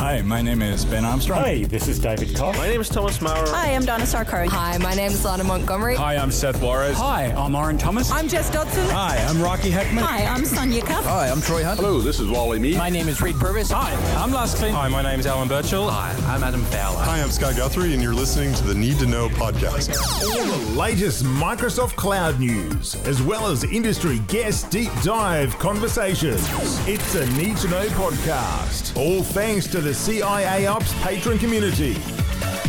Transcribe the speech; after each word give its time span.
Hi, 0.00 0.22
my 0.22 0.40
name 0.40 0.62
is 0.62 0.86
Ben 0.86 1.04
Armstrong. 1.04 1.44
Hey, 1.44 1.64
this 1.64 1.86
is 1.86 1.98
David 1.98 2.34
Cox. 2.34 2.56
My 2.56 2.66
name 2.66 2.80
is 2.80 2.88
Thomas 2.88 3.20
Maurer. 3.20 3.46
Hi, 3.50 3.74
I'm 3.74 3.84
Donna 3.84 4.04
Sarkari. 4.04 4.48
Hi, 4.48 4.78
my 4.78 4.94
name 4.94 5.10
is 5.12 5.22
Lana 5.22 5.44
Montgomery. 5.44 5.94
Hi, 5.94 6.16
I'm 6.16 6.30
Seth 6.30 6.58
Juarez. 6.62 6.96
Hi, 6.96 7.26
I'm 7.36 7.54
Orin 7.54 7.76
Thomas. 7.76 8.10
I'm 8.10 8.26
Jess 8.26 8.50
Dodson. 8.50 8.88
Hi, 8.88 9.18
I'm 9.28 9.42
Rocky 9.42 9.70
Heckman. 9.70 10.00
Hi, 10.00 10.24
I'm 10.24 10.46
Sonia 10.46 10.80
Cuff. 10.80 11.04
Hi, 11.04 11.28
I'm 11.28 11.42
Troy 11.42 11.64
Hunt. 11.64 11.80
Hello, 11.80 12.00
this 12.00 12.18
is 12.18 12.28
Wally 12.28 12.58
Mead. 12.58 12.78
My 12.78 12.88
name 12.88 13.08
is 13.08 13.20
Reed 13.20 13.36
Purvis. 13.36 13.70
Hi, 13.72 13.92
I'm 14.16 14.32
Lars 14.32 14.54
Klint. 14.54 14.70
Hi, 14.70 14.88
my 14.88 15.02
name 15.02 15.20
is 15.20 15.26
Alan 15.26 15.48
Birchall. 15.48 15.90
Hi, 15.90 16.14
I'm 16.34 16.42
Adam 16.42 16.62
Fowler. 16.64 17.00
Hi, 17.00 17.20
I'm 17.20 17.30
Scott 17.30 17.56
Guthrie, 17.56 17.92
and 17.92 18.02
you're 18.02 18.14
listening 18.14 18.54
to 18.54 18.64
the 18.64 18.74
Need 18.74 19.00
to 19.00 19.06
Know 19.06 19.28
podcast. 19.28 19.94
All 20.22 20.46
the 20.46 20.78
latest 20.78 21.24
Microsoft 21.24 21.96
Cloud 21.96 22.40
news, 22.40 22.94
as 23.06 23.20
well 23.20 23.48
as 23.48 23.64
industry 23.64 24.20
guest 24.28 24.70
deep 24.70 24.92
dive 25.02 25.58
conversations. 25.58 26.48
It's 26.88 27.16
a 27.16 27.26
Need 27.32 27.58
to 27.58 27.68
Know 27.68 27.86
podcast. 27.88 28.96
All 28.96 29.22
thanks 29.22 29.66
to 29.66 29.82
the 29.82 29.89
CIA 29.94 30.66
Ops 30.66 30.92
patron 31.02 31.38
community. 31.38 31.94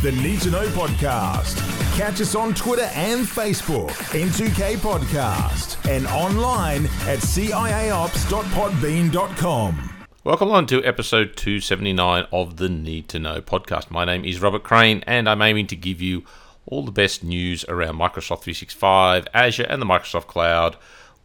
The 0.02 0.12
Need 0.22 0.42
to 0.42 0.52
Know 0.52 0.68
podcast. 0.70 1.58
Catch 1.98 2.22
us 2.22 2.36
on 2.36 2.54
Twitter 2.54 2.90
and 2.94 3.26
Facebook, 3.28 3.90
N2K 3.90 4.78
Podcast, 4.78 5.84
and 5.90 6.06
online 6.08 6.86
at 7.08 7.20
ciaops.podbean.com. 7.20 9.90
Welcome 10.24 10.52
on 10.52 10.66
to 10.68 10.86
episode 10.86 11.36
279 11.36 12.28
of 12.32 12.56
the 12.58 12.70
Need 12.70 13.10
to 13.10 13.20
Know 13.20 13.42
podcast. 13.42 13.92
My 13.92 14.06
name 14.06 14.24
is 14.24 14.42
Robert 14.42 14.64
Crane, 14.64 15.04
and 15.08 15.28
I'm 15.28 15.42
aiming 15.42 15.68
to 15.68 15.76
give 15.76 16.02
you 16.02 16.24
all 16.66 16.84
the 16.84 16.92
best 16.92 17.24
news 17.24 17.66
around 17.66 17.96
Microsoft 17.96 18.44
365, 18.44 19.28
Azure, 19.34 19.64
and 19.64 19.82
the 19.82 19.86
Microsoft 19.86 20.28
Cloud 20.28 20.78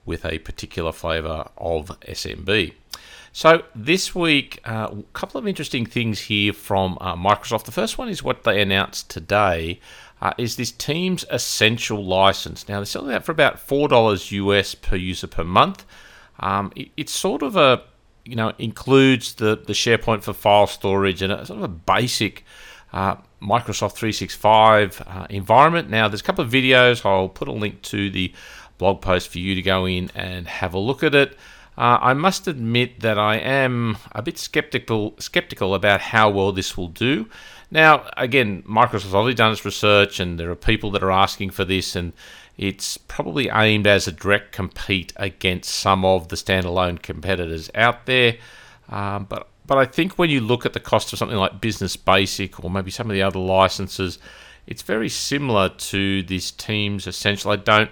with 0.07 0.25
a 0.25 0.39
particular 0.39 0.93
flavor 0.93 1.49
of 1.59 1.89
SMB. 2.01 2.73
So, 3.37 3.65
this 3.75 4.15
week, 4.15 4.61
uh, 4.65 4.89
a 4.91 5.03
couple 5.13 5.39
of 5.39 5.47
interesting 5.47 5.85
things 5.85 6.21
here 6.21 6.55
from 6.55 6.97
uh, 7.03 7.17
Microsoft. 7.17 7.65
The 7.65 7.71
first 7.71 7.99
one 7.99 8.09
is 8.09 8.23
what 8.23 8.45
they 8.45 8.63
announced 8.63 9.11
today. 9.11 9.79
Uh, 10.23 10.33
is 10.39 10.57
this 10.57 10.73
Teams 10.73 11.27
Essential 11.29 12.03
license? 12.03 12.67
Now 12.67 12.77
they're 12.77 12.87
selling 12.87 13.11
that 13.11 13.27
for 13.27 13.33
about 13.33 13.61
four 13.61 13.89
dollars 13.89 14.33
US 14.33 14.75
per 14.75 14.97
user 14.97 15.27
per 15.27 15.45
month. 15.45 15.85
Um, 16.41 16.73
it, 16.75 16.89
it's 16.97 17.13
sort 17.13 17.43
of 17.43 17.57
a 17.57 17.83
you 18.25 18.37
know 18.37 18.55
includes 18.57 19.35
the 19.35 19.55
the 19.55 19.75
SharePoint 19.75 20.23
for 20.23 20.33
file 20.33 20.67
storage 20.67 21.21
and 21.21 21.31
a 21.31 21.45
sort 21.45 21.59
of 21.59 21.65
a 21.65 21.69
basic 21.69 22.43
uh, 22.95 23.17
Microsoft 23.43 23.97
365 23.97 25.03
uh, 25.07 25.27
environment. 25.29 25.91
Now 25.91 26.09
there's 26.09 26.23
a 26.23 26.25
couple 26.25 26.43
of 26.43 26.51
videos. 26.51 27.05
I'll 27.05 27.29
put 27.29 27.49
a 27.49 27.53
link 27.53 27.83
to 27.83 28.09
the 28.09 28.33
blog 28.79 29.03
post 29.03 29.29
for 29.29 29.41
you 29.41 29.55
to 29.55 29.61
go 29.61 29.85
in 29.85 30.11
and 30.15 30.49
have 30.49 30.73
a 30.73 30.79
look 30.79 31.03
at 31.03 31.15
it. 31.15 31.37
Uh, 31.79 31.99
I 32.01 32.15
must 32.15 32.49
admit 32.49 33.01
that 33.01 33.19
I 33.19 33.37
am 33.37 33.99
a 34.13 34.23
bit 34.23 34.39
skeptical 34.39 35.15
skeptical 35.19 35.75
about 35.75 36.01
how 36.01 36.31
well 36.31 36.53
this 36.53 36.77
will 36.77 36.89
do. 36.89 37.29
Now, 37.71 38.09
again, 38.17 38.63
Microsoft's 38.63 39.13
already 39.13 39.35
done 39.35 39.53
its 39.53 39.65
research, 39.65 40.21
and 40.21 40.39
there 40.39 40.51
are 40.51 40.57
people 40.57 40.91
that 40.93 41.03
are 41.03 41.11
asking 41.11 41.51
for 41.51 41.65
this, 41.65 41.97
and 41.97 42.13
it's 42.57 42.97
probably 42.97 43.51
aimed 43.51 43.87
as 43.87 44.09
a 44.09 44.13
direct 44.13 44.53
compete 44.53 45.13
against 45.17 45.71
some 45.75 46.05
of 46.05 46.29
the 46.29 46.37
standalone 46.37 47.03
competitors 47.03 47.71
out 47.75 48.07
there. 48.07 48.37
Um, 48.89 49.27
but 49.29 49.49
but 49.67 49.79
I 49.79 49.85
think 49.85 50.17
when 50.17 50.31
you 50.31 50.41
look 50.41 50.65
at 50.65 50.73
the 50.73 50.81
cost 50.81 51.13
of 51.13 51.19
something 51.19 51.37
like 51.37 51.61
Business 51.61 51.97
Basic 51.97 52.63
or 52.63 52.71
maybe 52.71 52.91
some 52.91 53.11
of 53.11 53.15
the 53.15 53.23
other 53.23 53.41
licenses, 53.41 54.19
it's 54.67 54.83
very 54.83 55.09
similar 55.09 55.69
to 55.69 56.23
this 56.23 56.51
Teams 56.53 57.07
Essential. 57.07 57.51
I 57.51 57.57
don't 57.57 57.91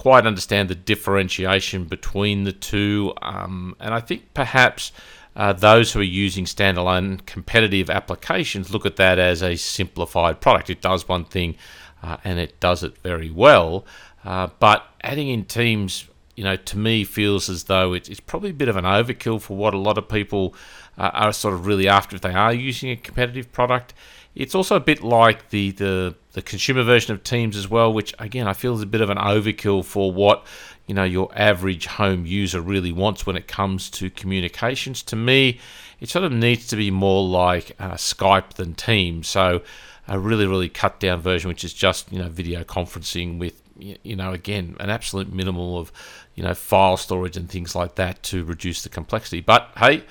quite 0.00 0.26
understand 0.26 0.70
the 0.70 0.74
differentiation 0.74 1.84
between 1.84 2.44
the 2.44 2.52
two, 2.52 3.12
um, 3.20 3.76
and 3.78 3.92
I 3.92 4.00
think 4.00 4.32
perhaps 4.32 4.92
uh, 5.36 5.52
those 5.52 5.92
who 5.92 6.00
are 6.00 6.14
using 6.26 6.46
standalone 6.46 7.26
competitive 7.26 7.90
applications 7.90 8.72
look 8.72 8.86
at 8.86 8.96
that 8.96 9.18
as 9.18 9.42
a 9.42 9.56
simplified 9.56 10.40
product. 10.40 10.70
It 10.70 10.80
does 10.80 11.06
one 11.06 11.26
thing 11.26 11.54
uh, 12.02 12.16
and 12.24 12.38
it 12.38 12.58
does 12.60 12.82
it 12.82 12.96
very 13.02 13.30
well. 13.30 13.84
Uh, 14.24 14.48
but 14.58 14.86
adding 15.02 15.28
in 15.28 15.44
Teams, 15.44 16.08
you 16.34 16.44
know, 16.44 16.56
to 16.56 16.78
me 16.78 17.04
feels 17.04 17.50
as 17.50 17.64
though 17.64 17.92
it's, 17.92 18.08
it's 18.08 18.20
probably 18.20 18.48
a 18.48 18.54
bit 18.54 18.70
of 18.70 18.76
an 18.76 18.86
overkill 18.86 19.38
for 19.38 19.54
what 19.54 19.74
a 19.74 19.78
lot 19.78 19.98
of 19.98 20.08
people 20.08 20.54
uh, 20.96 21.10
are 21.12 21.32
sort 21.34 21.52
of 21.52 21.66
really 21.66 21.88
after 21.88 22.16
if 22.16 22.22
they 22.22 22.32
are 22.32 22.54
using 22.54 22.88
a 22.88 22.96
competitive 22.96 23.52
product. 23.52 23.92
It's 24.34 24.54
also 24.54 24.76
a 24.76 24.80
bit 24.80 25.02
like 25.02 25.50
the, 25.50 25.72
the 25.72 26.14
the 26.32 26.42
consumer 26.42 26.84
version 26.84 27.12
of 27.12 27.24
Teams 27.24 27.56
as 27.56 27.68
well, 27.68 27.92
which 27.92 28.14
again 28.18 28.46
I 28.46 28.52
feel 28.52 28.74
is 28.74 28.82
a 28.82 28.86
bit 28.86 29.00
of 29.00 29.10
an 29.10 29.18
overkill 29.18 29.84
for 29.84 30.12
what 30.12 30.46
you 30.86 30.94
know 30.94 31.04
your 31.04 31.30
average 31.34 31.86
home 31.86 32.24
user 32.26 32.60
really 32.60 32.92
wants 32.92 33.26
when 33.26 33.36
it 33.36 33.48
comes 33.48 33.90
to 33.90 34.10
communications. 34.10 35.02
To 35.04 35.16
me, 35.16 35.58
it 35.98 36.08
sort 36.08 36.24
of 36.24 36.32
needs 36.32 36.68
to 36.68 36.76
be 36.76 36.90
more 36.90 37.26
like 37.26 37.72
uh, 37.80 37.94
Skype 37.94 38.54
than 38.54 38.74
Teams. 38.74 39.26
So 39.26 39.62
a 40.06 40.18
really 40.18 40.46
really 40.46 40.68
cut 40.68 41.00
down 41.00 41.20
version, 41.20 41.48
which 41.48 41.64
is 41.64 41.72
just 41.72 42.12
you 42.12 42.20
know 42.20 42.28
video 42.28 42.62
conferencing 42.62 43.38
with 43.38 43.60
you 43.76 44.14
know 44.14 44.32
again 44.32 44.76
an 44.78 44.90
absolute 44.90 45.32
minimal 45.32 45.78
of 45.78 45.90
you 46.36 46.44
know 46.44 46.54
file 46.54 46.96
storage 46.96 47.36
and 47.36 47.48
things 47.48 47.74
like 47.74 47.96
that 47.96 48.22
to 48.24 48.44
reduce 48.44 48.82
the 48.84 48.88
complexity. 48.88 49.40
But 49.40 49.70
hey 49.76 50.04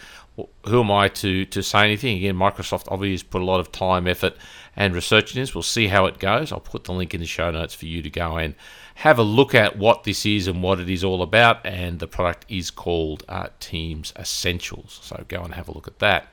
who 0.65 0.81
am 0.81 0.91
I 0.91 1.07
to, 1.09 1.45
to 1.45 1.63
say 1.63 1.83
anything? 1.83 2.17
Again, 2.17 2.35
Microsoft 2.35 2.87
obviously 2.89 3.11
has 3.11 3.23
put 3.23 3.41
a 3.41 3.45
lot 3.45 3.59
of 3.59 3.71
time, 3.71 4.07
effort, 4.07 4.35
and 4.75 4.93
research 4.93 5.35
in 5.35 5.41
this. 5.41 5.55
We'll 5.55 5.63
see 5.63 5.87
how 5.87 6.05
it 6.05 6.19
goes. 6.19 6.51
I'll 6.51 6.59
put 6.59 6.83
the 6.85 6.93
link 6.93 7.13
in 7.13 7.21
the 7.21 7.27
show 7.27 7.51
notes 7.51 7.73
for 7.73 7.85
you 7.85 8.01
to 8.01 8.09
go 8.09 8.37
and 8.37 8.55
have 8.95 9.17
a 9.17 9.23
look 9.23 9.55
at 9.55 9.77
what 9.77 10.03
this 10.03 10.25
is 10.25 10.47
and 10.47 10.61
what 10.61 10.79
it 10.79 10.89
is 10.89 11.03
all 11.03 11.21
about. 11.21 11.65
And 11.65 11.99
the 11.99 12.07
product 12.07 12.45
is 12.49 12.71
called 12.71 13.23
uh, 13.27 13.47
Teams 13.59 14.13
Essentials. 14.17 14.99
So 15.01 15.25
go 15.27 15.43
and 15.43 15.53
have 15.55 15.67
a 15.67 15.73
look 15.73 15.87
at 15.87 15.99
that. 15.99 16.27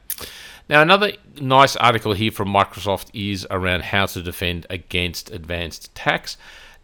Now, 0.68 0.82
another 0.82 1.12
nice 1.40 1.76
article 1.76 2.12
here 2.12 2.32
from 2.32 2.48
Microsoft 2.48 3.10
is 3.14 3.46
around 3.50 3.84
how 3.84 4.06
to 4.06 4.22
defend 4.22 4.66
against 4.68 5.30
advanced 5.30 5.86
attacks. 5.86 6.36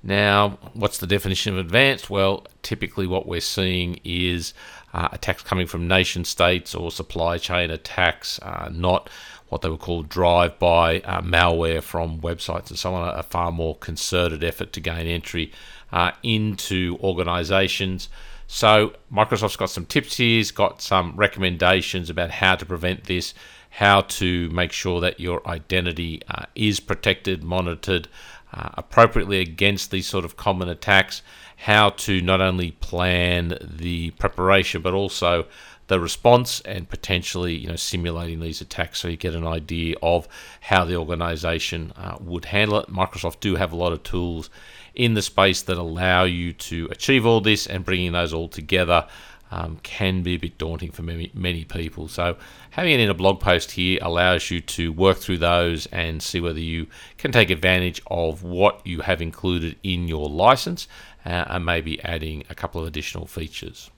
Now, 0.04 0.58
what's 0.72 0.98
the 0.98 1.06
definition 1.06 1.52
of 1.52 1.58
advanced? 1.58 2.10
Well, 2.10 2.46
typically 2.62 3.06
what 3.06 3.26
we're 3.26 3.40
seeing 3.40 4.00
is 4.04 4.52
uh, 4.92 5.08
attacks 5.12 5.42
coming 5.42 5.66
from 5.66 5.88
nation 5.88 6.24
states 6.24 6.74
or 6.74 6.90
supply 6.90 7.38
chain 7.38 7.70
attacks, 7.70 8.38
uh, 8.40 8.68
not 8.72 9.08
what 9.48 9.60
they 9.60 9.68
would 9.68 9.80
call 9.80 10.02
drive 10.02 10.58
by 10.58 11.00
uh, 11.00 11.20
malware 11.20 11.82
from 11.82 12.20
websites 12.20 12.70
and 12.70 12.78
so 12.78 12.94
on, 12.94 13.18
a, 13.18 13.22
far 13.22 13.52
more 13.52 13.76
concerted 13.76 14.42
effort 14.42 14.72
to 14.72 14.80
gain 14.80 15.06
entry 15.06 15.52
uh, 15.92 16.10
into 16.22 16.98
organizations. 17.02 18.08
So, 18.46 18.94
Microsoft's 19.12 19.56
got 19.56 19.70
some 19.70 19.86
tips 19.86 20.16
here, 20.16 20.40
it's 20.40 20.50
got 20.50 20.82
some 20.82 21.14
recommendations 21.16 22.10
about 22.10 22.30
how 22.30 22.56
to 22.56 22.66
prevent 22.66 23.04
this, 23.04 23.34
how 23.70 24.02
to 24.02 24.48
make 24.50 24.72
sure 24.72 25.00
that 25.00 25.20
your 25.20 25.46
identity 25.46 26.22
uh, 26.28 26.44
is 26.54 26.80
protected, 26.80 27.42
monitored 27.42 28.08
uh, 28.52 28.70
appropriately 28.74 29.40
against 29.40 29.90
these 29.90 30.06
sort 30.06 30.24
of 30.24 30.36
common 30.36 30.68
attacks 30.68 31.22
how 31.62 31.90
to 31.90 32.20
not 32.20 32.40
only 32.40 32.72
plan 32.72 33.56
the 33.62 34.10
preparation 34.12 34.82
but 34.82 34.92
also 34.92 35.46
the 35.86 36.00
response 36.00 36.60
and 36.62 36.88
potentially 36.88 37.54
you 37.54 37.68
know 37.68 37.76
simulating 37.76 38.40
these 38.40 38.60
attacks 38.60 38.98
so 38.98 39.06
you 39.06 39.16
get 39.16 39.32
an 39.32 39.46
idea 39.46 39.94
of 40.02 40.26
how 40.62 40.84
the 40.84 40.96
organization 40.96 41.92
uh, 41.94 42.16
would 42.20 42.46
handle 42.46 42.80
it 42.80 42.88
microsoft 42.88 43.38
do 43.38 43.54
have 43.54 43.72
a 43.72 43.76
lot 43.76 43.92
of 43.92 44.02
tools 44.02 44.50
in 44.96 45.14
the 45.14 45.22
space 45.22 45.62
that 45.62 45.78
allow 45.78 46.24
you 46.24 46.52
to 46.52 46.88
achieve 46.90 47.24
all 47.24 47.40
this 47.40 47.68
and 47.68 47.84
bringing 47.84 48.10
those 48.10 48.32
all 48.32 48.48
together 48.48 49.06
um, 49.52 49.78
can 49.82 50.22
be 50.22 50.32
a 50.34 50.38
bit 50.38 50.56
daunting 50.56 50.90
for 50.90 51.02
many, 51.02 51.30
many 51.34 51.64
people. 51.64 52.08
So, 52.08 52.38
having 52.70 52.94
it 52.94 53.00
in 53.00 53.10
a 53.10 53.14
blog 53.14 53.38
post 53.38 53.72
here 53.72 53.98
allows 54.00 54.50
you 54.50 54.62
to 54.62 54.90
work 54.90 55.18
through 55.18 55.38
those 55.38 55.84
and 55.86 56.22
see 56.22 56.40
whether 56.40 56.58
you 56.58 56.86
can 57.18 57.32
take 57.32 57.50
advantage 57.50 58.00
of 58.06 58.42
what 58.42 58.80
you 58.86 59.02
have 59.02 59.20
included 59.20 59.76
in 59.82 60.08
your 60.08 60.26
license 60.26 60.88
uh, 61.24 61.44
and 61.48 61.64
maybe 61.64 62.02
adding 62.02 62.44
a 62.50 62.54
couple 62.54 62.80
of 62.80 62.86
additional 62.86 63.26
features. 63.26 63.90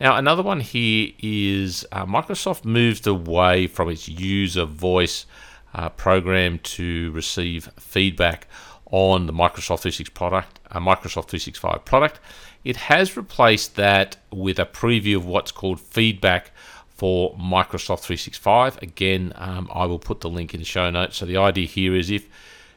Now, 0.00 0.16
another 0.16 0.42
one 0.42 0.60
here 0.60 1.12
is 1.18 1.86
uh, 1.92 2.06
Microsoft 2.06 2.64
moved 2.64 3.06
away 3.06 3.66
from 3.66 3.90
its 3.90 4.08
user 4.08 4.64
voice 4.64 5.26
uh, 5.74 5.90
program 5.90 6.58
to 6.60 7.10
receive 7.12 7.70
feedback 7.78 8.46
on 8.90 9.26
the 9.26 9.32
Microsoft 9.32 9.80
365 9.80 10.14
product, 10.14 10.60
a 10.70 10.80
Microsoft 10.80 11.28
365 11.28 11.84
product. 11.84 12.20
It 12.64 12.76
has 12.76 13.16
replaced 13.16 13.76
that 13.76 14.16
with 14.32 14.58
a 14.58 14.66
preview 14.66 15.16
of 15.16 15.26
what's 15.26 15.52
called 15.52 15.80
feedback 15.80 16.50
for 16.88 17.34
Microsoft 17.36 18.00
365. 18.00 18.82
Again, 18.82 19.32
um, 19.36 19.70
I 19.72 19.86
will 19.86 19.98
put 19.98 20.20
the 20.20 20.28
link 20.28 20.54
in 20.54 20.60
the 20.60 20.66
show 20.66 20.90
notes. 20.90 21.18
So 21.18 21.26
the 21.26 21.36
idea 21.36 21.66
here 21.66 21.94
is 21.94 22.10
if 22.10 22.26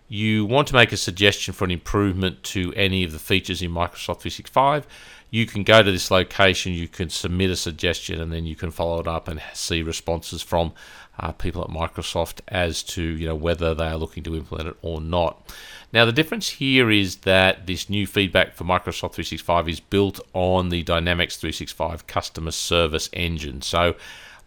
you 0.07 0.45
want 0.45 0.67
to 0.67 0.75
make 0.75 0.91
a 0.91 0.97
suggestion 0.97 1.53
for 1.53 1.65
an 1.65 1.71
improvement 1.71 2.43
to 2.43 2.73
any 2.75 3.03
of 3.03 3.11
the 3.11 3.19
features 3.19 3.61
in 3.61 3.71
Microsoft 3.71 4.21
365, 4.21 4.85
you 5.29 5.47
can 5.47 5.63
go 5.63 5.81
to 5.81 5.91
this 5.91 6.11
location, 6.11 6.73
you 6.73 6.87
can 6.87 7.09
submit 7.09 7.49
a 7.49 7.55
suggestion, 7.55 8.21
and 8.21 8.31
then 8.31 8.45
you 8.45 8.55
can 8.55 8.69
follow 8.69 8.99
it 8.99 9.07
up 9.07 9.27
and 9.27 9.41
see 9.53 9.81
responses 9.81 10.43
from 10.43 10.73
uh, 11.19 11.31
people 11.31 11.63
at 11.63 11.69
Microsoft 11.69 12.41
as 12.47 12.83
to 12.83 13.01
you 13.01 13.27
know 13.27 13.35
whether 13.35 13.73
they 13.73 13.87
are 13.87 13.97
looking 13.97 14.23
to 14.23 14.35
implement 14.35 14.69
it 14.69 14.77
or 14.81 15.01
not. 15.01 15.51
Now, 15.91 16.05
the 16.05 16.11
difference 16.11 16.49
here 16.49 16.89
is 16.89 17.17
that 17.17 17.67
this 17.67 17.89
new 17.89 18.07
feedback 18.07 18.55
for 18.55 18.63
Microsoft 18.63 19.13
365 19.13 19.69
is 19.69 19.79
built 19.79 20.19
on 20.33 20.69
the 20.69 20.83
Dynamics 20.83 21.37
365 21.37 22.07
customer 22.07 22.51
service 22.51 23.09
engine. 23.13 23.61
So, 23.61 23.95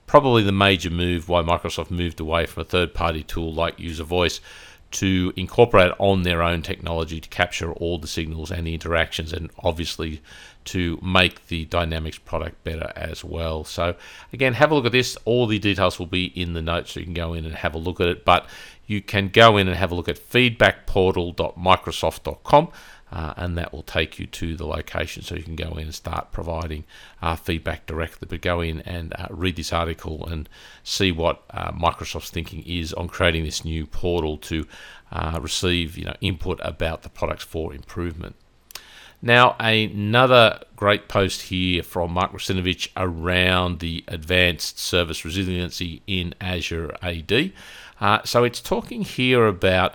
probably 0.06 0.42
the 0.42 0.52
major 0.52 0.90
move 0.90 1.28
why 1.28 1.42
Microsoft 1.42 1.90
moved 1.90 2.20
away 2.20 2.46
from 2.46 2.62
a 2.62 2.64
third 2.64 2.94
party 2.94 3.22
tool 3.22 3.52
like 3.52 3.78
User 3.78 4.04
Voice 4.04 4.40
to 4.92 5.32
incorporate 5.36 5.92
on 5.98 6.22
their 6.22 6.42
own 6.42 6.62
technology 6.62 7.20
to 7.20 7.28
capture 7.28 7.72
all 7.72 7.98
the 7.98 8.06
signals 8.06 8.50
and 8.50 8.66
the 8.66 8.74
interactions, 8.74 9.32
and 9.32 9.50
obviously 9.58 10.22
to 10.66 11.00
make 11.02 11.46
the 11.46 11.64
Dynamics 11.66 12.18
product 12.18 12.62
better 12.64 12.92
as 12.96 13.24
well. 13.24 13.64
So, 13.64 13.94
again, 14.32 14.54
have 14.54 14.70
a 14.70 14.74
look 14.74 14.86
at 14.86 14.92
this. 14.92 15.18
All 15.24 15.46
the 15.46 15.58
details 15.58 15.98
will 15.98 16.06
be 16.06 16.26
in 16.26 16.52
the 16.54 16.62
notes, 16.62 16.92
so 16.92 17.00
you 17.00 17.06
can 17.06 17.14
go 17.14 17.34
in 17.34 17.44
and 17.44 17.54
have 17.54 17.74
a 17.74 17.78
look 17.78 18.00
at 18.00 18.08
it. 18.08 18.24
But 18.24 18.46
you 18.86 19.00
can 19.00 19.28
go 19.28 19.56
in 19.56 19.68
and 19.68 19.76
have 19.76 19.92
a 19.92 19.94
look 19.94 20.08
at 20.08 20.18
feedbackportal.microsoft.com. 20.18 22.68
Uh, 23.16 23.32
and 23.38 23.56
that 23.56 23.72
will 23.72 23.82
take 23.82 24.18
you 24.18 24.26
to 24.26 24.54
the 24.56 24.66
location 24.66 25.22
so 25.22 25.34
you 25.34 25.42
can 25.42 25.56
go 25.56 25.70
in 25.70 25.84
and 25.84 25.94
start 25.94 26.30
providing 26.32 26.84
uh, 27.22 27.34
feedback 27.34 27.86
directly. 27.86 28.28
But 28.28 28.42
go 28.42 28.60
in 28.60 28.82
and 28.82 29.14
uh, 29.14 29.28
read 29.30 29.56
this 29.56 29.72
article 29.72 30.26
and 30.26 30.46
see 30.84 31.12
what 31.12 31.42
uh, 31.48 31.72
Microsoft's 31.72 32.28
thinking 32.28 32.62
is 32.66 32.92
on 32.92 33.08
creating 33.08 33.44
this 33.44 33.64
new 33.64 33.86
portal 33.86 34.36
to 34.36 34.66
uh, 35.10 35.38
receive 35.40 35.96
you 35.96 36.04
know 36.04 36.14
input 36.20 36.60
about 36.62 37.04
the 37.04 37.08
products 37.08 37.42
for 37.42 37.72
improvement. 37.72 38.36
Now, 39.22 39.56
another 39.58 40.60
great 40.76 41.08
post 41.08 41.42
here 41.42 41.82
from 41.82 42.12
Mark 42.12 42.32
Russinovich 42.32 42.90
around 42.98 43.78
the 43.78 44.04
advanced 44.08 44.78
service 44.78 45.24
resiliency 45.24 46.02
in 46.06 46.34
Azure 46.38 46.94
AD. 47.00 47.52
Uh, 47.98 48.18
so 48.24 48.44
it's 48.44 48.60
talking 48.60 49.00
here 49.00 49.46
about 49.46 49.94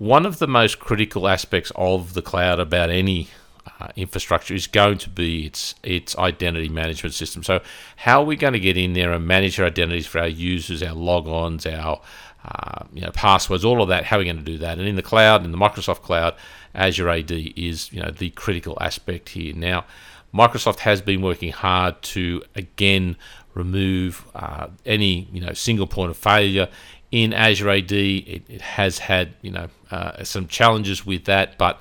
one 0.00 0.24
of 0.24 0.38
the 0.38 0.46
most 0.46 0.78
critical 0.78 1.28
aspects 1.28 1.70
of 1.76 2.14
the 2.14 2.22
cloud 2.22 2.58
about 2.58 2.88
any 2.88 3.28
uh, 3.78 3.88
infrastructure 3.96 4.54
is 4.54 4.66
going 4.66 4.96
to 4.96 5.10
be 5.10 5.44
its 5.44 5.74
its 5.82 6.16
identity 6.16 6.70
management 6.70 7.14
system. 7.14 7.42
So, 7.42 7.60
how 7.96 8.22
are 8.22 8.24
we 8.24 8.34
going 8.34 8.54
to 8.54 8.60
get 8.60 8.78
in 8.78 8.94
there 8.94 9.12
and 9.12 9.26
manage 9.26 9.60
our 9.60 9.66
identities 9.66 10.06
for 10.06 10.20
our 10.20 10.26
users, 10.26 10.82
our 10.82 10.94
logons, 10.94 11.70
our 11.70 12.00
uh, 12.46 12.84
you 12.94 13.02
know 13.02 13.10
passwords, 13.10 13.62
all 13.62 13.82
of 13.82 13.90
that? 13.90 14.04
How 14.04 14.16
are 14.16 14.20
we 14.20 14.24
going 14.24 14.38
to 14.38 14.42
do 14.42 14.56
that? 14.56 14.78
And 14.78 14.88
in 14.88 14.96
the 14.96 15.02
cloud, 15.02 15.44
in 15.44 15.52
the 15.52 15.58
Microsoft 15.58 16.00
cloud, 16.00 16.34
Azure 16.74 17.10
AD 17.10 17.30
is 17.30 17.92
you 17.92 18.02
know 18.02 18.10
the 18.10 18.30
critical 18.30 18.78
aspect 18.80 19.28
here. 19.28 19.54
Now, 19.54 19.84
Microsoft 20.32 20.78
has 20.78 21.02
been 21.02 21.20
working 21.20 21.52
hard 21.52 22.00
to 22.02 22.42
again 22.54 23.18
remove 23.52 24.26
uh, 24.34 24.68
any 24.86 25.28
you 25.30 25.42
know 25.42 25.52
single 25.52 25.86
point 25.86 26.10
of 26.10 26.16
failure 26.16 26.70
in 27.10 27.32
Azure 27.32 27.70
AD. 27.70 27.92
It, 27.92 28.42
it 28.48 28.60
has 28.60 28.98
had 28.98 29.34
you 29.42 29.50
know 29.50 29.68
uh, 29.90 30.24
some 30.24 30.46
challenges 30.46 31.04
with 31.04 31.24
that, 31.24 31.58
but 31.58 31.80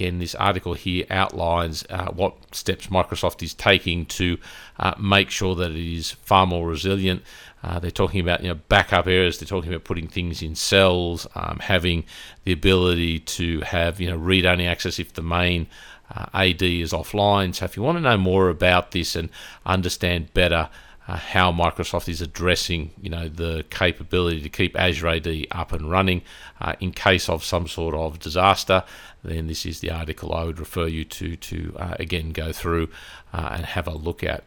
again, 0.00 0.18
this 0.18 0.34
article 0.34 0.74
here 0.74 1.04
outlines 1.10 1.84
uh, 1.90 2.10
what 2.12 2.54
steps 2.54 2.86
Microsoft 2.86 3.42
is 3.42 3.52
taking 3.52 4.06
to 4.06 4.38
uh, 4.78 4.94
make 4.98 5.30
sure 5.30 5.54
that 5.54 5.72
it 5.72 5.94
is 5.94 6.12
far 6.12 6.46
more 6.46 6.66
resilient. 6.66 7.22
Uh, 7.62 7.78
they're 7.78 7.90
talking 7.90 8.20
about 8.20 8.42
you 8.42 8.48
know 8.48 8.58
backup 8.68 9.06
errors. 9.06 9.38
They're 9.38 9.46
talking 9.46 9.70
about 9.70 9.84
putting 9.84 10.08
things 10.08 10.42
in 10.42 10.54
cells, 10.54 11.26
um, 11.34 11.58
having 11.60 12.04
the 12.44 12.52
ability 12.52 13.20
to 13.20 13.60
have 13.60 14.00
you 14.00 14.08
know 14.08 14.16
read-only 14.16 14.66
access 14.66 14.98
if 14.98 15.12
the 15.12 15.22
main 15.22 15.66
uh, 16.14 16.26
AD 16.32 16.62
is 16.62 16.92
offline. 16.92 17.54
So 17.54 17.64
if 17.66 17.76
you 17.76 17.82
want 17.82 17.98
to 17.98 18.02
know 18.02 18.16
more 18.16 18.48
about 18.48 18.92
this 18.92 19.14
and 19.14 19.28
understand 19.66 20.32
better 20.32 20.70
uh, 21.10 21.16
how 21.16 21.50
Microsoft 21.50 22.08
is 22.08 22.20
addressing, 22.20 22.92
you 23.02 23.10
know, 23.10 23.28
the 23.28 23.64
capability 23.68 24.40
to 24.40 24.48
keep 24.48 24.78
Azure 24.78 25.08
AD 25.08 25.46
up 25.50 25.72
and 25.72 25.90
running 25.90 26.22
uh, 26.60 26.74
in 26.78 26.92
case 26.92 27.28
of 27.28 27.42
some 27.42 27.66
sort 27.66 27.96
of 27.96 28.20
disaster, 28.20 28.84
then 29.24 29.48
this 29.48 29.66
is 29.66 29.80
the 29.80 29.90
article 29.90 30.32
I 30.32 30.44
would 30.44 30.60
refer 30.60 30.86
you 30.86 31.04
to 31.04 31.34
to 31.34 31.74
uh, 31.78 31.96
again 31.98 32.30
go 32.30 32.52
through 32.52 32.90
uh, 33.32 33.48
and 33.52 33.66
have 33.66 33.88
a 33.88 33.94
look 33.94 34.22
at. 34.22 34.44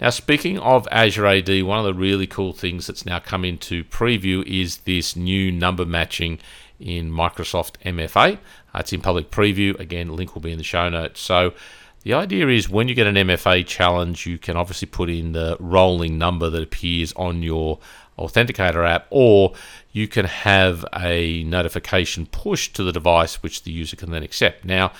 Now, 0.00 0.10
speaking 0.10 0.58
of 0.58 0.86
Azure 0.90 1.26
AD, 1.26 1.62
one 1.62 1.78
of 1.78 1.86
the 1.86 1.94
really 1.94 2.26
cool 2.26 2.52
things 2.52 2.86
that's 2.86 3.06
now 3.06 3.18
come 3.18 3.44
into 3.44 3.84
preview 3.84 4.44
is 4.46 4.78
this 4.78 5.16
new 5.16 5.50
number 5.50 5.86
matching 5.86 6.40
in 6.78 7.10
Microsoft 7.10 7.74
MFA. 7.86 8.34
Uh, 8.74 8.78
it's 8.80 8.92
in 8.92 9.00
public 9.00 9.30
preview. 9.30 9.78
Again, 9.80 10.14
link 10.14 10.34
will 10.34 10.42
be 10.42 10.52
in 10.52 10.58
the 10.58 10.64
show 10.64 10.90
notes. 10.90 11.20
So 11.20 11.54
the 12.02 12.14
idea 12.14 12.48
is 12.48 12.68
when 12.68 12.88
you 12.88 12.94
get 12.94 13.06
an 13.06 13.16
MFA 13.16 13.66
challenge, 13.66 14.26
you 14.26 14.38
can 14.38 14.56
obviously 14.56 14.86
put 14.86 15.10
in 15.10 15.32
the 15.32 15.56
rolling 15.60 16.16
number 16.16 16.48
that 16.48 16.62
appears 16.62 17.12
on 17.14 17.42
your 17.42 17.78
Authenticator 18.18 18.86
app, 18.88 19.06
or 19.10 19.54
you 19.92 20.06
can 20.06 20.26
have 20.26 20.84
a 20.94 21.42
notification 21.44 22.26
pushed 22.26 22.76
to 22.76 22.82
the 22.82 22.92
device 22.92 23.42
which 23.42 23.62
the 23.62 23.72
user 23.72 23.96
can 23.96 24.10
then 24.10 24.22
accept. 24.22 24.64
Now, 24.64 24.92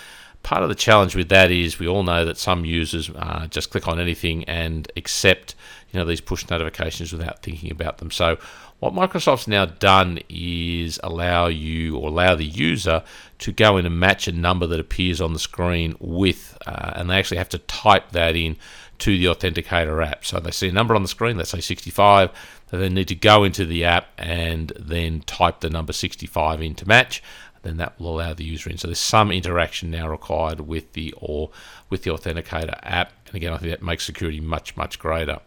part 0.43 0.63
of 0.63 0.69
the 0.69 0.75
challenge 0.75 1.15
with 1.15 1.29
that 1.29 1.51
is 1.51 1.79
we 1.79 1.87
all 1.87 2.03
know 2.03 2.25
that 2.25 2.39
some 2.39 2.65
users 2.65 3.11
uh, 3.11 3.47
just 3.49 3.71
click 3.71 3.87
on 3.87 4.01
anything 4.01 4.45
and 4.45 4.91
accept 4.97 5.55
you 5.93 5.99
know 5.99 6.07
these 6.07 6.21
push 6.21 6.49
notifications 6.49 7.13
without 7.13 7.43
thinking 7.43 7.71
about 7.71 7.99
them. 7.99 8.11
So 8.11 8.39
what 8.81 8.95
Microsoft's 8.95 9.47
now 9.47 9.67
done 9.67 10.21
is 10.31 10.99
allow 11.03 11.49
you 11.49 11.97
or 11.97 12.09
allow 12.09 12.35
the 12.35 12.47
user 12.47 13.03
to 13.39 13.53
go 13.53 13.77
in 13.77 13.85
and 13.85 14.01
match 14.01 14.27
a 14.27 14.33
number 14.33 14.67
that 14.67 14.81
appears 14.81 15.21
on 15.21 15.35
the 15.35 15.39
screen 15.39 15.95
with, 16.01 16.57
uh, 16.67 16.93
and 16.97 17.11
they 17.11 17.19
actually 17.19 17.37
have 17.37 17.51
to 17.51 17.59
type 17.59 18.13
that 18.13 18.35
in 18.35 18.57
to 18.99 19.19
the 19.19 19.27
Authenticator 19.27 20.05
app. 20.05 20.25
So 20.25 20.41
they 20.41 20.51
see 20.51 20.69
a 20.69 20.73
number 20.73 20.95
on 20.95 21.03
the 21.03 21.09
screen, 21.09 21.37
let's 21.37 21.51
say 21.51 21.61
65, 21.61 22.31
they 22.71 22.79
then 22.79 22.95
need 22.95 23.09
to 23.09 23.15
go 23.15 23.45
into 23.45 23.67
the 23.67 23.85
app 23.85 24.09
and 24.17 24.73
then 24.79 25.21
type 25.23 25.61
the 25.61 25.71
number 25.71 25.93
65 25.93 26.63
in 26.63 26.75
to 26.77 26.89
match. 26.89 27.23
Then 27.63 27.77
that 27.77 28.01
will 28.01 28.17
allow 28.19 28.33
the 28.33 28.45
user 28.45 28.71
in. 28.71 28.79
So 28.79 28.89
there's 28.89 28.99
some 28.99 29.31
interaction 29.31 29.91
now 29.91 30.09
required 30.09 30.61
with 30.61 30.95
the 30.95 31.13
or 31.19 31.51
with 31.91 32.05
the 32.05 32.11
Authenticator 32.11 32.79
app, 32.83 33.13
and 33.27 33.35
again, 33.35 33.53
I 33.53 33.59
think 33.59 33.73
that 33.73 33.83
makes 33.83 34.07
security 34.07 34.41
much 34.41 34.79
much 34.79 34.99
greater. 34.99 35.41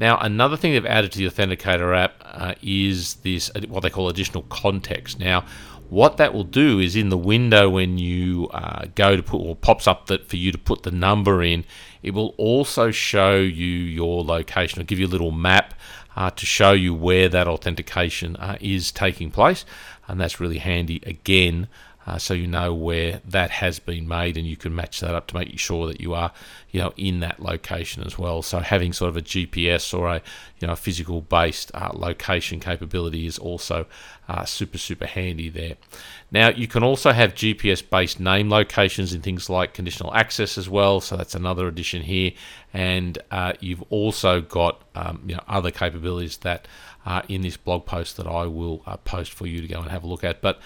Now, 0.00 0.16
another 0.16 0.56
thing 0.56 0.72
they've 0.72 0.86
added 0.86 1.12
to 1.12 1.18
the 1.18 1.26
Authenticator 1.26 1.94
app 1.94 2.14
uh, 2.24 2.54
is 2.62 3.16
this 3.16 3.50
what 3.68 3.82
they 3.82 3.90
call 3.90 4.08
additional 4.08 4.44
context. 4.44 5.18
Now, 5.18 5.44
what 5.90 6.16
that 6.16 6.32
will 6.32 6.44
do 6.44 6.78
is 6.78 6.96
in 6.96 7.10
the 7.10 7.18
window 7.18 7.68
when 7.68 7.98
you 7.98 8.48
uh, 8.48 8.86
go 8.94 9.14
to 9.14 9.22
put 9.22 9.40
or 9.40 9.54
pops 9.54 9.86
up 9.86 10.06
that 10.06 10.26
for 10.26 10.36
you 10.36 10.52
to 10.52 10.58
put 10.58 10.84
the 10.84 10.90
number 10.90 11.42
in, 11.42 11.66
it 12.02 12.12
will 12.12 12.34
also 12.38 12.90
show 12.90 13.36
you 13.36 13.66
your 13.66 14.24
location. 14.24 14.80
It'll 14.80 14.88
give 14.88 14.98
you 14.98 15.06
a 15.06 15.08
little 15.08 15.32
map 15.32 15.74
uh, 16.16 16.30
to 16.30 16.46
show 16.46 16.72
you 16.72 16.94
where 16.94 17.28
that 17.28 17.46
authentication 17.46 18.36
uh, 18.36 18.56
is 18.58 18.90
taking 18.90 19.30
place, 19.30 19.66
and 20.08 20.18
that's 20.18 20.40
really 20.40 20.58
handy 20.58 21.02
again 21.04 21.68
uh, 22.10 22.18
so 22.18 22.34
you 22.34 22.46
know 22.48 22.74
where 22.74 23.20
that 23.24 23.50
has 23.50 23.78
been 23.78 24.08
made 24.08 24.36
and 24.36 24.44
you 24.44 24.56
can 24.56 24.74
match 24.74 24.98
that 24.98 25.14
up 25.14 25.28
to 25.28 25.36
make 25.36 25.56
sure 25.60 25.86
that 25.86 26.00
you 26.00 26.12
are 26.12 26.32
you 26.72 26.80
know 26.80 26.92
in 26.96 27.20
that 27.20 27.38
location 27.38 28.02
as 28.04 28.18
well. 28.18 28.42
So 28.42 28.58
having 28.58 28.92
sort 28.92 29.10
of 29.10 29.16
a 29.16 29.22
GPS 29.22 29.96
or 29.96 30.08
a 30.08 30.22
you 30.58 30.66
know 30.66 30.72
a 30.72 30.76
physical 30.76 31.20
based 31.20 31.70
uh, 31.72 31.90
location 31.94 32.58
capability 32.58 33.26
is 33.26 33.38
also 33.38 33.86
uh, 34.28 34.44
super 34.44 34.76
super 34.76 35.06
handy 35.06 35.48
there. 35.48 35.76
Now 36.32 36.48
you 36.48 36.66
can 36.66 36.82
also 36.82 37.12
have 37.12 37.32
GPS 37.32 37.88
based 37.88 38.18
name 38.18 38.50
locations 38.50 39.14
in 39.14 39.22
things 39.22 39.48
like 39.48 39.72
conditional 39.72 40.12
access 40.12 40.58
as 40.58 40.68
well. 40.68 41.00
So 41.00 41.16
that's 41.16 41.36
another 41.36 41.68
addition 41.68 42.02
here. 42.02 42.32
And 42.74 43.18
uh, 43.30 43.52
you've 43.60 43.84
also 43.88 44.40
got 44.40 44.82
um, 44.96 45.22
you 45.26 45.36
know 45.36 45.44
other 45.46 45.70
capabilities 45.70 46.38
that 46.38 46.66
are 47.06 47.22
in 47.28 47.42
this 47.42 47.56
blog 47.56 47.86
post 47.86 48.16
that 48.16 48.26
I 48.26 48.46
will 48.46 48.82
uh, 48.84 48.96
post 48.96 49.32
for 49.32 49.46
you 49.46 49.60
to 49.60 49.68
go 49.68 49.80
and 49.80 49.90
have 49.90 50.02
a 50.02 50.06
look 50.08 50.24
at. 50.24 50.40
But 50.40 50.60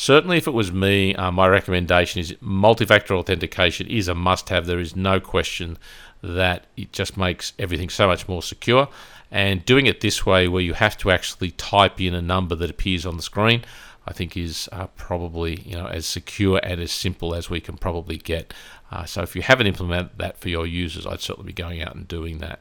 Certainly, 0.00 0.38
if 0.38 0.46
it 0.46 0.52
was 0.52 0.72
me, 0.72 1.14
uh, 1.14 1.30
my 1.30 1.46
recommendation 1.46 2.22
is 2.22 2.34
multi-factor 2.40 3.12
authentication 3.12 3.86
is 3.86 4.08
a 4.08 4.14
must-have. 4.14 4.64
There 4.64 4.80
is 4.80 4.96
no 4.96 5.20
question 5.20 5.76
that 6.22 6.64
it 6.74 6.90
just 6.90 7.18
makes 7.18 7.52
everything 7.58 7.90
so 7.90 8.06
much 8.06 8.26
more 8.26 8.42
secure. 8.42 8.88
And 9.30 9.62
doing 9.62 9.84
it 9.84 10.00
this 10.00 10.24
way, 10.24 10.48
where 10.48 10.62
you 10.62 10.72
have 10.72 10.96
to 10.98 11.10
actually 11.10 11.50
type 11.50 12.00
in 12.00 12.14
a 12.14 12.22
number 12.22 12.54
that 12.54 12.70
appears 12.70 13.04
on 13.04 13.18
the 13.18 13.22
screen, 13.22 13.62
I 14.06 14.14
think 14.14 14.38
is 14.38 14.70
uh, 14.72 14.86
probably 14.96 15.60
you 15.66 15.76
know 15.76 15.88
as 15.88 16.06
secure 16.06 16.60
and 16.62 16.80
as 16.80 16.92
simple 16.92 17.34
as 17.34 17.50
we 17.50 17.60
can 17.60 17.76
probably 17.76 18.16
get. 18.16 18.54
Uh, 18.90 19.04
so 19.04 19.20
if 19.20 19.36
you 19.36 19.42
haven't 19.42 19.66
implemented 19.66 20.16
that 20.16 20.38
for 20.38 20.48
your 20.48 20.66
users, 20.66 21.06
I'd 21.06 21.20
certainly 21.20 21.48
be 21.48 21.62
going 21.62 21.82
out 21.82 21.94
and 21.94 22.08
doing 22.08 22.38
that. 22.38 22.60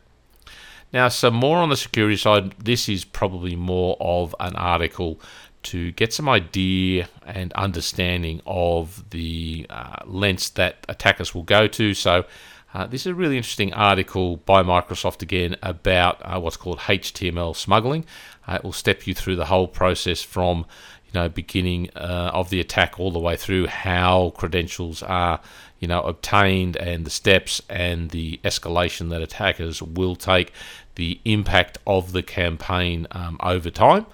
Now, 0.91 1.07
some 1.07 1.35
more 1.35 1.57
on 1.57 1.69
the 1.69 1.77
security 1.77 2.17
side. 2.17 2.51
This 2.57 2.89
is 2.89 3.05
probably 3.05 3.55
more 3.55 3.95
of 3.99 4.35
an 4.39 4.55
article 4.55 5.19
to 5.63 5.91
get 5.93 6.13
some 6.13 6.29
idea 6.29 7.07
and 7.25 7.51
understanding 7.53 8.41
of 8.45 9.09
the 9.09 9.65
uh, 9.69 9.97
lengths 10.05 10.49
that 10.51 10.85
attackers 10.87 11.35
will 11.35 11.43
go 11.43 11.67
to. 11.67 11.93
So, 11.93 12.25
uh, 12.73 12.85
this 12.85 13.01
is 13.01 13.07
a 13.07 13.15
really 13.15 13.35
interesting 13.35 13.73
article 13.73 14.37
by 14.37 14.61
Microsoft 14.61 15.23
again 15.23 15.55
about 15.63 16.21
uh, 16.23 16.39
what's 16.39 16.57
called 16.57 16.77
HTML 16.79 17.55
smuggling. 17.55 18.05
Uh, 18.47 18.55
it 18.55 18.63
will 18.63 18.73
step 18.73 19.07
you 19.07 19.15
through 19.15 19.35
the 19.35 19.45
whole 19.45 19.67
process 19.67 20.21
from 20.21 20.65
you 21.11 21.19
know 21.19 21.27
beginning 21.27 21.89
uh, 21.95 22.29
of 22.33 22.51
the 22.51 22.59
attack 22.59 22.99
all 22.99 23.09
the 23.11 23.19
way 23.19 23.35
through 23.35 23.65
how 23.65 24.31
credentials 24.37 25.01
are 25.01 25.39
you 25.79 25.87
know 25.87 26.01
obtained 26.01 26.77
and 26.77 27.05
the 27.05 27.09
steps 27.09 27.59
and 27.69 28.11
the 28.11 28.39
escalation 28.43 29.09
that 29.09 29.21
attackers 29.21 29.81
will 29.81 30.15
take, 30.15 30.53
the 30.93 31.19
impact 31.25 31.79
of 31.87 32.11
the 32.11 32.21
campaign 32.21 33.07
um, 33.11 33.37
over 33.41 33.71
time 33.71 34.05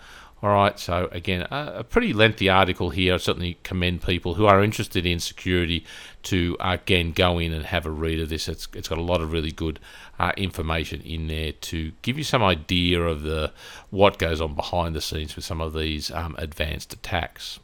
All 0.44 0.51
right, 0.51 0.77
so 0.77 1.10
again, 1.12 1.48
a, 1.50 1.84
pretty 1.84 2.13
lengthy 2.13 2.50
article 2.50 2.89
here. 2.89 3.15
I 3.15 3.18
certainly 3.18 3.58
commend 3.63 4.04
people 4.04 4.36
who 4.36 4.46
are 4.46 4.63
interested 4.63 5.06
in 5.06 5.20
security 5.20 5.86
to 6.24 6.58
again 6.60 7.13
go 7.13 7.39
in 7.39 7.54
and 7.54 7.65
have 7.65 7.86
a 7.86 7.89
read 7.89 8.20
of 8.20 8.30
this. 8.30 8.48
It's, 8.48 8.68
it's 8.74 8.89
got 8.89 8.98
a 8.98 9.01
lot 9.01 9.22
of 9.22 9.32
really 9.32 9.51
good 9.51 9.80
uh, 10.20 10.34
information 10.36 11.01
in 11.01 11.27
there 11.27 11.54
to 11.54 11.94
give 12.01 12.18
you 12.18 12.24
some 12.24 12.44
idea 12.44 13.01
of 13.01 13.24
the 13.24 13.54
what 13.89 14.20
goes 14.20 14.42
on 14.42 14.56
behind 14.56 14.94
the 14.94 15.01
scenes 15.01 15.36
with 15.36 15.46
some 15.46 15.62
of 15.62 15.74
these 15.74 16.12
um, 16.12 16.36
advanced 16.38 16.94
attacks. 16.94 17.60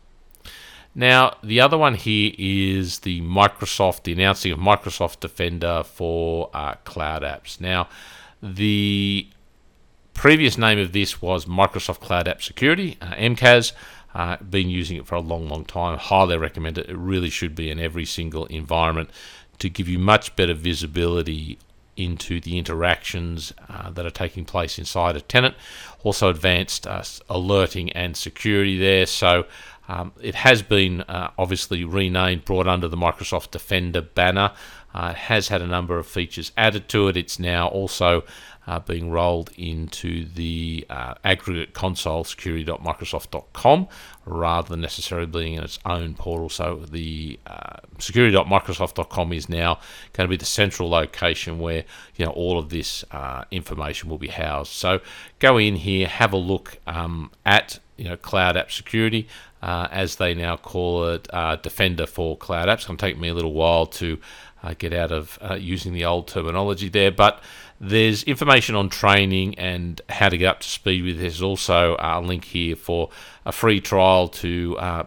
Now, 0.96 1.38
the 1.44 1.62
other 1.62 1.78
one 1.78 1.96
here 1.96 2.34
is 2.38 3.00
the 3.00 3.22
Microsoft, 3.22 4.04
the 4.04 4.13
announcing 4.13 4.51
of 4.51 4.60
Microsoft 4.60 5.20
Defender 5.20 5.84
for 5.84 6.50
uh, 6.54 6.75
cloud 6.84 7.22
apps. 7.22 7.62
Now, 7.62 7.88
the 8.42 9.28
previous 10.22 10.56
name 10.56 10.78
of 10.78 10.92
this 10.92 11.20
was 11.20 11.46
Microsoft 11.46 12.00
Cloud 12.00 12.28
App 12.28 12.44
Security, 12.44 12.96
uh, 13.01 13.08
MCAS. 13.16 13.72
Uh, 14.13 14.38
been 14.38 14.70
using 14.70 14.98
it 14.98 15.08
for 15.08 15.16
a 15.16 15.20
long, 15.20 15.50
long 15.50 15.66
time. 15.66 15.98
Highly 15.98 16.38
recommend 16.38 16.78
it. 16.78 16.88
It 16.88 16.96
really 16.96 17.32
should 17.32 17.56
be 17.56 17.72
in 17.72 17.80
every 17.80 18.06
single 18.06 18.46
environment 18.46 19.10
to 19.58 19.68
give 19.68 19.90
you 19.90 19.98
much 19.98 20.36
better 20.36 20.54
visibility 20.54 21.58
into 21.98 22.40
the 22.40 22.60
interactions 22.60 23.51
uh, 23.68 23.90
that 23.90 24.06
are 24.06 24.12
taking 24.12 24.46
place 24.46 24.78
inside 24.78 25.16
a 25.16 25.22
tenant. 25.22 25.56
Also, 26.04 26.30
advanced 26.30 26.86
uh, 26.86 27.01
alerting 27.28 27.92
and 27.94 28.16
security 28.16 28.78
there. 28.78 29.08
So, 29.08 29.46
um, 29.88 30.13
it 30.22 30.36
has 30.36 30.62
been 30.62 31.01
uh, 31.01 31.32
obviously 31.38 31.84
renamed, 31.84 32.46
brought 32.46 32.68
under 32.68 32.88
the 32.88 32.96
Microsoft 32.96 33.51
Defender 33.51 34.01
banner. 34.01 34.51
Uh, 34.94 35.10
it 35.12 35.18
has 35.18 35.48
had 35.48 35.62
a 35.62 35.68
number 35.68 35.98
of 35.98 36.06
features 36.06 36.51
added 36.56 36.88
to 36.90 37.08
it. 37.08 37.18
It's 37.18 37.40
now 37.40 37.68
also 37.68 38.24
uh, 38.68 38.80
being 38.80 39.10
rolled 39.10 39.51
into 39.58 40.25
the 40.25 40.86
uh, 40.89 41.15
aggregate 41.24 41.74
console 41.74 42.24
security.microsoft.com 42.24 43.88
rather 44.25 44.70
than 44.70 44.82
necessarily 44.82 45.27
being 45.27 45.53
in 45.53 45.63
its 45.63 45.80
own 45.86 46.13
portal. 46.13 46.50
So 46.50 46.86
the 46.89 47.39
uh, 47.48 47.77
security.microsoft.com 47.98 49.34
is 49.34 49.50
now 49.50 49.80
going 50.13 50.27
to 50.27 50.30
be 50.30 50.38
the 50.38 50.46
central 50.46 50.89
location 50.89 51.60
where 51.60 51.84
you 52.15 52.25
know 52.25 52.32
all 52.32 52.60
of 52.60 52.70
this 52.70 53.03
uh, 53.12 53.46
information 53.51 54.10
will 54.10 54.20
be 54.20 54.27
housed. 54.27 54.72
So 54.72 55.01
go 55.39 55.58
in 55.58 55.77
here, 55.77 56.08
have 56.08 56.34
a 56.34 56.38
look 56.38 56.77
um, 56.86 57.32
at 57.46 57.80
you 57.98 58.06
know 58.06 58.18
cloud 58.18 58.58
app 58.58 58.72
security. 58.72 59.27
Uh, 59.63 59.88
as 59.91 60.15
they 60.15 60.34
now 60.34 60.58
call 60.58 61.06
it, 61.06 61.27
uh, 61.32 61.56
Defender 61.56 62.08
for 62.08 62.36
Cloud 62.36 62.68
Apps. 62.68 62.77
It's 62.77 62.86
going 62.86 62.98
to 62.98 63.06
take 63.06 63.20
me 63.20 63.27
a 63.27 63.34
little 63.36 63.53
while 63.53 63.86
to 63.86 64.18
uh, 64.63 64.74
get 64.77 64.91
out 64.91 65.12
of 65.12 65.38
uh, 65.39 65.53
using 65.53 65.94
the 65.94 66.06
old 66.06 66.27
terminology 66.27 66.89
there, 66.89 67.12
but 67.12 67.44
there's 67.83 68.21
information 68.23 68.75
on 68.75 68.89
training 68.89 69.57
and 69.57 70.00
how 70.07 70.29
to 70.29 70.38
get 70.38 70.47
up 70.47 70.59
to 70.59 70.69
speed 70.69 71.03
with. 71.03 71.19
There's 71.19 71.41
also 71.41 71.95
a 72.00 72.21
link 72.21 72.45
here 72.45 72.75
for 72.75 73.09
a 73.43 73.51
free 73.51 73.81
trial 73.81 74.27
to 74.27 74.77
uh, 74.77 75.03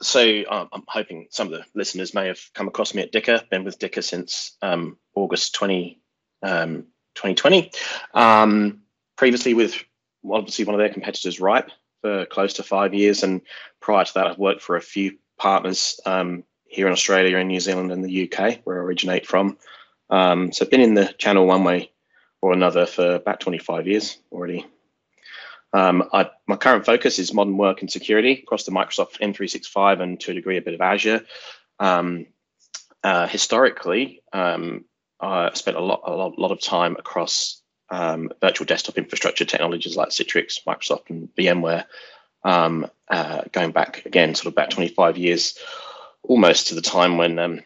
so 0.00 0.22
um, 0.48 0.70
I'm 0.72 0.84
hoping 0.88 1.26
some 1.28 1.48
of 1.48 1.52
the 1.52 1.66
listeners 1.74 2.14
may 2.14 2.28
have 2.28 2.40
come 2.54 2.66
across 2.66 2.94
me 2.94 3.02
at 3.02 3.12
Dicker. 3.12 3.42
Been 3.50 3.64
with 3.64 3.78
Dicker 3.78 4.00
since 4.00 4.56
um, 4.62 4.96
August 5.14 5.54
20, 5.54 6.00
um, 6.42 6.86
2020. 7.14 7.72
Um, 8.14 8.84
previously 9.18 9.52
with 9.52 9.84
obviously 10.28 10.64
one 10.64 10.74
of 10.74 10.78
their 10.78 10.92
competitors, 10.92 11.40
Rhipe, 11.40 11.70
for 12.02 12.26
close 12.26 12.54
to 12.54 12.62
five 12.62 12.94
years, 12.94 13.22
and 13.22 13.40
prior 13.80 14.04
to 14.04 14.14
that, 14.14 14.26
I've 14.26 14.38
worked 14.38 14.62
for 14.62 14.76
a 14.76 14.80
few 14.80 15.18
partners 15.38 16.00
um, 16.06 16.44
here 16.64 16.86
in 16.86 16.92
Australia, 16.92 17.38
in 17.38 17.48
New 17.48 17.60
Zealand, 17.60 17.92
and 17.92 18.04
the 18.04 18.30
UK, 18.30 18.60
where 18.64 18.80
I 18.80 18.84
originate 18.84 19.26
from. 19.26 19.58
Um, 20.08 20.52
so 20.52 20.64
I've 20.64 20.70
been 20.70 20.80
in 20.80 20.94
the 20.94 21.14
channel 21.18 21.46
one 21.46 21.64
way 21.64 21.90
or 22.40 22.52
another 22.52 22.86
for 22.86 23.14
about 23.16 23.40
25 23.40 23.86
years 23.86 24.18
already. 24.32 24.66
Um, 25.72 26.08
I, 26.12 26.30
my 26.46 26.56
current 26.56 26.84
focus 26.84 27.18
is 27.18 27.32
modern 27.32 27.56
work 27.56 27.80
and 27.80 27.90
security 27.90 28.40
across 28.42 28.64
the 28.64 28.72
Microsoft 28.72 29.20
M365 29.20 30.00
and 30.00 30.20
to 30.20 30.32
a 30.32 30.34
degree 30.34 30.56
a 30.56 30.62
bit 30.62 30.74
of 30.74 30.80
Azure. 30.80 31.24
Um, 31.78 32.26
uh, 33.04 33.26
historically, 33.28 34.22
um, 34.32 34.84
I 35.20 35.50
spent 35.54 35.76
a 35.76 35.80
lot, 35.80 36.02
a 36.04 36.12
lot, 36.12 36.38
lot 36.38 36.50
of 36.50 36.60
time 36.60 36.96
across 36.98 37.62
um, 37.90 38.30
virtual 38.40 38.66
desktop 38.66 38.98
infrastructure 38.98 39.44
technologies 39.44 39.96
like 39.96 40.10
Citrix, 40.10 40.64
Microsoft, 40.66 41.10
and 41.10 41.28
VMware, 41.36 41.84
um, 42.44 42.90
uh, 43.08 43.42
going 43.52 43.72
back 43.72 44.06
again, 44.06 44.34
sort 44.34 44.46
of 44.46 44.52
about 44.52 44.70
25 44.70 45.18
years, 45.18 45.58
almost 46.22 46.68
to 46.68 46.74
the 46.74 46.82
time 46.82 47.16
when 47.16 47.38
um, 47.38 47.60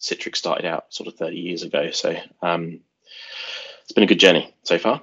Citrix 0.00 0.36
started 0.36 0.66
out, 0.66 0.92
sort 0.92 1.08
of 1.08 1.14
30 1.14 1.36
years 1.36 1.62
ago. 1.62 1.90
So 1.92 2.10
it's 2.10 3.94
been 3.94 4.04
a 4.04 4.06
good 4.06 4.20
journey 4.20 4.54
so 4.64 4.78
far. 4.78 5.02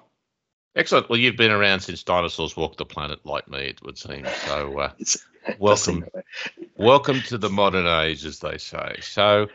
Excellent. 0.76 1.10
Well, 1.10 1.18
you've 1.18 1.38
been 1.38 1.52
around 1.52 1.80
since 1.80 2.04
dinosaurs 2.04 2.58
walked 2.58 2.78
the 2.78 2.86
planet, 2.86 3.26
like 3.26 3.50
me, 3.50 3.60
it 3.60 3.82
would 3.82 3.98
seem. 3.98 4.28
So, 4.46 4.78
uh, 4.80 4.92
welcome, 5.58 6.06
welcome 6.78 7.22
to 7.22 7.38
the 7.38 7.50
modern 7.50 7.88
age, 7.88 8.26
as 8.26 8.40
they 8.40 8.58
say. 8.58 8.98
So, 9.00 9.48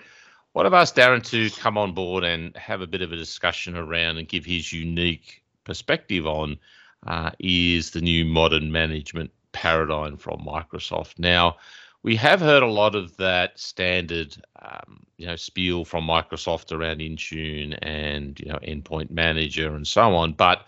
what 0.52 0.66
I've 0.66 0.74
asked 0.74 0.96
Darren 0.96 1.24
to 1.30 1.50
come 1.60 1.78
on 1.78 1.92
board 1.92 2.24
and 2.24 2.56
have 2.56 2.80
a 2.80 2.86
bit 2.86 3.02
of 3.02 3.12
a 3.12 3.16
discussion 3.16 3.76
around 3.76 4.18
and 4.18 4.28
give 4.28 4.44
his 4.44 4.72
unique 4.72 5.42
perspective 5.64 6.26
on 6.26 6.58
uh, 7.06 7.30
is 7.38 7.90
the 7.90 8.00
new 8.00 8.24
modern 8.24 8.72
management 8.72 9.30
paradigm 9.52 10.16
from 10.16 10.40
Microsoft. 10.40 11.18
Now, 11.18 11.56
we 12.02 12.16
have 12.16 12.40
heard 12.40 12.62
a 12.62 12.70
lot 12.70 12.94
of 12.94 13.16
that 13.18 13.58
standard, 13.58 14.36
um, 14.62 15.04
you 15.18 15.26
know, 15.26 15.36
spiel 15.36 15.84
from 15.84 16.06
Microsoft 16.06 16.72
around 16.72 16.98
Intune 16.98 17.78
and 17.82 18.40
you 18.40 18.46
know 18.46 18.58
Endpoint 18.62 19.10
Manager 19.10 19.74
and 19.74 19.86
so 19.86 20.14
on, 20.14 20.32
but 20.32 20.66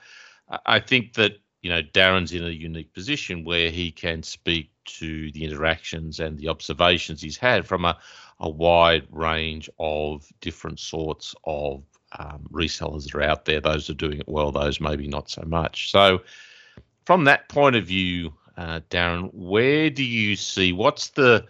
I 0.66 0.80
think 0.80 1.14
that 1.14 1.38
you 1.62 1.70
know 1.70 1.82
Darren's 1.82 2.32
in 2.32 2.44
a 2.44 2.50
unique 2.50 2.92
position 2.92 3.44
where 3.44 3.70
he 3.70 3.90
can 3.90 4.22
speak 4.22 4.70
to 4.84 5.30
the 5.32 5.44
interactions 5.44 6.20
and 6.20 6.36
the 6.36 6.48
observations 6.48 7.22
he's 7.22 7.36
had 7.36 7.66
from 7.66 7.84
a, 7.84 7.96
a 8.40 8.48
wide 8.48 9.06
range 9.10 9.70
of 9.78 10.26
different 10.40 10.80
sorts 10.80 11.34
of 11.44 11.82
um, 12.18 12.44
resellers 12.52 13.04
that 13.04 13.14
are 13.14 13.22
out 13.22 13.44
there. 13.44 13.60
Those 13.60 13.88
are 13.88 13.94
doing 13.94 14.18
it 14.18 14.28
well, 14.28 14.52
those 14.52 14.80
maybe 14.80 15.06
not 15.06 15.30
so 15.30 15.42
much. 15.46 15.90
So, 15.90 16.22
from 17.06 17.24
that 17.24 17.48
point 17.48 17.76
of 17.76 17.86
view, 17.86 18.34
uh, 18.56 18.80
Darren, 18.90 19.30
where 19.32 19.88
do 19.88 20.04
you 20.04 20.36
see 20.36 20.72
what's 20.72 21.10
the 21.10 21.46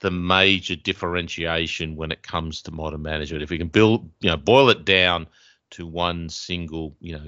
the 0.00 0.10
major 0.10 0.76
differentiation 0.76 1.96
when 1.96 2.12
it 2.12 2.22
comes 2.22 2.60
to 2.62 2.70
modern 2.70 3.02
management? 3.02 3.42
If 3.42 3.50
we 3.50 3.58
can 3.58 3.68
build, 3.68 4.08
you 4.20 4.30
know, 4.30 4.36
boil 4.36 4.68
it 4.68 4.84
down 4.84 5.26
to 5.70 5.86
one 5.86 6.28
single, 6.28 6.94
you 7.00 7.14
know, 7.14 7.24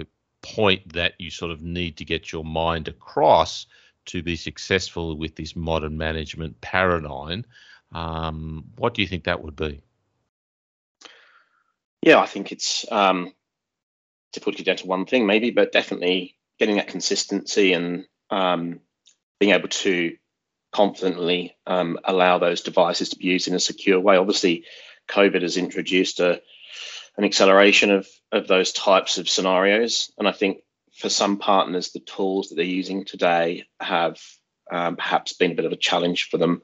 point 0.55 0.93
that 0.93 1.13
you 1.19 1.29
sort 1.29 1.51
of 1.51 1.61
need 1.61 1.97
to 1.97 2.05
get 2.05 2.31
your 2.31 2.43
mind 2.43 2.87
across 2.87 3.65
to 4.05 4.23
be 4.23 4.35
successful 4.35 5.17
with 5.17 5.35
this 5.35 5.55
modern 5.55 5.97
management 5.97 6.59
paradigm, 6.61 7.43
um, 7.91 8.65
what 8.77 8.93
do 8.93 9.01
you 9.01 9.07
think 9.07 9.25
that 9.25 9.43
would 9.43 9.55
be? 9.55 9.81
Yeah, 12.01 12.19
I 12.19 12.25
think 12.25 12.51
it's 12.51 12.85
um, 12.91 13.33
to 14.33 14.41
put 14.41 14.59
it 14.59 14.63
down 14.63 14.77
to 14.77 14.87
one 14.87 15.05
thing, 15.05 15.25
maybe, 15.25 15.51
but 15.51 15.71
definitely 15.71 16.35
getting 16.59 16.77
that 16.77 16.87
consistency 16.87 17.73
and 17.73 18.05
um, 18.29 18.79
being 19.39 19.53
able 19.53 19.69
to 19.69 20.15
confidently 20.71 21.55
um, 21.65 21.99
allow 22.03 22.37
those 22.37 22.61
devices 22.61 23.09
to 23.09 23.17
be 23.17 23.25
used 23.25 23.47
in 23.47 23.55
a 23.55 23.59
secure 23.59 23.99
way. 23.99 24.17
Obviously, 24.17 24.65
COVID 25.09 25.41
has 25.41 25.57
introduced 25.57 26.19
a, 26.19 26.41
an 27.17 27.23
acceleration 27.23 27.91
of, 27.91 28.07
of 28.31 28.47
those 28.47 28.71
types 28.71 29.17
of 29.17 29.29
scenarios. 29.29 30.11
And 30.17 30.27
I 30.27 30.31
think 30.31 30.59
for 30.95 31.09
some 31.09 31.37
partners, 31.37 31.91
the 31.91 31.99
tools 31.99 32.49
that 32.49 32.55
they're 32.55 32.65
using 32.65 33.05
today 33.05 33.65
have 33.79 34.19
um, 34.71 34.95
perhaps 34.95 35.33
been 35.33 35.51
a 35.51 35.55
bit 35.55 35.65
of 35.65 35.71
a 35.71 35.77
challenge 35.77 36.29
for 36.29 36.37
them. 36.37 36.61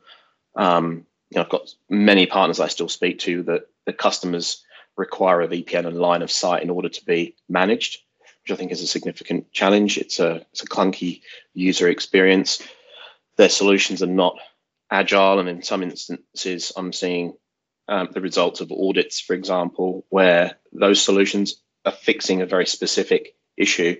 Um, 0.55 1.05
you 1.29 1.35
know, 1.35 1.41
I've 1.41 1.49
got 1.49 1.73
many 1.89 2.25
partners 2.25 2.59
I 2.59 2.67
still 2.67 2.89
speak 2.89 3.19
to 3.19 3.43
that 3.43 3.63
the 3.85 3.93
customers 3.93 4.63
require 4.95 5.41
a 5.41 5.47
VPN 5.47 5.87
and 5.87 5.97
line 5.97 6.21
of 6.21 6.31
sight 6.31 6.63
in 6.63 6.69
order 6.69 6.89
to 6.89 7.05
be 7.05 7.35
managed, 7.49 7.99
which 8.43 8.51
I 8.51 8.55
think 8.55 8.71
is 8.71 8.81
a 8.81 8.87
significant 8.87 9.51
challenge. 9.51 9.97
It's 9.97 10.19
a 10.19 10.45
it's 10.51 10.61
a 10.61 10.67
clunky 10.67 11.21
user 11.53 11.89
experience. 11.89 12.61
Their 13.37 13.49
solutions 13.49 14.03
are 14.03 14.07
not 14.07 14.37
agile, 14.91 15.39
and 15.39 15.49
in 15.49 15.63
some 15.63 15.81
instances, 15.81 16.71
I'm 16.77 16.93
seeing 16.93 17.33
um, 17.87 18.09
the 18.11 18.21
results 18.21 18.61
of 18.61 18.71
audits, 18.71 19.19
for 19.19 19.33
example, 19.33 20.05
where 20.09 20.55
those 20.71 21.01
solutions 21.01 21.61
are 21.85 21.91
fixing 21.91 22.41
a 22.41 22.45
very 22.45 22.65
specific 22.65 23.35
issue. 23.57 23.97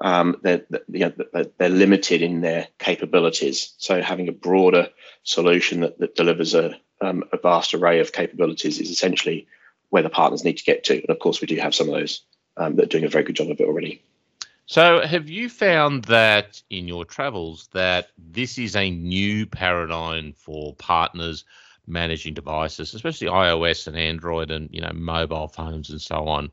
Um, 0.00 0.38
they're, 0.42 0.64
you 0.88 1.12
know, 1.32 1.44
they're 1.58 1.68
limited 1.68 2.22
in 2.22 2.40
their 2.40 2.68
capabilities. 2.78 3.74
So 3.78 4.00
having 4.00 4.28
a 4.28 4.32
broader 4.32 4.88
solution 5.24 5.80
that, 5.80 5.98
that 5.98 6.14
delivers 6.14 6.54
a, 6.54 6.78
um, 7.00 7.24
a 7.32 7.36
vast 7.36 7.74
array 7.74 8.00
of 8.00 8.12
capabilities 8.12 8.80
is 8.80 8.90
essentially 8.90 9.46
where 9.90 10.02
the 10.02 10.10
partners 10.10 10.44
need 10.44 10.56
to 10.58 10.64
get 10.64 10.84
to. 10.84 10.94
And 10.94 11.10
of 11.10 11.18
course, 11.18 11.40
we 11.40 11.46
do 11.46 11.56
have 11.56 11.74
some 11.74 11.88
of 11.88 11.94
those 11.94 12.22
um, 12.56 12.76
that 12.76 12.84
are 12.84 12.88
doing 12.88 13.04
a 13.04 13.08
very 13.08 13.24
good 13.24 13.36
job 13.36 13.50
of 13.50 13.60
it 13.60 13.66
already. 13.66 14.02
So, 14.66 15.04
have 15.04 15.28
you 15.28 15.48
found 15.48 16.04
that 16.04 16.62
in 16.70 16.86
your 16.86 17.04
travels 17.04 17.68
that 17.72 18.10
this 18.16 18.56
is 18.56 18.76
a 18.76 18.88
new 18.88 19.44
paradigm 19.44 20.32
for 20.32 20.74
partners 20.76 21.44
managing 21.90 22.34
devices, 22.34 22.94
especially 22.94 23.28
iOS 23.28 23.86
and 23.86 23.96
Android 23.96 24.50
and 24.50 24.68
you 24.72 24.80
know 24.80 24.92
mobile 24.94 25.48
phones 25.48 25.90
and 25.90 26.00
so 26.00 26.28
on, 26.28 26.50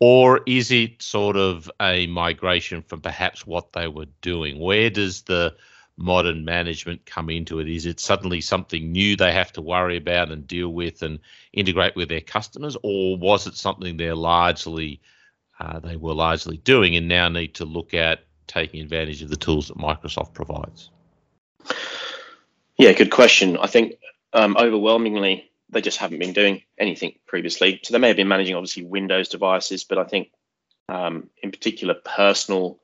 or 0.00 0.40
is 0.46 0.70
it 0.70 1.02
sort 1.02 1.36
of 1.36 1.70
a 1.80 2.06
migration 2.08 2.82
from 2.82 3.00
perhaps 3.00 3.46
what 3.46 3.72
they 3.72 3.88
were 3.88 4.08
doing? 4.20 4.58
Where 4.58 4.90
does 4.90 5.22
the 5.22 5.54
modern 5.96 6.44
management 6.44 7.06
come 7.06 7.30
into 7.30 7.60
it? 7.60 7.68
Is 7.68 7.86
it 7.86 8.00
suddenly 8.00 8.40
something 8.40 8.92
new 8.92 9.14
they 9.14 9.32
have 9.32 9.52
to 9.52 9.62
worry 9.62 9.96
about 9.96 10.30
and 10.30 10.46
deal 10.46 10.70
with 10.70 11.02
and 11.02 11.20
integrate 11.52 11.96
with 11.96 12.08
their 12.08 12.20
customers, 12.20 12.76
or 12.82 13.16
was 13.16 13.46
it 13.46 13.54
something 13.54 13.96
they're 13.96 14.14
largely 14.14 15.00
uh, 15.60 15.78
they 15.78 15.96
were 15.96 16.14
largely 16.14 16.56
doing 16.56 16.96
and 16.96 17.06
now 17.06 17.28
need 17.28 17.54
to 17.54 17.64
look 17.64 17.94
at 17.94 18.24
taking 18.46 18.80
advantage 18.80 19.22
of 19.22 19.30
the 19.30 19.36
tools 19.36 19.68
that 19.68 19.76
Microsoft 19.76 20.34
provides? 20.34 20.90
Yeah, 22.76 22.92
good 22.92 23.10
question. 23.10 23.56
I 23.58 23.68
think 23.68 23.94
um, 24.32 24.56
overwhelmingly 24.58 25.50
they 25.72 25.80
just 25.80 25.98
haven't 25.98 26.18
been 26.18 26.34
doing 26.34 26.62
anything 26.78 27.14
previously. 27.26 27.80
So 27.82 27.92
they 27.92 27.98
may 27.98 28.08
have 28.08 28.16
been 28.16 28.28
managing 28.28 28.54
obviously 28.54 28.84
Windows 28.84 29.30
devices, 29.30 29.84
but 29.84 29.98
I 29.98 30.04
think 30.04 30.30
um, 30.88 31.30
in 31.42 31.50
particular 31.50 31.94
personal 31.94 32.78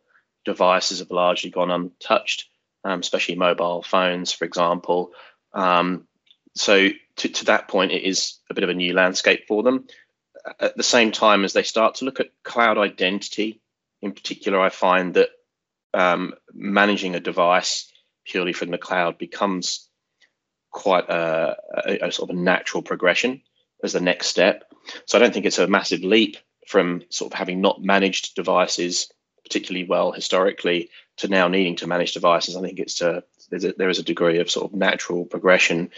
devices 0.45 1.01
have 1.01 1.11
largely 1.11 1.51
gone 1.51 1.71
untouched, 1.71 2.47
um, 2.85 3.01
especially 3.01 3.35
mobile 3.37 3.83
phones, 3.83 4.33
for 4.33 4.47
example. 4.47 5.13
Um, 5.53 6.07
so 6.55 6.89
to, 7.17 7.29
to 7.29 7.45
that 7.47 7.69
point, 7.69 7.93
it 7.93 8.05
is 8.05 8.39
a 8.51 8.55
bit 8.55 8.65
of 8.65 8.71
a 8.71 8.75
new 8.75 8.95
landscape 8.95 9.47
for 9.47 9.63
them. 9.63 9.87
At 10.59 10.77
the 10.77 10.83
same 10.83 11.13
time 11.13 11.45
as 11.45 11.53
they 11.53 11.63
start 11.65 11.97
to 11.97 12.07
look 12.07 12.21
at 12.21 12.31
cloud 12.43 12.79
identity, 12.79 13.61
in 14.01 14.13
particular, 14.13 14.59
I 14.59 14.71
find 14.71 15.15
that 15.15 15.29
um, 15.93 16.33
managing 16.55 17.15
a 17.15 17.21
device 17.21 17.93
purely 18.25 18.55
from 18.55 18.71
the 18.71 18.79
cloud 18.79 19.19
becomes 19.19 19.88
quite 20.79 21.09
a, 21.09 21.57
a, 21.87 22.07
a, 22.07 22.13
sort 22.13 22.31
of 22.31 22.37
a 22.37 22.41
natural 22.41 22.83
progression 22.83 23.43
as 23.83 23.93
the 23.93 24.01
next 24.01 24.29
step. 24.29 24.65
So 25.07 25.19
I 25.19 25.21
don't 25.21 25.35
think 25.35 25.45
it's 25.45 25.59
a 25.59 25.67
massive 25.67 26.05
leap 26.05 26.37
from 26.69 27.03
sort 27.11 27.33
of 27.33 27.39
having 27.39 27.61
not 27.61 27.83
managed 27.83 28.37
devices 28.37 29.13
particularly 29.43 29.89
well 29.89 30.13
historically 30.13 30.91
to 31.17 31.27
now 31.27 31.49
needing 31.49 31.77
to 31.77 31.87
manage 31.87 32.13
devices. 32.13 32.55
I 32.55 32.61
think 32.61 32.79
it's 32.79 33.01
a, 33.01 33.25
there 33.51 33.89
is 33.89 33.99
a 33.99 34.05
degree 34.05 34.39
of 34.39 34.51
sort 34.51 34.71
of 34.71 34.77
natural 34.77 35.25
progression 35.25 35.91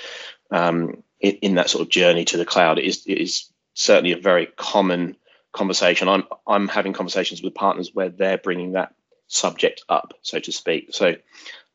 um, 0.51 1.03
in, 1.19 1.33
in, 1.43 1.55
that 1.57 1.69
sort 1.69 1.83
of 1.83 1.91
journey 1.91 2.25
to 2.27 2.37
the 2.37 2.45
cloud. 2.45 2.79
It 2.79 2.85
is, 2.85 3.05
it 3.07 3.19
is 3.19 3.51
certainly 3.75 4.13
a 4.13 4.19
very 4.19 4.47
common 4.47 5.17
conversation. 5.53 6.09
I'm 6.09 6.25
I'm 6.47 6.69
having 6.69 6.93
conversations 6.93 7.43
with 7.43 7.55
partners 7.55 7.91
where 7.93 8.09
they're 8.09 8.39
bringing 8.39 8.73
that 8.73 8.95
subject 9.27 9.83
up, 9.89 10.15
so 10.23 10.39
to 10.39 10.53
speak. 10.53 10.89
So 10.93 11.17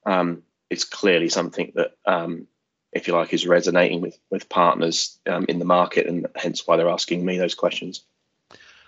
um, 0.05 0.43
it's 0.69 0.85
clearly 0.85 1.29
something 1.29 1.73
that 1.75 1.91
um, 2.05 2.47
if 2.95 3.07
you 3.07 3.13
like, 3.13 3.33
is 3.33 3.45
resonating 3.45 4.01
with 4.01 4.17
with 4.31 4.49
partners 4.49 5.19
um, 5.27 5.45
in 5.47 5.59
the 5.59 5.65
market, 5.65 6.07
and 6.07 6.25
hence 6.35 6.65
why 6.65 6.77
they're 6.77 6.89
asking 6.89 7.23
me 7.23 7.37
those 7.37 7.53
questions. 7.53 8.01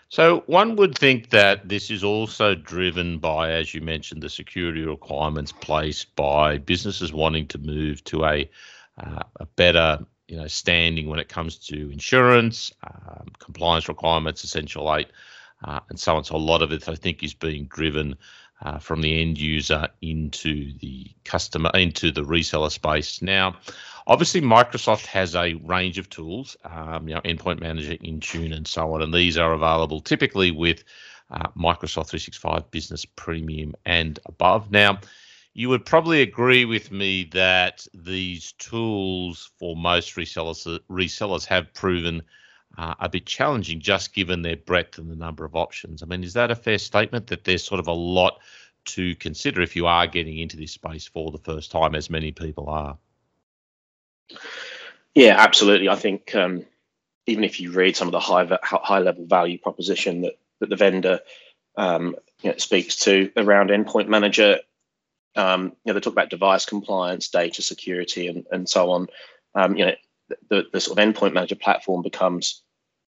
So 0.09 0.43
one 0.47 0.77
would 0.77 0.97
think 0.97 1.31
that 1.31 1.67
this 1.67 1.91
is 1.91 2.03
also 2.03 2.55
driven 2.55 3.19
by, 3.19 3.51
as 3.51 3.73
you 3.73 3.81
mentioned, 3.81 4.23
the 4.23 4.29
security 4.29 4.85
requirements 4.85 5.51
placed 5.51 6.15
by 6.15 6.57
businesses 6.57 7.11
wanting 7.11 7.47
to 7.47 7.57
move 7.57 8.03
to 8.05 8.25
a 8.25 8.49
uh, 8.97 9.23
a 9.35 9.45
better 9.45 10.05
you 10.27 10.37
know 10.37 10.47
standing 10.47 11.09
when 11.09 11.19
it 11.19 11.27
comes 11.27 11.57
to 11.57 11.91
insurance, 11.91 12.71
um, 12.83 13.27
compliance 13.39 13.89
requirements, 13.89 14.43
Essential 14.43 14.95
Eight, 14.95 15.07
uh, 15.63 15.81
and 15.89 15.99
so 15.99 16.15
on. 16.15 16.23
So 16.23 16.35
a 16.35 16.37
lot 16.37 16.61
of 16.61 16.71
it, 16.71 16.87
I 16.87 16.95
think, 16.95 17.23
is 17.23 17.33
being 17.33 17.65
driven 17.65 18.15
uh, 18.61 18.79
from 18.79 19.01
the 19.01 19.21
end 19.21 19.37
user 19.37 19.87
into 20.01 20.73
the 20.79 21.11
customer 21.25 21.71
into 21.73 22.11
the 22.11 22.23
reseller 22.23 22.71
space. 22.71 23.21
Now, 23.21 23.57
obviously, 24.07 24.41
Microsoft 24.41 25.05
has 25.05 25.35
a 25.35 25.53
range 25.55 25.97
of 25.97 26.09
tools, 26.09 26.57
um, 26.63 27.07
you 27.07 27.13
know, 27.13 27.21
Endpoint 27.21 27.59
Manager, 27.59 27.93
Intune, 27.97 28.55
and 28.55 28.67
so 28.67 28.93
on, 28.93 29.01
and 29.01 29.13
these 29.13 29.37
are 29.37 29.53
available 29.53 29.99
typically 29.99 30.49
with 30.49 30.83
uh, 31.29 31.49
Microsoft 31.49 32.07
365 32.07 32.71
Business 32.71 33.05
Premium 33.05 33.75
and 33.85 34.19
above. 34.25 34.71
Now, 34.71 34.99
you 35.53 35.69
would 35.69 35.85
probably 35.85 36.21
agree 36.21 36.65
with 36.65 36.91
me 36.91 37.25
that 37.33 37.85
these 37.93 38.53
tools 38.53 39.51
for 39.59 39.75
most 39.75 40.15
resellers 40.15 40.79
resellers 40.89 41.45
have 41.45 41.73
proven 41.73 42.21
uh, 42.77 42.93
a 42.99 43.09
bit 43.09 43.25
challenging 43.25 43.79
just 43.79 44.13
given 44.13 44.41
their 44.41 44.55
breadth 44.55 44.99
and 44.99 45.09
the 45.09 45.15
number 45.15 45.43
of 45.45 45.55
options. 45.55 46.03
I 46.03 46.05
mean, 46.05 46.23
is 46.23 46.33
that 46.33 46.51
a 46.51 46.55
fair 46.55 46.77
statement 46.77 47.27
that 47.27 47.43
there's 47.43 47.63
sort 47.63 47.79
of 47.79 47.87
a 47.87 47.91
lot 47.91 48.39
to 48.85 49.15
consider 49.15 49.61
if 49.61 49.75
you 49.75 49.87
are 49.87 50.07
getting 50.07 50.37
into 50.37 50.57
this 50.57 50.71
space 50.71 51.07
for 51.07 51.31
the 51.31 51.39
first 51.39 51.71
time, 51.71 51.95
as 51.95 52.09
many 52.09 52.31
people 52.31 52.69
are? 52.69 52.97
Yeah, 55.15 55.35
absolutely. 55.37 55.89
I 55.89 55.95
think 55.95 56.35
um, 56.35 56.65
even 57.25 57.43
if 57.43 57.59
you 57.59 57.71
read 57.71 57.95
some 57.95 58.07
of 58.07 58.11
the 58.11 58.19
high 58.19 58.47
high 58.61 58.99
level 58.99 59.25
value 59.25 59.57
proposition 59.57 60.21
that 60.21 60.37
that 60.59 60.69
the 60.69 60.75
vendor 60.75 61.19
um, 61.77 62.15
you 62.41 62.51
know, 62.51 62.57
speaks 62.57 62.97
to 62.97 63.31
around 63.37 63.69
Endpoint 63.69 64.07
Manager, 64.07 64.59
um, 65.35 65.65
you 65.65 65.71
know, 65.87 65.93
they 65.93 65.99
talk 65.99 66.13
about 66.13 66.29
device 66.29 66.65
compliance, 66.65 67.29
data 67.29 67.61
security, 67.61 68.27
and 68.27 68.45
and 68.51 68.69
so 68.69 68.91
on. 68.91 69.07
Um, 69.55 69.75
you 69.75 69.85
know, 69.85 69.95
the, 70.49 70.67
the 70.71 70.81
sort 70.81 70.97
of 70.97 71.03
Endpoint 71.03 71.33
Manager 71.33 71.55
platform 71.55 72.01
becomes 72.01 72.61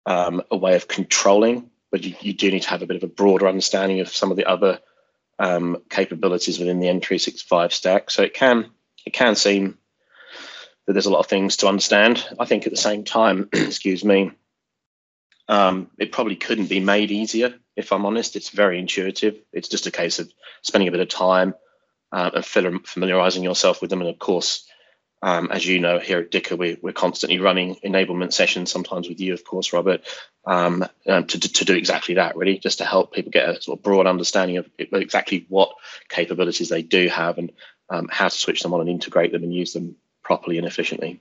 um, 0.07 0.43
a 0.51 0.57
way 0.57 0.75
of 0.75 0.89
controlling, 0.89 1.71
but 1.91 2.05
you, 2.05 2.15
you, 2.21 2.33
do 2.33 2.51
need 2.51 2.63
to 2.63 2.71
have 2.71 2.83
a 2.83 2.87
bit 2.87 2.97
of 2.97 3.03
a 3.03 3.13
broader 3.13 3.47
understanding 3.49 4.01
of 4.01 4.09
some 4.09 4.31
of 4.31 4.37
the 4.37 4.47
other 4.47 4.79
um, 5.39 5.79
capabilities 5.91 6.59
within 6.59 6.81
the 6.81 6.87
M365 6.87 7.73
stack. 7.73 8.11
So 8.11 8.23
it 8.23 8.35
can 8.35 8.71
it 9.05 9.13
can 9.13 9.35
seem 9.35 9.79
that 10.89 10.95
there's 10.95 11.05
a 11.05 11.11
lot 11.11 11.21
of 11.21 11.27
things 11.27 11.59
to 11.59 11.69
understand. 11.69 12.27
I 12.41 12.47
think 12.47 12.65
at 12.65 12.73
the 12.73 12.79
same 12.79 13.05
time, 13.05 13.51
excuse 13.53 14.03
me, 14.03 14.33
um, 15.47 15.91
it 15.99 16.13
probably 16.13 16.37
couldn't 16.37 16.71
be 16.71 16.81
made 16.81 17.11
easier. 17.11 17.55
If 17.77 17.93
I'm 17.93 18.07
honest, 18.07 18.37
it's 18.37 18.49
very 18.49 18.79
intuitive. 18.79 19.39
It's 19.53 19.69
just 19.69 19.87
a 19.87 19.91
case 19.91 20.19
of 20.19 20.33
spending 20.63 20.89
a 20.89 20.91
bit 20.91 21.01
of 21.01 21.09
time 21.09 21.55
uh, 22.11 22.31
and 22.35 22.87
familiarizing 22.87 23.45
yourself 23.45 23.83
with 23.83 23.91
them, 23.91 24.01
and 24.01 24.09
of 24.09 24.19
course, 24.19 24.65
Um, 25.21 25.49
as 25.51 25.67
you 25.67 25.81
know, 25.81 25.99
here 25.99 26.21
at 26.21 26.31
Dicker, 26.31 26.55
we, 26.55 26.79
we're 26.81 26.93
constantly 26.93 27.41
running 27.41 27.75
enablement 27.85 28.33
sessions, 28.33 28.71
sometimes 28.71 29.09
with 29.09 29.21
you, 29.21 29.35
of 29.35 29.45
course, 29.45 29.73
Robert, 29.73 30.03
um, 30.45 30.87
um, 31.09 31.27
to, 31.27 31.41
to 31.41 31.65
do 31.65 31.75
exactly 31.75 32.15
that, 32.15 32.37
really, 32.37 32.59
just 32.59 32.79
to 32.79 32.85
help 32.85 33.13
people 33.13 33.33
get 33.33 33.49
a 33.49 33.61
sort 33.61 33.79
of 33.79 33.83
broad 33.83 34.07
understanding 34.07 34.59
of 34.59 34.71
exactly 34.79 35.45
what 35.49 35.75
capabilities 36.09 36.69
they 36.69 36.83
do 36.83 37.09
have 37.09 37.39
and 37.39 37.53
um, 37.91 38.09
how 38.11 38.29
to 38.29 38.39
switch 38.39 38.63
them 38.63 38.73
on 38.75 38.81
and 38.81 38.89
integrate 38.89 39.33
them 39.33 39.43
and 39.43 39.53
use 39.53 39.73
them 39.73 39.97
properly 40.29 40.59
and 40.59 40.67
efficiently. 40.67 41.19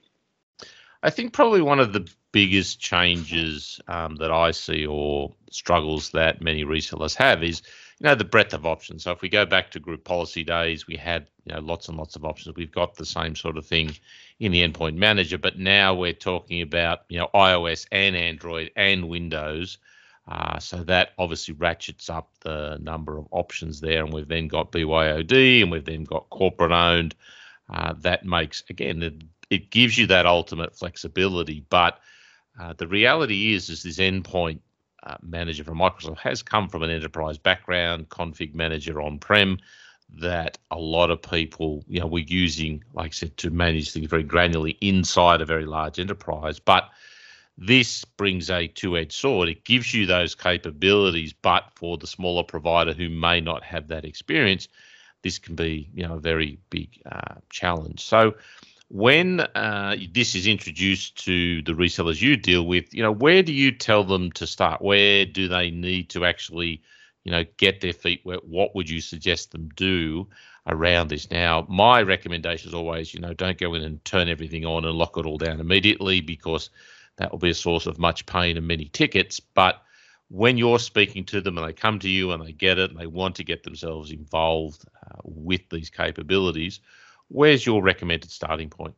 I 1.02 1.10
think 1.10 1.32
probably 1.32 1.62
one 1.62 1.80
of 1.80 1.94
the 1.94 2.06
biggest 2.34 2.82
changes 2.82 3.80
um, 3.88 4.18
that 4.18 4.32
I 4.32 4.52
see 4.52 4.86
or 4.86 5.34
struggles 5.50 6.10
that 6.10 6.42
many 6.42 6.66
resellers 6.66 7.16
have 7.16 7.42
is 7.42 7.62
you 8.00 8.04
know 8.04 8.16
the 8.16 8.26
breadth 8.26 8.54
of 8.54 8.66
options. 8.66 9.06
So 9.06 9.12
if 9.12 9.22
we 9.22 9.30
go 9.30 9.46
back 9.46 9.72
to 9.72 9.80
group 9.80 10.04
policy 10.04 10.44
days, 10.44 10.88
we 10.88 10.98
had 10.98 11.28
you 11.46 11.54
know 11.54 11.62
lots 11.62 11.88
and 11.88 11.98
lots 11.98 12.18
of 12.18 12.26
options. 12.26 12.58
We've 12.58 12.70
got 12.70 12.96
the 12.96 13.06
same 13.06 13.34
sort 13.34 13.58
of 13.58 13.66
thing 13.66 13.96
in 14.42 14.52
the 14.52 14.68
endpoint 14.68 14.98
manager, 14.98 15.38
but 15.38 15.58
now 15.58 15.94
we're 15.94 16.12
talking 16.12 16.62
about 16.62 17.04
you 17.08 17.18
know 17.18 17.30
iOS 17.34 17.88
and 17.94 18.14
Android 18.14 18.72
and 18.76 19.08
Windows. 19.08 19.78
Uh, 20.28 20.60
so 20.60 20.84
that 20.84 21.12
obviously 21.18 21.54
ratchets 21.54 22.10
up 22.10 22.30
the 22.42 22.78
number 22.82 23.18
of 23.18 23.26
options 23.32 23.80
there, 23.80 24.04
and 24.04 24.14
we've 24.14 24.28
then 24.28 24.50
got 24.50 24.74
BYOD, 24.74 25.62
and 25.62 25.72
we've 25.72 25.86
then 25.86 26.04
got 26.04 26.30
corporate 26.30 26.74
owned. 26.74 27.16
Uh, 27.70 27.94
that 28.00 28.26
makes 28.26 28.64
again 28.70 29.04
it, 29.04 29.24
it, 29.50 29.70
gives 29.70 29.98
you 29.98 30.08
that 30.08 30.26
ultimate 30.26 30.76
flexibility, 30.76 31.66
but 31.70 32.00
uh, 32.60 32.74
the 32.78 32.88
reality 32.88 33.54
is 33.54 33.70
is 33.70 33.84
this 33.84 33.98
endpoint 33.98 34.60
uh, 35.04 35.18
manager 35.22 35.64
from 35.64 35.78
Microsoft 35.78 36.20
has 36.20 36.42
come 36.42 36.70
from 36.70 36.84
an 36.84 36.90
enterprise 36.90 37.38
background, 37.38 38.10
config 38.10 38.54
manager 38.54 39.02
on 39.02 39.20
prem, 39.20 39.58
that 40.10 40.58
a 40.72 40.78
lot 40.78 41.12
of 41.12 41.22
people, 41.22 41.84
you 41.88 42.00
know, 42.00 42.08
we're 42.08 42.26
using, 42.26 42.84
like 42.94 43.08
I 43.08 43.12
said, 43.12 43.38
to 43.38 43.50
manage 43.50 43.92
things 43.92 44.08
very 44.08 44.24
granularly 44.24 44.78
inside 44.82 45.42
a 45.42 45.46
very 45.46 45.66
large 45.66 46.00
enterprise. 46.00 46.60
But 46.60 46.90
this 47.58 48.06
brings 48.06 48.50
a 48.50 48.68
two 48.68 48.98
edged 48.98 49.14
sword. 49.14 49.50
It 49.50 49.66
gives 49.66 49.94
you 49.94 50.06
those 50.06 50.36
capabilities, 50.36 51.34
but 51.34 51.66
for 51.76 51.98
the 51.98 52.08
smaller 52.08 52.44
provider 52.44 52.94
who 52.94 53.10
may 53.10 53.42
not 53.42 53.64
have 53.64 53.88
that 53.88 54.06
experience, 54.06 54.68
this 55.28 55.40
can 55.40 55.56
be, 55.56 55.90
you 55.94 56.08
know, 56.08 56.16
a 56.16 56.20
very 56.20 56.58
big 56.70 57.02
uh, 57.06 57.36
challenge. 57.50 58.00
So, 58.06 58.36
when 58.90 59.42
uh, 59.42 59.98
this 60.14 60.36
is 60.36 60.48
introduced 60.48 61.26
to 61.26 61.62
the 61.64 61.74
resellers 61.74 62.22
you 62.22 62.38
deal 62.38 62.66
with, 62.66 62.94
you 62.94 63.04
know, 63.04 63.12
where 63.12 63.44
do 63.44 63.52
you 63.52 63.74
tell 63.74 64.06
them 64.06 64.32
to 64.32 64.48
start? 64.48 64.82
Where 64.82 65.26
do 65.26 65.50
they 65.50 65.70
need 65.70 66.10
to 66.12 66.24
actually, 66.24 66.82
you 67.26 67.32
know, 67.34 67.44
get 67.58 67.82
their 67.82 67.92
feet 67.92 68.22
wet? 68.24 68.48
What 68.48 68.74
would 68.76 68.90
you 68.90 69.02
suggest 69.02 69.52
them 69.52 69.68
do 69.76 70.28
around 70.66 71.10
this? 71.10 71.30
Now, 71.30 71.66
my 71.68 72.02
recommendation 72.02 72.70
is 72.70 72.74
always, 72.74 73.14
you 73.14 73.20
know, 73.20 73.34
don't 73.34 73.58
go 73.58 73.74
in 73.74 73.84
and 73.84 74.04
turn 74.06 74.30
everything 74.30 74.66
on 74.66 74.86
and 74.86 74.96
lock 74.96 75.18
it 75.18 75.26
all 75.26 75.38
down 75.38 75.60
immediately 75.60 76.22
because 76.22 76.70
that 77.18 77.30
will 77.30 77.40
be 77.40 77.50
a 77.50 77.54
source 77.54 77.88
of 77.88 78.00
much 78.00 78.26
pain 78.26 78.56
and 78.56 78.66
many 78.66 78.86
tickets. 78.86 79.42
But 79.42 79.82
when 80.30 80.58
you're 80.58 80.80
speaking 80.80 81.24
to 81.26 81.42
them 81.42 81.58
and 81.58 81.68
they 81.68 81.74
come 81.74 82.00
to 82.00 82.10
you 82.10 82.32
and 82.32 82.44
they 82.44 82.52
get 82.52 82.78
it 82.78 82.92
and 82.92 83.00
they 83.00 83.08
want 83.08 83.36
to 83.36 83.44
get 83.44 83.64
themselves 83.64 84.12
involved 84.12 84.84
uh, 85.06 85.20
with 85.24 85.62
these 85.70 85.90
capabilities, 85.90 86.80
Where's 87.30 87.66
your 87.66 87.82
recommended 87.82 88.32
starting 88.32 88.70
point? 88.70 88.96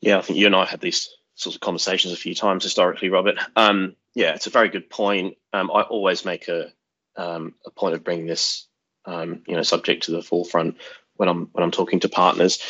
Yeah, 0.00 0.18
I 0.18 0.22
think 0.22 0.38
you 0.38 0.46
and 0.46 0.54
I 0.54 0.64
had 0.64 0.80
these 0.80 1.10
sorts 1.34 1.56
of 1.56 1.60
conversations 1.60 2.14
a 2.14 2.18
few 2.18 2.34
times 2.34 2.64
historically, 2.64 3.08
Robert. 3.08 3.38
Um, 3.56 3.96
yeah, 4.14 4.34
it's 4.34 4.46
a 4.46 4.50
very 4.50 4.68
good 4.68 4.88
point. 4.88 5.36
Um, 5.52 5.70
I 5.70 5.82
always 5.82 6.24
make 6.24 6.48
a 6.48 6.72
um, 7.16 7.54
a 7.64 7.70
point 7.70 7.94
of 7.94 8.04
bringing 8.04 8.26
this 8.26 8.66
um, 9.04 9.42
you 9.46 9.56
know 9.56 9.62
subject 9.62 10.04
to 10.04 10.12
the 10.12 10.22
forefront 10.22 10.76
when 11.14 11.28
I'm 11.28 11.46
when 11.52 11.64
I'm 11.64 11.70
talking 11.70 12.00
to 12.00 12.08
partners. 12.08 12.60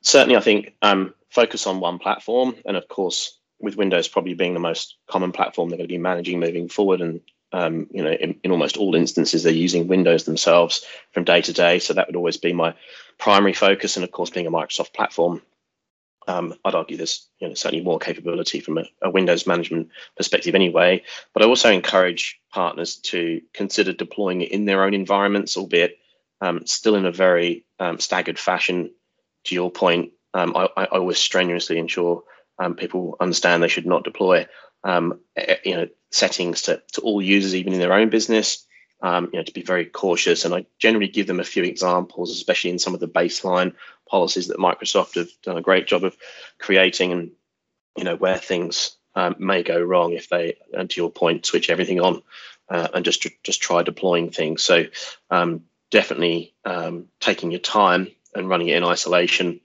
Certainly, 0.00 0.36
I 0.36 0.40
think 0.40 0.74
um, 0.82 1.14
focus 1.30 1.66
on 1.66 1.80
one 1.80 1.98
platform, 1.98 2.56
and 2.64 2.76
of 2.76 2.88
course, 2.88 3.38
with 3.64 3.76
Windows 3.76 4.08
probably 4.08 4.34
being 4.34 4.54
the 4.54 4.60
most 4.60 4.96
common 5.08 5.32
platform 5.32 5.68
they're 5.68 5.78
going 5.78 5.88
to 5.88 5.94
be 5.94 5.98
managing 5.98 6.40
moving 6.40 6.68
forward, 6.68 7.00
and 7.00 7.20
um, 7.52 7.86
you 7.90 8.02
know, 8.02 8.10
in, 8.10 8.40
in, 8.42 8.50
almost 8.50 8.76
all 8.76 8.96
instances, 8.96 9.42
they're 9.42 9.52
using 9.52 9.86
Windows 9.86 10.24
themselves 10.24 10.84
from 11.12 11.22
day 11.22 11.40
to 11.42 11.52
day. 11.52 11.78
So 11.78 11.94
that 11.94 12.08
would 12.08 12.16
always 12.16 12.36
be 12.36 12.52
my 12.52 12.74
primary 13.18 13.52
focus. 13.52 13.96
And 13.96 14.02
of 14.02 14.10
course, 14.10 14.30
being 14.30 14.48
a 14.48 14.50
Microsoft 14.50 14.92
platform, 14.92 15.40
um, 16.26 16.54
I'd 16.64 16.74
argue 16.74 16.96
there's 16.96 17.28
you 17.38 17.48
know, 17.48 17.54
certainly 17.54 17.84
more 17.84 17.98
capability 17.98 18.58
from 18.58 18.78
a, 18.78 18.84
a, 19.02 19.10
Windows 19.10 19.46
management 19.46 19.90
perspective 20.16 20.54
anyway. 20.54 21.04
But 21.32 21.42
I 21.42 21.46
also 21.46 21.70
encourage 21.70 22.40
partners 22.52 22.96
to 22.96 23.40
consider 23.52 23.92
deploying 23.92 24.40
it 24.40 24.50
in 24.50 24.64
their 24.64 24.82
own 24.82 24.94
environments, 24.94 25.56
albeit 25.56 25.98
um, 26.40 26.66
still 26.66 26.96
in 26.96 27.06
a 27.06 27.12
very 27.12 27.64
um, 27.78 28.00
staggered 28.00 28.38
fashion. 28.38 28.90
To 29.44 29.54
your 29.54 29.70
point, 29.70 30.12
um, 30.32 30.56
I, 30.56 30.68
I, 30.74 30.84
always 30.86 31.18
strenuously 31.18 31.78
ensure 31.78 32.24
um, 32.58 32.74
people 32.74 33.16
understand 33.20 33.62
they 33.62 33.68
should 33.68 33.86
not 33.86 34.04
deploy 34.04 34.46
um, 34.84 35.20
you 35.64 35.74
know, 35.74 35.88
settings 36.10 36.62
to, 36.62 36.82
to 36.92 37.00
all 37.00 37.20
users, 37.20 37.54
even 37.54 37.72
in 37.72 37.80
their 37.80 37.94
own 37.94 38.10
business. 38.10 38.66
Um, 39.00 39.28
you 39.32 39.38
know, 39.38 39.44
to 39.44 39.52
be 39.52 39.62
very 39.62 39.84
cautious, 39.84 40.44
and 40.44 40.54
I 40.54 40.64
generally 40.78 41.08
give 41.08 41.26
them 41.26 41.40
a 41.40 41.44
few 41.44 41.62
examples, 41.62 42.30
especially 42.30 42.70
in 42.70 42.78
some 42.78 42.94
of 42.94 43.00
the 43.00 43.08
baseline 43.08 43.74
policies 44.08 44.48
that 44.48 44.56
Microsoft 44.56 45.16
have 45.16 45.28
done 45.42 45.58
a 45.58 45.62
great 45.62 45.86
job 45.86 46.04
of 46.04 46.16
creating, 46.58 47.12
and 47.12 47.30
you 47.98 48.04
know 48.04 48.16
where 48.16 48.38
things 48.38 48.96
um, 49.14 49.36
may 49.38 49.62
go 49.62 49.78
wrong 49.78 50.12
if 50.12 50.28
they, 50.30 50.56
and 50.72 50.88
to 50.88 51.00
your 51.00 51.10
point, 51.10 51.44
switch 51.44 51.68
everything 51.68 52.00
on 52.00 52.22
uh, 52.68 52.88
and 52.94 53.04
just 53.04 53.26
just 53.42 53.60
try 53.60 53.82
deploying 53.82 54.30
things. 54.30 54.62
So 54.62 54.84
um, 55.30 55.64
definitely 55.90 56.54
um, 56.64 57.06
taking 57.20 57.50
your 57.50 57.60
time 57.60 58.08
and 58.34 58.48
running 58.48 58.68
it 58.68 58.76
in 58.76 58.84
isolation 58.84 59.60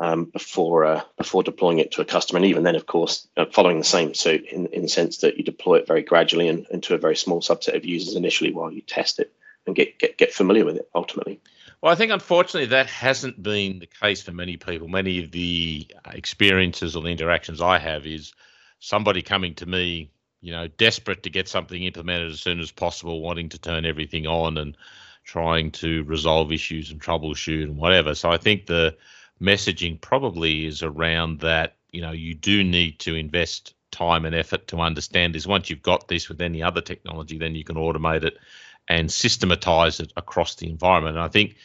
um, 0.00 0.24
before 0.24 0.86
uh, 0.86 1.02
before 1.18 1.42
deploying 1.42 1.78
it 1.78 1.92
to 1.92 2.00
a 2.00 2.06
customer, 2.06 2.38
and 2.38 2.46
even 2.46 2.64
then, 2.64 2.74
of 2.74 2.86
course, 2.86 3.28
uh, 3.36 3.44
following 3.44 3.78
the 3.78 3.84
same 3.84 4.14
suit 4.14 4.46
in, 4.46 4.66
in 4.68 4.82
the 4.82 4.88
sense 4.88 5.18
that 5.18 5.36
you 5.36 5.44
deploy 5.44 5.76
it 5.76 5.86
very 5.86 6.02
gradually 6.02 6.48
and, 6.48 6.66
and 6.72 6.82
to 6.82 6.94
a 6.94 6.98
very 6.98 7.14
small 7.14 7.42
subset 7.42 7.76
of 7.76 7.84
users 7.84 8.16
initially 8.16 8.52
while 8.52 8.72
you 8.72 8.80
test 8.80 9.20
it 9.20 9.30
and 9.66 9.76
get 9.76 9.98
get 9.98 10.16
get 10.16 10.32
familiar 10.32 10.64
with 10.64 10.76
it 10.76 10.88
ultimately. 10.94 11.38
Well, 11.82 11.92
I 11.92 11.96
think 11.96 12.12
unfortunately 12.12 12.68
that 12.68 12.86
hasn't 12.86 13.42
been 13.42 13.78
the 13.78 13.86
case 13.86 14.22
for 14.22 14.32
many 14.32 14.56
people. 14.56 14.88
Many 14.88 15.22
of 15.22 15.30
the 15.30 15.86
experiences 16.12 16.96
or 16.96 17.02
the 17.02 17.10
interactions 17.10 17.60
I 17.60 17.78
have 17.78 18.06
is 18.06 18.32
somebody 18.78 19.20
coming 19.20 19.54
to 19.56 19.66
me, 19.66 20.10
you 20.40 20.52
know, 20.52 20.66
desperate 20.66 21.22
to 21.24 21.30
get 21.30 21.46
something 21.46 21.82
implemented 21.82 22.32
as 22.32 22.40
soon 22.40 22.60
as 22.60 22.70
possible, 22.70 23.20
wanting 23.20 23.50
to 23.50 23.58
turn 23.58 23.84
everything 23.84 24.26
on 24.26 24.56
and 24.56 24.76
trying 25.24 25.70
to 25.72 26.04
resolve 26.04 26.52
issues 26.52 26.90
and 26.90 27.00
troubleshoot 27.00 27.62
and 27.62 27.76
whatever. 27.76 28.14
So 28.14 28.30
I 28.30 28.38
think 28.38 28.66
the 28.66 28.96
messaging 29.40 30.00
probably 30.00 30.66
is 30.66 30.82
around 30.82 31.40
that 31.40 31.76
you 31.90 32.00
know 32.00 32.12
you 32.12 32.34
do 32.34 32.62
need 32.62 32.98
to 33.00 33.14
invest 33.14 33.74
time 33.90 34.24
and 34.24 34.34
effort 34.34 34.68
to 34.68 34.80
understand 34.80 35.34
is 35.34 35.46
once 35.46 35.68
you've 35.68 35.82
got 35.82 36.06
this 36.08 36.28
with 36.28 36.40
any 36.40 36.62
other 36.62 36.80
technology 36.80 37.38
then 37.38 37.54
you 37.54 37.64
can 37.64 37.76
automate 37.76 38.22
it 38.22 38.38
and 38.88 39.10
systematize 39.10 40.00
it 40.00 40.12
across 40.16 40.54
the 40.56 40.68
environment. 40.68 41.16
And 41.16 41.24
i 41.24 41.28
think 41.28 41.56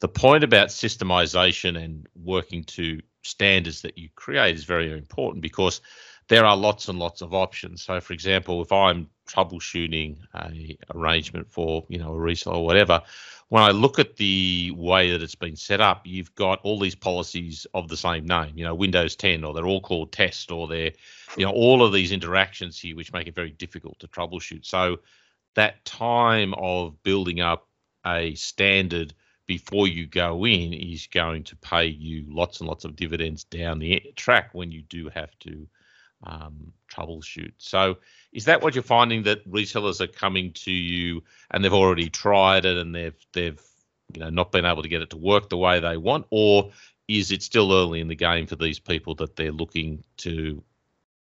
the 0.00 0.08
point 0.08 0.44
about 0.44 0.68
systemization 0.68 1.82
and 1.82 2.06
working 2.14 2.64
to 2.64 3.00
standards 3.24 3.82
that 3.82 3.98
you 3.98 4.08
create 4.14 4.54
is 4.54 4.64
very 4.64 4.92
important 4.92 5.42
because 5.42 5.80
there 6.28 6.44
are 6.44 6.56
lots 6.56 6.88
and 6.88 6.98
lots 6.98 7.22
of 7.22 7.34
options. 7.34 7.82
So 7.82 8.00
for 8.00 8.12
example 8.12 8.62
if 8.62 8.72
i'm 8.72 9.08
troubleshooting 9.28 10.18
a 10.34 10.78
arrangement 10.94 11.50
for 11.50 11.84
you 11.88 11.98
know 11.98 12.14
a 12.14 12.18
resale 12.18 12.54
or 12.54 12.64
whatever 12.64 13.02
when 13.48 13.62
I 13.62 13.70
look 13.70 13.98
at 13.98 14.16
the 14.16 14.72
way 14.76 15.10
that 15.10 15.22
it's 15.22 15.34
been 15.34 15.56
set 15.56 15.80
up, 15.80 16.02
you've 16.04 16.34
got 16.34 16.60
all 16.62 16.78
these 16.78 16.94
policies 16.94 17.66
of 17.72 17.88
the 17.88 17.96
same 17.96 18.26
name, 18.26 18.52
you 18.56 18.64
know, 18.64 18.74
Windows 18.74 19.16
10, 19.16 19.42
or 19.42 19.54
they're 19.54 19.66
all 19.66 19.80
called 19.80 20.12
test, 20.12 20.50
or 20.50 20.68
they're, 20.68 20.92
you 21.36 21.46
know, 21.46 21.52
all 21.52 21.82
of 21.82 21.92
these 21.92 22.12
interactions 22.12 22.78
here, 22.78 22.94
which 22.94 23.12
make 23.12 23.26
it 23.26 23.34
very 23.34 23.50
difficult 23.50 23.98
to 24.00 24.08
troubleshoot. 24.08 24.66
So 24.66 24.98
that 25.54 25.82
time 25.86 26.52
of 26.54 27.02
building 27.02 27.40
up 27.40 27.68
a 28.06 28.34
standard 28.34 29.14
before 29.46 29.88
you 29.88 30.06
go 30.06 30.44
in 30.44 30.74
is 30.74 31.06
going 31.06 31.42
to 31.44 31.56
pay 31.56 31.86
you 31.86 32.26
lots 32.28 32.60
and 32.60 32.68
lots 32.68 32.84
of 32.84 32.96
dividends 32.96 33.44
down 33.44 33.78
the 33.78 34.12
track 34.14 34.50
when 34.52 34.70
you 34.70 34.82
do 34.82 35.08
have 35.08 35.30
to 35.40 35.66
um, 36.24 36.72
troubleshoot. 36.92 37.52
So, 37.58 37.98
is 38.32 38.44
that 38.46 38.62
what 38.62 38.74
you're 38.74 38.82
finding 38.82 39.22
that 39.24 39.48
resellers 39.50 40.00
are 40.00 40.06
coming 40.06 40.52
to 40.52 40.72
you 40.72 41.22
and 41.50 41.64
they've 41.64 41.72
already 41.72 42.10
tried 42.10 42.64
it 42.64 42.76
and 42.76 42.94
they've 42.94 43.16
they've 43.32 43.60
you 44.12 44.20
know 44.20 44.30
not 44.30 44.52
been 44.52 44.64
able 44.64 44.82
to 44.82 44.88
get 44.88 45.02
it 45.02 45.10
to 45.10 45.16
work 45.16 45.48
the 45.48 45.56
way 45.56 45.80
they 45.80 45.96
want, 45.96 46.26
or 46.30 46.70
is 47.06 47.32
it 47.32 47.42
still 47.42 47.72
early 47.72 48.00
in 48.00 48.08
the 48.08 48.14
game 48.14 48.46
for 48.46 48.56
these 48.56 48.78
people 48.78 49.14
that 49.16 49.36
they're 49.36 49.52
looking 49.52 50.04
to 50.18 50.62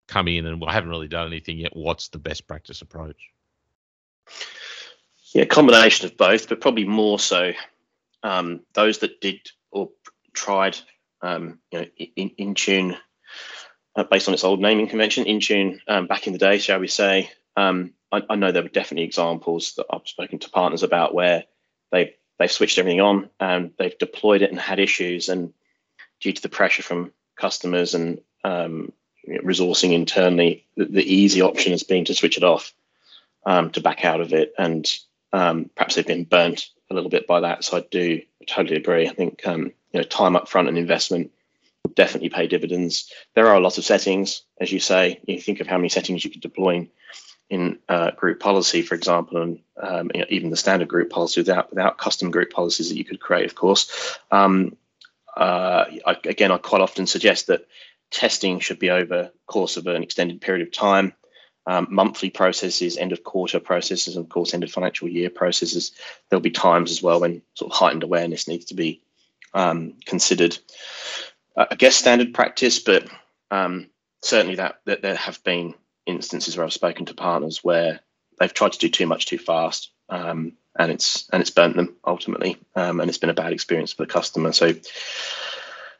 come 0.07 0.27
in 0.27 0.45
and 0.45 0.59
well, 0.61 0.71
haven't 0.71 0.89
really 0.89 1.07
done 1.07 1.27
anything 1.27 1.57
yet? 1.57 1.75
What's 1.75 2.09
the 2.09 2.19
best 2.19 2.47
practice 2.47 2.81
approach? 2.81 3.29
Yeah, 5.33 5.45
combination 5.45 6.07
of 6.07 6.17
both, 6.17 6.47
but 6.47 6.61
probably 6.61 6.85
more 6.85 7.19
so 7.19 7.51
um, 8.23 8.61
those 8.73 8.99
that 8.99 9.21
did 9.21 9.39
or 9.71 9.89
tried 10.33 10.77
um, 11.21 11.59
you 11.71 11.79
know 11.79 11.85
in, 12.15 12.29
Intune 12.39 12.97
uh, 13.97 14.03
based 14.03 14.27
on 14.27 14.33
its 14.33 14.43
old 14.43 14.61
naming 14.61 14.87
convention, 14.87 15.25
Intune, 15.25 15.79
um, 15.87 16.05
back 16.05 16.27
in 16.27 16.33
the 16.33 16.39
day, 16.39 16.59
shall 16.59 16.79
we 16.79 16.87
say. 16.87 17.31
Um, 17.57 17.93
I, 18.11 18.21
I, 18.29 18.35
know 18.35 18.51
there 18.51 18.61
were 18.61 18.69
definitely 18.69 19.05
examples 19.05 19.73
that 19.75 19.87
I've 19.91 20.07
spoken 20.07 20.37
to 20.39 20.49
partners 20.51 20.83
about 20.83 21.15
where 21.15 21.45
they 21.91 22.15
they've 22.37 22.51
switched 22.51 22.77
everything 22.77 23.01
on 23.01 23.31
and 23.39 23.71
they've 23.79 23.97
deployed 23.97 24.43
it 24.43 24.51
and 24.51 24.59
had 24.59 24.79
issues. 24.79 25.27
And 25.27 25.53
due 26.21 26.31
to 26.31 26.41
the 26.41 26.49
pressure 26.49 26.83
from 26.83 27.11
customers 27.35 27.95
and 27.95 28.21
um, 28.43 28.93
resourcing 29.27 29.93
internally, 29.93 30.67
the, 30.75 30.85
the, 30.85 31.13
easy 31.15 31.41
option 31.41 31.71
has 31.71 31.81
been 31.81 32.05
to 32.05 32.13
switch 32.13 32.37
it 32.37 32.43
off, 32.43 32.73
um, 33.47 33.71
to 33.71 33.81
back 33.81 34.05
out 34.05 34.21
of 34.21 34.33
it. 34.33 34.53
And 34.57 34.87
um, 35.33 35.71
perhaps 35.75 35.95
they've 35.95 36.05
been 36.05 36.23
burnt 36.23 36.67
a 36.91 36.93
little 36.93 37.09
bit 37.09 37.25
by 37.25 37.39
that. 37.39 37.63
So 37.63 37.77
I 37.77 37.85
do 37.89 38.21
totally 38.45 38.77
agree. 38.77 39.09
I 39.09 39.13
think 39.13 39.45
um, 39.47 39.73
you 39.91 39.99
know 39.99 40.03
time 40.03 40.35
up 40.35 40.47
front 40.47 40.67
and 40.67 40.77
investment 40.77 41.31
definitely 41.87 42.29
pay 42.29 42.47
dividends. 42.47 43.11
There 43.35 43.47
are 43.47 43.55
a 43.55 43.59
lot 43.59 43.77
of 43.77 43.85
settings, 43.85 44.43
as 44.59 44.71
you 44.71 44.79
say. 44.79 45.19
You 45.27 45.39
think 45.39 45.59
of 45.59 45.67
how 45.67 45.77
many 45.77 45.89
settings 45.89 46.23
you 46.23 46.31
could 46.31 46.41
deploy 46.41 46.75
in, 46.75 46.89
in 47.49 47.79
uh, 47.89 48.11
group 48.11 48.39
policy, 48.39 48.81
for 48.81 48.95
example, 48.95 49.41
and 49.41 49.59
um, 49.81 50.11
you 50.13 50.21
know, 50.21 50.27
even 50.29 50.49
the 50.49 50.57
standard 50.57 50.87
group 50.87 51.09
policy 51.09 51.41
without 51.41 51.69
without 51.69 51.97
custom 51.97 52.31
group 52.31 52.51
policies 52.51 52.89
that 52.89 52.97
you 52.97 53.05
could 53.05 53.19
create, 53.19 53.45
of 53.45 53.55
course. 53.55 54.17
Um, 54.31 54.75
uh, 55.35 55.85
I, 56.05 56.17
again, 56.25 56.51
I 56.51 56.57
quite 56.57 56.81
often 56.81 57.05
suggest 57.05 57.47
that 57.47 57.67
testing 58.09 58.59
should 58.59 58.79
be 58.79 58.89
over 58.89 59.31
course 59.45 59.77
of 59.77 59.87
an 59.87 60.03
extended 60.03 60.41
period 60.41 60.65
of 60.65 60.73
time. 60.73 61.13
Um, 61.67 61.87
monthly 61.89 62.29
processes, 62.29 62.95
end 62.95 63.11
of 63.11 63.25
quarter 63.25 63.59
processes, 63.59 64.15
and 64.15 64.23
of 64.23 64.29
course, 64.29 64.53
end 64.53 64.63
of 64.63 64.71
financial 64.71 65.09
year 65.09 65.29
processes. 65.29 65.91
There'll 66.29 66.41
be 66.41 66.49
times 66.49 66.91
as 66.91 67.03
well 67.03 67.19
when 67.19 67.41
sort 67.55 67.71
of 67.71 67.77
heightened 67.77 68.03
awareness 68.03 68.47
needs 68.47 68.65
to 68.65 68.73
be 68.73 69.01
um, 69.53 69.95
considered. 70.05 70.57
I 71.57 71.75
guess 71.75 71.95
standard 71.95 72.33
practice, 72.33 72.79
but 72.79 73.07
um, 73.49 73.89
certainly 74.21 74.55
that, 74.55 74.79
that 74.85 75.01
there 75.01 75.15
have 75.15 75.43
been 75.43 75.73
instances 76.05 76.55
where 76.55 76.65
I've 76.65 76.73
spoken 76.73 77.05
to 77.07 77.13
partners 77.13 77.63
where 77.63 77.99
they've 78.39 78.53
tried 78.53 78.73
to 78.73 78.79
do 78.79 78.89
too 78.89 79.07
much 79.07 79.25
too 79.25 79.39
fast, 79.39 79.91
um, 80.09 80.53
and 80.77 80.91
it's 80.91 81.27
and 81.33 81.41
it's 81.41 81.49
burnt 81.49 81.75
them 81.75 81.95
ultimately, 82.05 82.57
um, 82.75 82.99
and 82.99 83.09
it's 83.09 83.17
been 83.17 83.31
a 83.31 83.35
bad 83.35 83.53
experience 83.53 83.93
for 83.93 84.03
the 84.03 84.11
customer. 84.11 84.51
So 84.51 84.73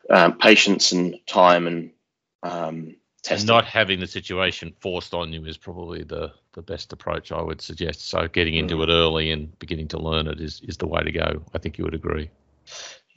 um, 0.09 0.37
patience 0.37 0.91
and 0.91 1.15
time 1.25 1.67
and 1.67 1.91
um, 2.43 2.95
testing. 3.23 3.47
not 3.47 3.65
having 3.65 3.99
the 3.99 4.07
situation 4.07 4.73
forced 4.79 5.13
on 5.13 5.33
you 5.33 5.43
is 5.45 5.57
probably 5.57 6.03
the 6.03 6.31
the 6.53 6.61
best 6.61 6.93
approach 6.93 7.31
I 7.31 7.41
would 7.41 7.61
suggest. 7.61 8.07
So 8.07 8.27
getting 8.27 8.55
into 8.55 8.75
mm. 8.75 8.83
it 8.83 8.91
early 8.91 9.31
and 9.31 9.57
beginning 9.59 9.87
to 9.89 9.99
learn 9.99 10.27
it 10.27 10.39
is 10.39 10.61
is 10.67 10.77
the 10.77 10.87
way 10.87 11.01
to 11.01 11.11
go. 11.11 11.43
I 11.53 11.57
think 11.57 11.77
you 11.77 11.83
would 11.83 11.95
agree. 11.95 12.29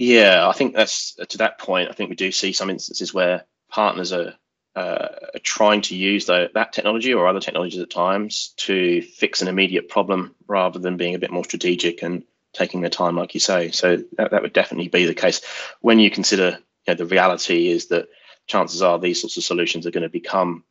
Yeah, 0.01 0.49
I 0.49 0.53
think 0.53 0.75
that's 0.75 1.15
to 1.29 1.39
that 1.39 1.59
point. 1.59 1.91
I 1.91 1.93
think 1.93 2.09
we 2.09 2.17
do 2.17 2.33
see 2.33 2.55
some 2.55 2.71
instances 2.71 3.13
where 3.13 3.45
partners 3.69 4.15
are, 4.15 4.33
uh, 4.75 5.09
are 5.35 5.41
trying 5.43 5.83
to 5.83 5.95
use 5.95 6.25
the, 6.25 6.51
that 6.55 6.73
technology 6.73 7.13
or 7.13 7.29
other 7.29 7.39
technologies 7.39 7.83
at 7.83 7.91
times 7.91 8.55
to 8.57 9.03
fix 9.03 9.43
an 9.43 9.49
immediate 9.49 9.91
problem 9.91 10.35
rather 10.49 10.79
than 10.79 10.97
being 10.97 11.15
a 11.15 11.19
bit 11.19 11.31
more 11.31 11.45
strategic 11.45 12.03
and 12.03 12.25
taking 12.55 12.81
their 12.81 12.89
time, 12.89 13.15
like 13.15 13.35
you 13.35 13.41
say. 13.41 13.73
So 13.73 13.99
that, 14.17 14.31
that 14.31 14.41
would 14.41 14.55
definitely 14.55 14.89
be 14.89 15.05
the 15.05 15.15
case. 15.15 15.43
When 15.83 15.99
you 15.99 16.11
consider 16.11 16.59
you 16.87 16.89
know, 16.89 16.95
the 16.95 17.05
reality 17.05 17.69
is 17.69 17.89
that 17.89 18.09
chances 18.47 18.81
are 18.81 18.99
these 18.99 19.21
sorts 19.21 19.37
of 19.37 19.45
solutions 19.45 19.87
are 19.87 19.91
going 19.91 20.05
to 20.05 20.09
become 20.09 20.65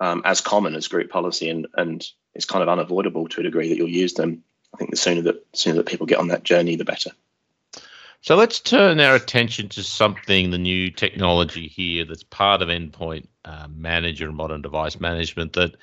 um, 0.00 0.22
as 0.24 0.40
common 0.40 0.74
as 0.74 0.88
group 0.88 1.08
policy, 1.08 1.50
and 1.50 1.68
and 1.76 2.04
it's 2.34 2.46
kind 2.46 2.64
of 2.64 2.68
unavoidable 2.68 3.28
to 3.28 3.42
a 3.42 3.44
degree 3.44 3.68
that 3.68 3.76
you'll 3.76 3.88
use 3.88 4.14
them. 4.14 4.42
I 4.74 4.78
think 4.78 4.90
the 4.90 4.96
sooner 4.96 5.22
that 5.22 5.46
sooner 5.52 5.76
that 5.76 5.86
people 5.86 6.06
get 6.06 6.18
on 6.18 6.28
that 6.28 6.42
journey, 6.42 6.74
the 6.74 6.84
better. 6.84 7.12
So 8.24 8.36
let's 8.36 8.60
turn 8.60 9.00
our 9.00 9.16
attention 9.16 9.68
to 9.70 9.82
something, 9.82 10.52
the 10.52 10.58
new 10.58 10.92
technology 10.92 11.66
here 11.66 12.04
that's 12.04 12.22
part 12.22 12.62
of 12.62 12.68
Endpoint 12.68 13.26
uh, 13.44 13.66
Manager 13.68 14.28
and 14.28 14.36
Modern 14.36 14.62
Device 14.62 15.00
Management 15.00 15.54
that 15.54 15.74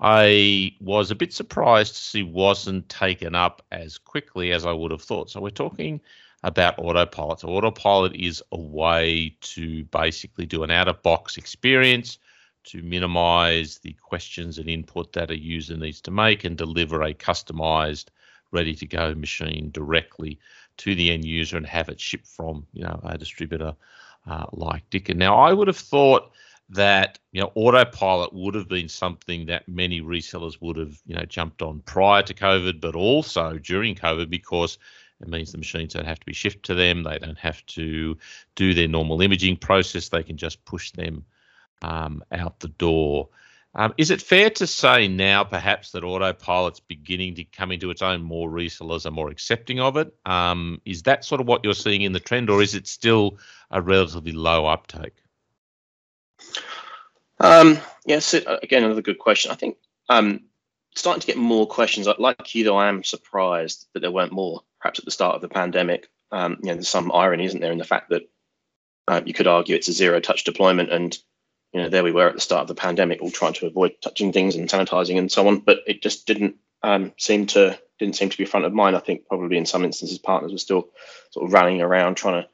I 0.00 0.74
was 0.80 1.10
a 1.10 1.14
bit 1.14 1.34
surprised 1.34 1.94
to 1.94 2.00
see 2.00 2.22
wasn't 2.22 2.88
taken 2.88 3.34
up 3.34 3.60
as 3.70 3.98
quickly 3.98 4.52
as 4.52 4.64
I 4.64 4.72
would 4.72 4.90
have 4.90 5.02
thought. 5.02 5.28
So 5.28 5.42
we're 5.42 5.50
talking 5.50 6.00
about 6.42 6.78
Autopilot. 6.78 7.40
So 7.40 7.48
Autopilot 7.48 8.16
is 8.16 8.42
a 8.52 8.58
way 8.58 9.36
to 9.42 9.84
basically 9.84 10.46
do 10.46 10.62
an 10.62 10.70
out-of-box 10.70 11.36
experience 11.36 12.16
to 12.64 12.82
minimize 12.82 13.80
the 13.80 13.92
questions 14.00 14.56
and 14.56 14.70
input 14.70 15.12
that 15.12 15.30
a 15.30 15.38
user 15.38 15.76
needs 15.76 16.00
to 16.00 16.10
make 16.10 16.44
and 16.44 16.56
deliver 16.56 17.02
a 17.02 17.12
customized, 17.12 18.06
ready-to-go 18.50 19.14
machine 19.14 19.70
directly 19.72 20.38
to 20.78 20.94
the 20.94 21.10
end 21.10 21.24
user 21.24 21.56
and 21.56 21.66
have 21.66 21.88
it 21.88 22.00
shipped 22.00 22.26
from 22.26 22.66
you 22.72 22.82
know 22.82 23.00
a 23.04 23.18
distributor 23.18 23.74
uh, 24.26 24.46
like 24.52 24.88
Dicker. 24.90 25.14
Now, 25.14 25.36
I 25.36 25.52
would 25.52 25.68
have 25.68 25.76
thought 25.76 26.32
that 26.70 27.18
you 27.32 27.40
know 27.40 27.52
autopilot 27.54 28.32
would 28.32 28.54
have 28.54 28.68
been 28.68 28.88
something 28.88 29.46
that 29.46 29.68
many 29.68 30.00
resellers 30.00 30.60
would 30.60 30.76
have 30.76 31.00
you 31.06 31.14
know 31.14 31.24
jumped 31.24 31.62
on 31.62 31.80
prior 31.80 32.22
to 32.22 32.34
COVID, 32.34 32.80
but 32.80 32.94
also 32.94 33.58
during 33.58 33.94
COVID 33.94 34.30
because 34.30 34.78
it 35.20 35.28
means 35.28 35.52
the 35.52 35.58
machines 35.58 35.94
don't 35.94 36.06
have 36.06 36.20
to 36.20 36.26
be 36.26 36.32
shipped 36.32 36.64
to 36.66 36.74
them. 36.74 37.02
They 37.02 37.18
don't 37.18 37.38
have 37.38 37.64
to 37.66 38.16
do 38.56 38.74
their 38.74 38.88
normal 38.88 39.22
imaging 39.22 39.56
process. 39.58 40.08
They 40.08 40.22
can 40.22 40.36
just 40.36 40.64
push 40.64 40.90
them 40.90 41.24
um, 41.82 42.24
out 42.32 42.58
the 42.60 42.68
door. 42.68 43.28
Um, 43.74 43.94
is 43.96 44.10
it 44.10 44.20
fair 44.20 44.50
to 44.50 44.66
say 44.66 45.08
now, 45.08 45.44
perhaps, 45.44 45.92
that 45.92 46.04
autopilot's 46.04 46.80
beginning 46.80 47.36
to 47.36 47.44
come 47.44 47.72
into 47.72 47.90
its 47.90 48.02
own? 48.02 48.22
More 48.22 48.50
resellers 48.50 49.06
are 49.06 49.10
more 49.10 49.30
accepting 49.30 49.80
of 49.80 49.96
it. 49.96 50.14
Um, 50.26 50.82
is 50.84 51.04
that 51.04 51.24
sort 51.24 51.40
of 51.40 51.46
what 51.46 51.64
you're 51.64 51.72
seeing 51.72 52.02
in 52.02 52.12
the 52.12 52.20
trend, 52.20 52.50
or 52.50 52.60
is 52.60 52.74
it 52.74 52.86
still 52.86 53.38
a 53.70 53.80
relatively 53.80 54.32
low 54.32 54.66
uptake? 54.66 55.14
Um, 57.40 57.78
yes, 58.04 58.34
uh, 58.34 58.58
again, 58.62 58.84
another 58.84 59.02
good 59.02 59.18
question. 59.18 59.50
I 59.50 59.54
think 59.54 59.78
um, 60.08 60.40
starting 60.94 61.22
to 61.22 61.26
get 61.26 61.38
more 61.38 61.66
questions. 61.66 62.06
Like 62.18 62.54
you, 62.54 62.64
though, 62.64 62.76
I 62.76 62.88
am 62.88 63.02
surprised 63.04 63.88
that 63.94 64.00
there 64.00 64.10
weren't 64.10 64.32
more. 64.32 64.62
Perhaps 64.80 64.98
at 64.98 65.04
the 65.04 65.10
start 65.10 65.36
of 65.36 65.40
the 65.40 65.48
pandemic, 65.48 66.08
um, 66.30 66.58
you 66.60 66.68
know, 66.68 66.74
there's 66.74 66.88
some 66.88 67.10
irony, 67.12 67.46
isn't 67.46 67.60
there, 67.60 67.72
in 67.72 67.78
the 67.78 67.84
fact 67.84 68.10
that 68.10 68.28
uh, 69.08 69.22
you 69.24 69.32
could 69.32 69.46
argue 69.46 69.76
it's 69.76 69.88
a 69.88 69.92
zero-touch 69.92 70.44
deployment, 70.44 70.92
and 70.92 71.16
you 71.72 71.80
know, 71.80 71.88
there 71.88 72.04
we 72.04 72.12
were 72.12 72.28
at 72.28 72.34
the 72.34 72.40
start 72.40 72.62
of 72.62 72.68
the 72.68 72.74
pandemic, 72.74 73.22
all 73.22 73.30
trying 73.30 73.54
to 73.54 73.66
avoid 73.66 73.94
touching 74.02 74.32
things 74.32 74.56
and 74.56 74.68
sanitizing 74.68 75.18
and 75.18 75.32
so 75.32 75.48
on. 75.48 75.60
But 75.60 75.78
it 75.86 76.02
just 76.02 76.26
didn't 76.26 76.56
um, 76.82 77.12
seem 77.16 77.46
to 77.48 77.78
didn't 77.98 78.16
seem 78.16 78.30
to 78.30 78.38
be 78.38 78.44
front 78.44 78.66
of 78.66 78.72
mind. 78.72 78.96
I 78.96 79.00
think 79.00 79.26
probably 79.26 79.56
in 79.56 79.66
some 79.66 79.84
instances 79.84 80.18
partners 80.18 80.52
were 80.52 80.58
still 80.58 80.88
sort 81.30 81.46
of 81.46 81.52
rallying 81.52 81.80
around 81.80 82.16
trying 82.16 82.42
to 82.42 82.48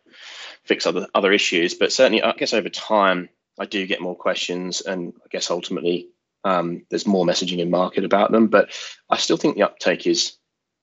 fix 0.65 0.87
other 0.87 1.09
other 1.15 1.33
issues. 1.33 1.75
But 1.75 1.93
certainly, 1.93 2.23
I 2.23 2.33
guess 2.33 2.55
over 2.55 2.69
time, 2.69 3.29
I 3.59 3.67
do 3.67 3.87
get 3.87 4.01
more 4.01 4.15
questions, 4.17 4.83
and 4.83 5.15
I 5.25 5.29
guess 5.31 5.51
ultimately 5.51 6.09
um, 6.45 6.87
there's 6.89 7.07
more 7.07 7.27
messaging 7.27 7.59
in 7.59 7.71
market 7.71 8.05
about 8.05 8.31
them. 8.31 8.47
But 8.47 8.71
I 9.11 9.17
still 9.17 9.37
think 9.37 9.57
the 9.57 9.65
uptake 9.65 10.07
is 10.07 10.35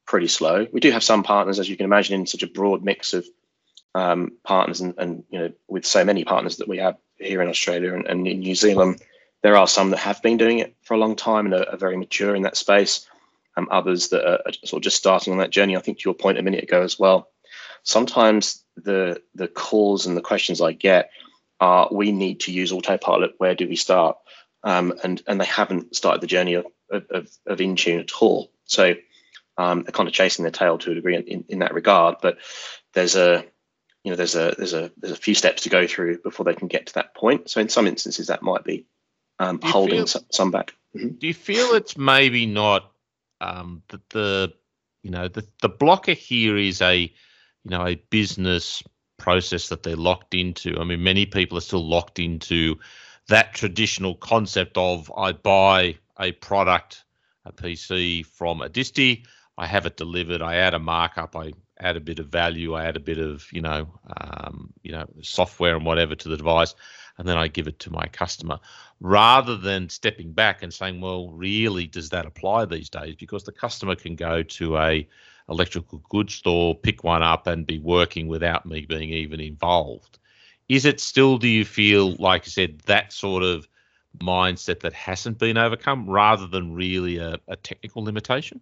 pretty 0.05 0.27
slow. 0.27 0.67
We 0.73 0.81
do 0.81 0.91
have 0.91 1.03
some 1.03 1.23
partners, 1.23 1.59
as 1.59 1.69
you 1.69 1.77
can 1.77 1.85
imagine, 1.85 2.19
in 2.19 2.27
such 2.27 2.43
a 2.43 2.47
broad 2.47 2.83
mix 2.83 3.13
of 3.13 3.25
um, 3.93 4.33
partners, 4.43 4.81
and, 4.81 4.95
and 4.97 5.23
you 5.29 5.39
know, 5.39 5.51
with 5.69 5.85
so 5.85 6.03
many 6.03 6.25
partners 6.25 6.57
that 6.57 6.67
we 6.67 6.79
have 6.79 6.97
here 7.17 7.41
in 7.41 7.49
Australia 7.49 7.93
and, 7.93 8.05
and, 8.05 8.27
in 8.27 8.39
New 8.39 8.55
Zealand, 8.55 9.01
there 9.41 9.55
are 9.55 9.67
some 9.67 9.91
that 9.91 9.97
have 9.97 10.21
been 10.21 10.37
doing 10.37 10.59
it 10.59 10.75
for 10.81 10.93
a 10.93 10.97
long 10.97 11.15
time 11.15 11.45
and 11.45 11.55
are, 11.55 11.69
are 11.69 11.77
very 11.77 11.97
mature 11.97 12.35
in 12.35 12.43
that 12.43 12.57
space. 12.57 13.07
Um, 13.57 13.69
others 13.71 14.09
that 14.09 14.27
are, 14.27 14.51
sort 14.65 14.79
of 14.79 14.83
just 14.83 14.97
starting 14.97 15.31
on 15.31 15.39
that 15.39 15.49
journey. 15.49 15.77
I 15.77 15.79
think 15.79 15.99
to 15.99 16.09
your 16.09 16.13
point 16.13 16.37
a 16.37 16.43
minute 16.43 16.63
ago 16.63 16.81
as 16.81 16.99
well. 16.99 17.29
Sometimes 17.83 18.63
the 18.75 19.21
the 19.33 19.47
calls 19.47 20.07
and 20.07 20.17
the 20.17 20.21
questions 20.21 20.59
I 20.59 20.73
get 20.73 21.09
are, 21.61 21.87
"We 21.89 22.11
need 22.11 22.41
to 22.41 22.51
use 22.51 22.73
autopilot. 22.73 23.35
Where 23.37 23.55
do 23.55 23.67
we 23.67 23.77
start?" 23.77 24.17
Um, 24.63 24.93
and 25.03 25.21
and 25.25 25.39
they 25.39 25.45
haven't 25.45 25.95
started 25.95 26.21
the 26.21 26.27
journey 26.27 26.55
of 26.55 26.65
of, 26.91 27.29
of 27.45 27.59
Intune 27.59 28.01
at 28.01 28.11
all. 28.21 28.51
So 28.65 28.95
um, 29.57 29.83
they're 29.83 29.91
kind 29.91 30.09
of 30.09 30.13
chasing 30.13 30.43
their 30.43 30.51
tail 30.51 30.77
to 30.79 30.91
a 30.91 30.95
degree 30.95 31.15
in, 31.15 31.45
in 31.47 31.59
that 31.59 31.73
regard. 31.73 32.17
But 32.21 32.37
there's 32.93 33.15
a 33.15 33.45
you 34.05 34.11
know 34.11 34.15
there's 34.15 34.35
a 34.35 34.53
there's 34.55 34.75
a 34.75 34.91
there's 34.97 35.11
a 35.11 35.17
few 35.17 35.33
steps 35.33 35.63
to 35.63 35.69
go 35.69 35.87
through 35.87 36.19
before 36.19 36.45
they 36.45 36.53
can 36.53 36.67
get 36.67 36.85
to 36.85 36.93
that 36.93 37.15
point. 37.15 37.49
So 37.49 37.59
in 37.59 37.69
some 37.69 37.87
instances, 37.87 38.27
that 38.27 38.43
might 38.43 38.63
be 38.63 38.85
um, 39.39 39.59
holding 39.63 39.97
feel, 39.97 40.07
some, 40.07 40.25
some, 40.31 40.51
back. 40.51 40.75
Mm-hmm. 40.95 41.15
Do 41.17 41.25
you 41.25 41.33
feel 41.33 41.73
it's 41.73 41.97
maybe 41.97 42.45
not 42.45 42.91
um, 43.41 43.81
that 43.87 44.07
the 44.11 44.53
you 45.01 45.09
know 45.09 45.27
the 45.27 45.43
the 45.63 45.69
blocker 45.69 46.13
here 46.13 46.55
is 46.55 46.83
a 46.83 46.97
you 46.97 47.11
know 47.65 47.83
a 47.83 47.95
business 47.95 48.83
process 49.17 49.69
that 49.69 49.81
they're 49.81 49.95
locked 49.95 50.35
into. 50.35 50.77
I 50.79 50.83
mean, 50.83 51.01
many 51.01 51.25
people 51.25 51.57
are 51.57 51.61
still 51.61 51.85
locked 51.85 52.19
into 52.19 52.75
that 53.27 53.55
traditional 53.55 54.13
concept 54.13 54.77
of 54.77 55.11
I 55.17 55.31
buy 55.31 55.97
a 56.19 56.31
product, 56.31 57.05
a 57.43 57.51
PC 57.51 58.23
from 58.23 58.61
a 58.61 58.69
disty, 58.69 59.25
I 59.57 59.65
have 59.65 59.87
it 59.87 59.97
delivered, 59.97 60.43
I 60.43 60.57
add 60.57 60.75
a 60.75 60.79
markup, 60.79 61.35
I 61.35 61.53
add 61.79 61.97
a 61.97 62.01
bit 62.01 62.19
of 62.19 62.27
value, 62.27 62.73
I 62.73 62.85
add 62.85 62.95
a 62.95 63.01
bit 63.01 63.17
of 63.17 63.51
you 63.51 63.61
know 63.61 63.87
um, 64.17 64.73
you 64.83 64.91
know 64.91 65.05
software 65.21 65.75
and 65.75 65.85
whatever 65.85 66.15
to 66.15 66.29
the 66.29 66.37
device, 66.37 66.75
and 67.17 67.27
then 67.27 67.37
I 67.37 67.47
give 67.47 67.67
it 67.67 67.79
to 67.79 67.91
my 67.91 68.07
customer, 68.07 68.59
rather 68.99 69.57
than 69.57 69.89
stepping 69.89 70.31
back 70.31 70.63
and 70.63 70.73
saying, 70.73 71.01
well, 71.01 71.29
really, 71.29 71.87
does 71.87 72.09
that 72.09 72.25
apply 72.25 72.65
these 72.65 72.89
days? 72.89 73.15
Because 73.15 73.43
the 73.43 73.51
customer 73.51 73.95
can 73.95 74.15
go 74.15 74.43
to 74.43 74.77
a 74.77 75.07
electrical 75.49 75.99
goods 76.09 76.33
store, 76.33 76.75
pick 76.75 77.03
one 77.03 77.23
up, 77.23 77.47
and 77.47 77.67
be 77.67 77.79
working 77.79 78.27
without 78.27 78.65
me 78.65 78.85
being 78.85 79.09
even 79.11 79.39
involved. 79.39 80.19
Is 80.69 80.85
it 80.85 80.99
still? 80.99 81.37
Do 81.37 81.47
you 81.47 81.65
feel 81.65 82.15
like 82.15 82.43
I 82.43 82.49
said 82.49 82.79
that 82.85 83.13
sort 83.13 83.43
of 83.43 83.67
mindset 84.19 84.79
that 84.79 84.93
hasn't 84.93 85.37
been 85.37 85.57
overcome, 85.57 86.09
rather 86.09 86.47
than 86.47 86.73
really 86.73 87.17
a, 87.17 87.37
a 87.47 87.55
technical 87.57 88.03
limitation? 88.03 88.61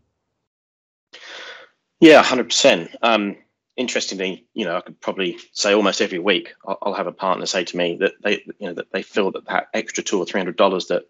Yeah, 2.03 2.21
hundred 2.21 2.43
um, 2.43 2.47
percent. 2.47 3.37
interestingly, 3.77 4.45
you 4.53 4.65
know, 4.65 4.77
I 4.77 4.81
could 4.81 4.99
probably 4.99 5.37
say 5.53 5.73
almost 5.73 6.01
every 6.01 6.19
week 6.19 6.53
I'll, 6.67 6.77
I'll 6.81 6.93
have 6.93 7.07
a 7.07 7.11
partner 7.13 7.45
say 7.45 7.63
to 7.63 7.77
me 7.77 7.97
that 7.97 8.13
they, 8.21 8.43
you 8.59 8.67
know, 8.67 8.73
that 8.73 8.91
they 8.91 9.03
feel 9.03 9.31
that 9.31 9.45
that 9.47 9.67
extra 9.73 10.03
two 10.03 10.19
or 10.19 10.25
three 10.25 10.39
hundred 10.39 10.57
dollars 10.57 10.87
that 10.87 11.03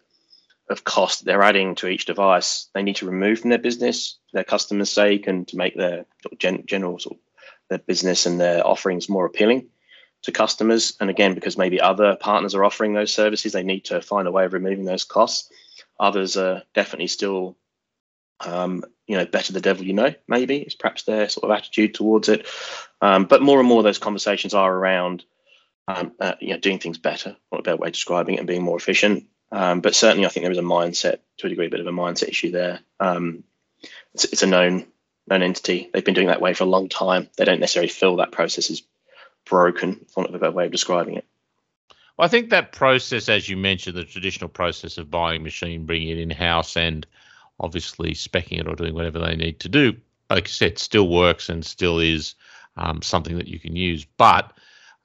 of 0.70 0.84
cost 0.84 1.24
they're 1.24 1.42
adding 1.42 1.74
to 1.74 1.88
each 1.88 2.06
device, 2.06 2.68
they 2.74 2.82
need 2.82 2.96
to 2.96 3.06
remove 3.06 3.40
from 3.40 3.50
their 3.50 3.58
business, 3.58 4.18
their 4.32 4.44
customers' 4.44 4.90
sake, 4.90 5.26
and 5.26 5.46
to 5.48 5.56
make 5.56 5.76
their 5.76 6.06
gen- 6.38 6.64
general 6.66 6.98
sort 6.98 7.16
of 7.16 7.20
their 7.68 7.78
business 7.78 8.26
and 8.26 8.40
their 8.40 8.66
offerings 8.66 9.08
more 9.08 9.26
appealing 9.26 9.68
to 10.22 10.32
customers. 10.32 10.96
And 11.00 11.10
again, 11.10 11.34
because 11.34 11.58
maybe 11.58 11.80
other 11.80 12.16
partners 12.16 12.54
are 12.54 12.64
offering 12.64 12.94
those 12.94 13.12
services, 13.12 13.52
they 13.52 13.62
need 13.62 13.86
to 13.86 14.00
find 14.00 14.28
a 14.28 14.32
way 14.32 14.44
of 14.44 14.52
removing 14.52 14.84
those 14.84 15.04
costs. 15.04 15.50
Others 16.00 16.36
are 16.36 16.62
definitely 16.74 17.08
still, 17.08 17.56
um, 18.46 18.84
you 19.06 19.16
know, 19.16 19.26
better 19.26 19.52
the 19.52 19.60
devil 19.60 19.84
you 19.84 19.92
know. 19.92 20.14
Maybe 20.26 20.58
it's 20.58 20.74
perhaps 20.74 21.04
their 21.04 21.28
sort 21.28 21.44
of 21.44 21.56
attitude 21.56 21.94
towards 21.94 22.28
it. 22.28 22.46
Um, 23.00 23.24
but 23.24 23.42
more 23.42 23.58
and 23.58 23.68
more, 23.68 23.82
those 23.82 23.98
conversations 23.98 24.54
are 24.54 24.72
around, 24.72 25.24
um, 25.88 26.12
uh, 26.20 26.34
you 26.40 26.50
know, 26.50 26.58
doing 26.58 26.78
things 26.78 26.98
better. 26.98 27.36
What 27.50 27.60
a 27.60 27.62
better 27.62 27.76
way 27.76 27.88
of 27.88 27.94
describing 27.94 28.36
it, 28.36 28.38
and 28.38 28.46
being 28.46 28.62
more 28.62 28.76
efficient. 28.76 29.26
Um, 29.52 29.80
but 29.80 29.94
certainly, 29.94 30.26
I 30.26 30.30
think 30.30 30.44
there 30.44 30.52
is 30.52 30.58
a 30.58 30.62
mindset 30.62 31.18
to 31.38 31.46
a 31.46 31.48
degree, 31.48 31.66
a 31.66 31.70
bit 31.70 31.80
of 31.80 31.86
a 31.86 31.92
mindset 31.92 32.28
issue 32.28 32.50
there. 32.50 32.80
Um, 32.98 33.44
it's, 34.14 34.24
it's 34.24 34.42
a 34.42 34.46
known 34.46 34.86
known 35.26 35.42
entity. 35.42 35.90
They've 35.92 36.04
been 36.04 36.14
doing 36.14 36.26
that 36.26 36.40
way 36.40 36.54
for 36.54 36.64
a 36.64 36.68
long 36.68 36.88
time. 36.88 37.28
They 37.36 37.44
don't 37.44 37.60
necessarily 37.60 37.88
feel 37.88 38.16
that 38.16 38.32
process 38.32 38.70
is 38.70 38.82
broken, 39.44 40.04
for 40.08 40.24
of 40.24 40.34
a 40.34 40.38
better 40.38 40.52
way 40.52 40.66
of 40.66 40.72
describing 40.72 41.16
it. 41.16 41.24
Well, 42.16 42.26
I 42.26 42.28
think 42.28 42.50
that 42.50 42.72
process, 42.72 43.28
as 43.28 43.48
you 43.48 43.56
mentioned, 43.56 43.96
the 43.96 44.04
traditional 44.04 44.48
process 44.48 44.98
of 44.98 45.10
buying 45.10 45.40
a 45.40 45.44
machine, 45.44 45.86
bringing 45.86 46.08
it 46.08 46.18
in 46.18 46.30
house, 46.30 46.76
and 46.76 47.06
obviously 47.60 48.12
specking 48.12 48.60
it 48.60 48.68
or 48.68 48.74
doing 48.74 48.94
whatever 48.94 49.18
they 49.18 49.36
need 49.36 49.60
to 49.60 49.68
do, 49.68 49.94
like 50.30 50.44
I 50.44 50.50
said, 50.50 50.78
still 50.78 51.08
works 51.08 51.48
and 51.48 51.64
still 51.64 51.98
is 51.98 52.34
um, 52.76 53.02
something 53.02 53.36
that 53.38 53.48
you 53.48 53.58
can 53.58 53.76
use. 53.76 54.04
But 54.16 54.52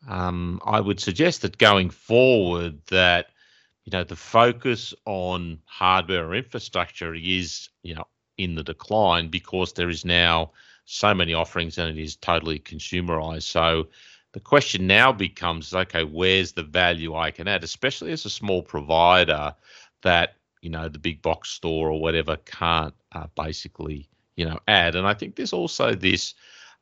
um, 0.08 0.60
I 0.66 0.80
would 0.80 1.00
suggest 1.00 1.42
that 1.42 1.58
going 1.58 1.90
forward, 1.90 2.80
that 2.88 3.28
you 3.86 3.92
know 3.92 4.04
the 4.04 4.16
focus 4.16 4.94
on 5.06 5.60
hardware 5.66 6.28
or 6.28 6.36
infrastructure 6.36 7.14
is 7.16 7.70
you 7.84 7.96
know 7.96 8.06
in 8.38 8.56
the 8.56 8.64
decline 8.64 9.30
because 9.30 9.74
there 9.74 9.90
is 9.90 10.06
now 10.06 10.52
so 10.86 11.14
many 11.14 11.34
offerings 11.34 11.78
and 11.78 11.98
it 11.98 12.02
is 12.02 12.16
totally 12.16 12.60
consumerized. 12.60 13.44
So 13.44 13.88
the 14.32 14.40
question 14.40 14.88
now 14.88 15.12
becomes 15.12 15.74
okay, 15.74 16.04
where's 16.04 16.54
the 16.54 16.64
value 16.64 17.16
I 17.16 17.32
can 17.32 17.48
add, 17.48 17.64
especially 17.64 18.12
as 18.12 18.26
a 18.26 18.30
small 18.30 18.62
provider 18.62 19.54
that 20.02 20.36
you 20.62 20.70
know 20.70 20.90
the 20.90 21.00
big 21.00 21.22
box 21.22 21.50
store 21.50 21.90
or 21.90 22.02
whatever 22.02 22.38
can't 22.38 22.94
uh, 23.12 23.28
basically 23.36 24.10
you 24.36 24.46
know 24.46 24.60
add. 24.68 24.96
And 24.96 25.08
I 25.08 25.14
think 25.14 25.36
there's 25.36 25.54
also 25.54 25.94
this 25.94 26.34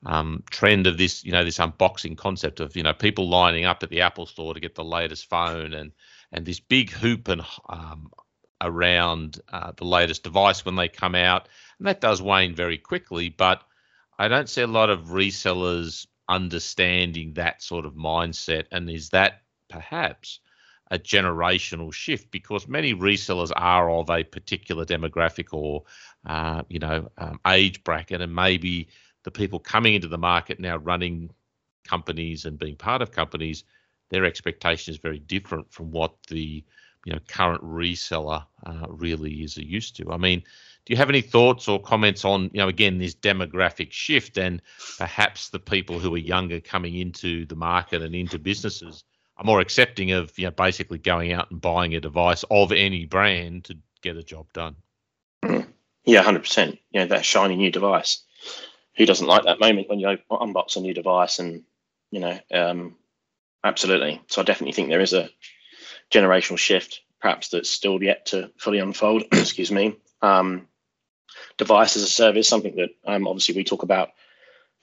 um, 0.05 0.43
trend 0.49 0.87
of 0.87 0.97
this 0.97 1.23
you 1.23 1.31
know 1.31 1.43
this 1.43 1.57
unboxing 1.57 2.17
concept 2.17 2.59
of 2.59 2.75
you 2.75 2.83
know 2.83 2.93
people 2.93 3.27
lining 3.29 3.65
up 3.65 3.83
at 3.83 3.89
the 3.89 4.01
Apple 4.01 4.25
store 4.25 4.53
to 4.53 4.59
get 4.59 4.75
the 4.75 4.83
latest 4.83 5.29
phone 5.29 5.73
and 5.73 5.91
and 6.31 6.45
this 6.45 6.59
big 6.59 6.91
hoop 6.91 7.27
and 7.27 7.41
um, 7.69 8.11
around 8.61 9.39
uh, 9.51 9.71
the 9.75 9.85
latest 9.85 10.23
device 10.23 10.65
when 10.65 10.75
they 10.75 10.87
come 10.87 11.15
out, 11.15 11.47
and 11.79 11.87
that 11.87 12.01
does 12.01 12.21
wane 12.21 12.55
very 12.55 12.77
quickly. 12.77 13.29
But 13.29 13.61
I 14.19 14.27
don't 14.27 14.49
see 14.49 14.61
a 14.61 14.67
lot 14.67 14.89
of 14.89 15.07
resellers 15.07 16.07
understanding 16.29 17.33
that 17.33 17.61
sort 17.61 17.85
of 17.85 17.93
mindset, 17.93 18.65
and 18.71 18.89
is 18.89 19.09
that 19.09 19.41
perhaps 19.69 20.39
a 20.91 20.97
generational 20.97 21.93
shift 21.93 22.32
because 22.32 22.67
many 22.67 22.93
resellers 22.93 23.52
are 23.56 23.89
of 23.89 24.10
a 24.10 24.23
particular 24.23 24.86
demographic 24.86 25.54
or 25.54 25.84
uh, 26.26 26.63
you 26.69 26.80
know 26.80 27.10
um, 27.17 27.39
age 27.47 27.84
bracket, 27.84 28.21
and 28.21 28.34
maybe 28.34 28.88
the 29.23 29.32
people 29.32 29.60
coming 29.60 29.93
into 29.93 30.08
the 30.08 30.17
market 30.17 30.60
now 30.60 30.78
running 30.78 31.30
companies 31.86 32.45
and 32.45 32.60
being 32.60 32.76
part 32.76 33.02
of 33.02 33.12
companies, 33.12 33.63
their 34.10 34.26
expectation 34.26 34.93
is 34.93 35.00
very 35.00 35.19
different 35.19 35.71
from 35.71 35.91
what 35.91 36.13
the 36.28 36.63
you 37.06 37.13
know 37.13 37.19
current 37.28 37.63
reseller 37.63 38.45
uh, 38.65 38.86
really 38.89 39.43
is 39.43 39.58
used 39.58 39.95
to. 39.97 40.12
I 40.12 40.17
mean, 40.17 40.39
do 40.86 40.93
you 40.93 40.97
have 40.97 41.10
any 41.10 41.21
thoughts 41.21 41.67
or 41.67 41.82
comments 41.82 42.23
on 42.23 42.43
you 42.54 42.60
know 42.60 42.69
again 42.69 42.97
this 42.97 43.15
demographic 43.15 43.91
shift 43.91 44.38
and 44.38 44.62
perhaps 44.97 45.50
the 45.50 45.60
people 45.60 46.00
who 46.00 46.15
are 46.15 46.19
younger 46.19 46.60
coming 46.60 46.95
into 46.95 47.45
the 47.45 47.56
market 47.56 48.02
and 48.02 48.15
into 48.15 48.39
businesses 48.39 49.04
are 49.38 49.45
more 49.45 49.60
accepting 49.60 50.12
of 50.12 50.38
you 50.38 50.45
know 50.45 50.52
basically 50.52 50.97
going 50.97 51.32
out 51.32 51.52
and 51.52 51.62
buying 51.62 51.95
a 51.95 52.00
device 52.00 52.43
of 52.50 52.71
any 52.71 53.06
brand 53.06 53.65
to 53.65 53.78
get 54.02 54.17
a 54.17 54.23
job 54.23 54.52
done? 54.54 54.76
Yeah, 56.06 56.21
hundred 56.23 56.43
percent. 56.43 56.80
You 56.91 57.02
know 57.02 57.08
that 57.08 57.26
shiny 57.26 57.56
new 57.56 57.71
device. 57.71 58.23
Who 58.95 59.06
doesn't 59.06 59.28
like 59.28 59.43
that 59.43 59.60
moment 59.60 59.89
when 59.89 60.00
you 60.00 60.17
unbox 60.32 60.76
a 60.76 60.80
new 60.80 60.93
device 60.93 61.39
and 61.39 61.63
you 62.12 62.19
know 62.19 62.39
um, 62.52 62.95
absolutely. 63.63 64.21
So 64.28 64.41
I 64.41 64.45
definitely 64.45 64.73
think 64.73 64.89
there 64.89 65.02
is 65.02 65.13
a 65.13 65.30
generational 66.12 66.58
shift, 66.58 67.02
perhaps 67.19 67.50
that's 67.50 67.69
still 67.69 68.02
yet 68.02 68.28
to 68.28 68.52
fully 68.58 68.80
unfold. 68.80 69.23
excuse 69.32 69.71
me. 69.71 69.97
Um, 70.21 70.67
device 71.58 71.95
as 71.95 72.04
a 72.04 72.08
service, 72.08 72.47
something 72.47 72.76
that 72.78 72.89
um, 73.06 73.28
obviously 73.28 73.56
we 73.56 73.63
talk 73.63 73.84
about 73.84 74.12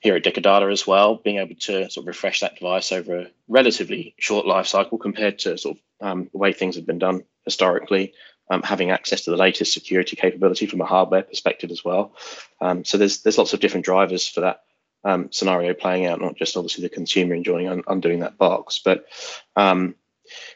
here 0.05 0.15
at 0.15 0.23
Dicker 0.23 0.39
Data 0.39 0.67
as 0.67 0.85
well, 0.85 1.15
being 1.15 1.39
able 1.39 1.55
to 1.55 1.89
sort 1.89 2.03
of 2.03 2.07
refresh 2.07 2.41
that 2.41 2.59
device 2.59 2.91
over 2.91 3.21
a 3.21 3.27
relatively 3.47 4.13
short 4.19 4.45
life 4.45 4.67
cycle 4.67 4.99
compared 4.99 5.39
to 5.39 5.57
sort 5.57 5.77
of 5.77 6.07
um, 6.07 6.29
the 6.31 6.37
way 6.37 6.53
things 6.53 6.75
have 6.75 6.85
been 6.85 6.99
done 6.99 7.23
historically. 7.43 8.13
Um, 8.47 8.61
having 8.61 8.91
access 8.91 9.21
to 9.21 9.31
the 9.31 9.37
latest 9.37 9.73
security 9.73 10.15
capability 10.15 10.67
from 10.67 10.79
a 10.79 10.85
hardware 10.85 11.23
perspective 11.23 11.71
as 11.71 11.83
well. 11.83 12.13
Um, 12.61 12.85
so 12.85 12.99
there's 12.99 13.23
there's 13.23 13.39
lots 13.39 13.53
of 13.53 13.59
different 13.59 13.87
drivers 13.87 14.27
for 14.27 14.41
that 14.41 14.61
um, 15.03 15.31
scenario 15.31 15.73
playing 15.73 16.05
out, 16.05 16.21
not 16.21 16.35
just 16.35 16.55
obviously 16.55 16.83
the 16.83 16.89
consumer 16.89 17.33
enjoying 17.33 17.67
un- 17.67 17.83
undoing 17.87 18.19
that 18.19 18.37
box, 18.37 18.79
but 18.85 19.07
um, 19.55 19.95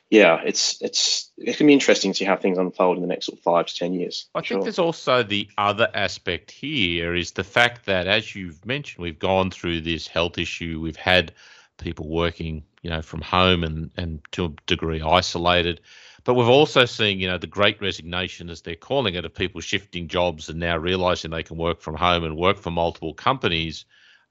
yeah, 0.10 0.42
it's 0.46 0.82
it's 0.82 1.32
it 1.38 1.58
can 1.58 1.68
be 1.68 1.74
interesting 1.74 2.12
to 2.12 2.18
see 2.18 2.26
how 2.26 2.36
things 2.36 2.58
unfold 2.58 2.98
in 2.98 3.02
the 3.02 3.08
next 3.08 3.28
sort 3.28 3.38
of 3.38 3.44
five 3.44 3.68
to 3.68 3.76
ten 3.76 3.94
years. 3.94 4.28
I 4.34 4.42
think 4.42 4.64
there's 4.64 4.80
also 4.80 5.24
the 5.24 5.50
other 5.58 5.90
aspect 5.94 6.52
here 6.52 7.16
is 7.16 7.32
the 7.32 7.44
fact 7.44 7.86
that, 7.86 8.08
as 8.08 8.36
you've 8.36 8.66
mentioned, 8.66 9.04
we've 9.04 9.20
gone 9.20 9.52
through 9.52 9.82
this 9.82 10.08
health 10.08 10.38
issue. 10.38 10.80
We've 10.82 10.96
had 10.96 11.34
people 11.78 12.08
working, 12.08 12.64
you 12.82 12.90
know, 12.90 13.02
from 13.02 13.22
home 13.22 13.64
and 13.64 13.92
and 13.98 14.20
to 14.32 14.46
a 14.46 14.54
degree 14.66 15.02
isolated. 15.02 15.82
But 16.26 16.34
we've 16.34 16.50
also 16.50 16.86
seen, 16.86 17.20
you 17.20 17.28
know, 17.28 17.38
the 17.38 17.48
great 17.48 17.82
resignation, 17.82 18.50
as 18.50 18.62
they're 18.62 18.76
calling 18.76 19.16
it, 19.16 19.26
of 19.26 19.34
people 19.34 19.62
shifting 19.62 20.08
jobs 20.08 20.50
and 20.50 20.60
now 20.60 20.78
realizing 20.78 21.32
they 21.32 21.44
can 21.44 21.58
work 21.58 21.82
from 21.82 21.96
home 21.96 22.24
and 22.24 22.36
work 22.36 22.58
for 22.58 22.72
multiple 22.72 23.14
companies, 23.14 23.86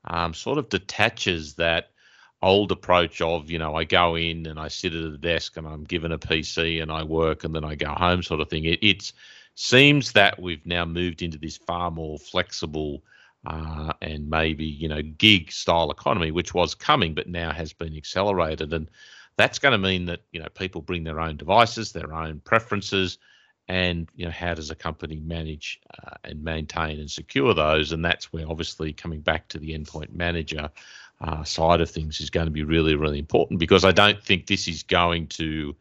um, 0.04 0.34
sort 0.34 0.58
of 0.58 0.68
detaches 0.68 1.54
that 1.54 1.90
old 2.40 2.70
approach 2.70 3.20
of 3.20 3.50
you 3.50 3.58
know 3.58 3.74
I 3.74 3.84
go 3.84 4.16
in 4.16 4.46
and 4.46 4.58
I 4.58 4.68
sit 4.68 4.94
at 4.94 5.02
a 5.02 5.18
desk 5.18 5.56
and 5.56 5.66
I'm 5.66 5.84
given 5.84 6.12
a 6.12 6.18
PC 6.18 6.80
and 6.80 6.90
I 6.90 7.02
work 7.02 7.44
and 7.44 7.54
then 7.54 7.64
I 7.64 7.74
go 7.74 7.90
home 7.90 8.22
sort 8.22 8.40
of 8.40 8.48
thing. 8.48 8.64
It 8.64 8.78
it's, 8.82 9.12
seems 9.54 10.12
that 10.12 10.40
we've 10.40 10.64
now 10.64 10.84
moved 10.84 11.20
into 11.20 11.36
this 11.36 11.56
far 11.56 11.90
more 11.90 12.16
flexible 12.16 13.02
uh, 13.44 13.92
and 14.00 14.30
maybe 14.30 14.64
you 14.64 14.88
know 14.88 15.02
gig 15.02 15.50
style 15.50 15.90
economy, 15.90 16.30
which 16.30 16.54
was 16.54 16.74
coming 16.74 17.14
but 17.14 17.28
now 17.28 17.52
has 17.52 17.72
been 17.72 17.96
accelerated, 17.96 18.72
and 18.72 18.88
that's 19.36 19.58
going 19.58 19.72
to 19.72 19.78
mean 19.78 20.06
that 20.06 20.20
you 20.32 20.40
know 20.40 20.48
people 20.54 20.80
bring 20.80 21.04
their 21.04 21.20
own 21.20 21.36
devices, 21.36 21.92
their 21.92 22.12
own 22.12 22.40
preferences. 22.40 23.18
And 23.70 24.08
you 24.14 24.24
know 24.24 24.30
how 24.30 24.54
does 24.54 24.70
a 24.70 24.74
company 24.74 25.20
manage 25.20 25.80
uh, 26.02 26.14
and 26.24 26.42
maintain 26.42 27.00
and 27.00 27.10
secure 27.10 27.52
those? 27.52 27.92
And 27.92 28.02
that's 28.02 28.32
where 28.32 28.48
obviously 28.48 28.92
coming 28.94 29.20
back 29.20 29.48
to 29.48 29.58
the 29.58 29.78
endpoint 29.78 30.10
manager, 30.14 30.70
uh, 31.20 31.44
side 31.44 31.80
of 31.80 31.90
things 31.90 32.20
is 32.20 32.30
going 32.30 32.46
to 32.46 32.52
be 32.52 32.64
really, 32.64 32.94
really 32.94 33.18
important 33.18 33.58
because 33.58 33.84
I 33.84 33.92
don't 33.92 34.22
think 34.22 34.46
this 34.46 34.68
is 34.68 34.82
going 34.82 35.26
to 35.28 35.76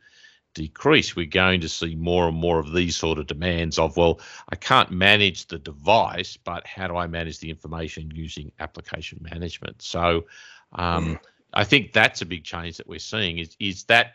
decrease. 0.54 1.16
We're 1.16 1.28
going 1.28 1.62
to 1.62 1.70
see 1.70 1.96
more 1.96 2.28
and 2.28 2.38
more 2.38 2.60
of 2.60 2.74
these 2.74 2.96
sort 2.96 3.20
of 3.20 3.28
demands 3.28 3.78
of, 3.78 3.96
well, 3.96 4.20
I 4.50 4.56
can't 4.56 4.92
manage 4.92 5.48
the 5.48 5.60
device, 5.60 6.38
but 6.38 6.66
how 6.66 6.88
do 6.88 6.96
I 6.96 7.06
manage 7.06 7.40
the 7.40 7.52
information 7.52 8.12
using 8.14 8.52
application 8.60 9.20
management? 9.22 9.84
So 9.84 10.26
um, 10.74 11.06
mm. 11.06 11.20
I 11.54 11.64
think 11.64 11.94
that's 11.94 12.22
a 12.22 12.26
big 12.26 12.44
change 12.44 12.78
that 12.78 12.88
we're 12.88 13.00
seeing. 13.00 13.38
Is 13.38 13.56
is 13.60 13.84
that 13.86 14.14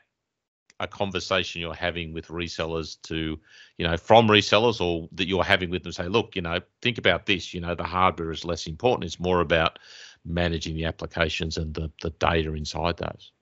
a 0.80 0.88
conversation 0.88 1.60
you're 1.60 1.74
having 1.74 2.12
with 2.12 2.26
resellers 2.26 3.00
to, 3.02 3.38
you 3.78 3.86
know, 3.86 3.96
from 3.96 4.26
resellers 4.26 4.80
or 4.80 5.08
that 5.12 5.28
you're 5.28 5.44
having 5.44 5.70
with 5.70 5.84
them 5.84 5.92
say, 5.92 6.08
look, 6.08 6.34
you 6.34 6.42
know, 6.42 6.58
think 6.80 6.98
about 6.98 7.24
this, 7.24 7.54
you 7.54 7.60
know, 7.60 7.76
the 7.76 7.84
hardware 7.84 8.32
is 8.32 8.44
less 8.44 8.66
important. 8.66 9.04
It's 9.04 9.20
more 9.20 9.40
about 9.40 9.78
managing 10.24 10.76
the 10.76 10.84
applications 10.84 11.56
and 11.56 11.74
the, 11.74 11.90
the 12.00 12.10
data 12.10 12.52
inside 12.54 12.96
those. 12.98 13.32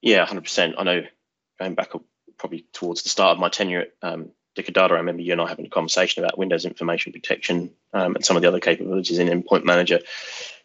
Yeah, 0.00 0.24
100%. 0.26 0.74
I 0.78 0.82
know 0.82 1.02
going 1.58 1.74
back 1.74 1.90
probably 2.38 2.66
towards 2.72 3.02
the 3.02 3.08
start 3.08 3.32
of 3.32 3.38
my 3.38 3.48
tenure 3.48 3.80
at 3.80 3.88
um, 4.02 4.30
Data, 4.54 4.80
I 4.80 4.98
remember 4.98 5.20
you 5.20 5.32
and 5.32 5.40
I 5.40 5.48
having 5.48 5.66
a 5.66 5.70
conversation 5.70 6.24
about 6.24 6.38
Windows 6.38 6.64
information 6.64 7.12
protection 7.12 7.70
um, 7.92 8.16
and 8.16 8.24
some 8.24 8.36
of 8.36 8.42
the 8.42 8.48
other 8.48 8.60
capabilities 8.60 9.18
in 9.18 9.28
Endpoint 9.28 9.64
Manager. 9.64 10.00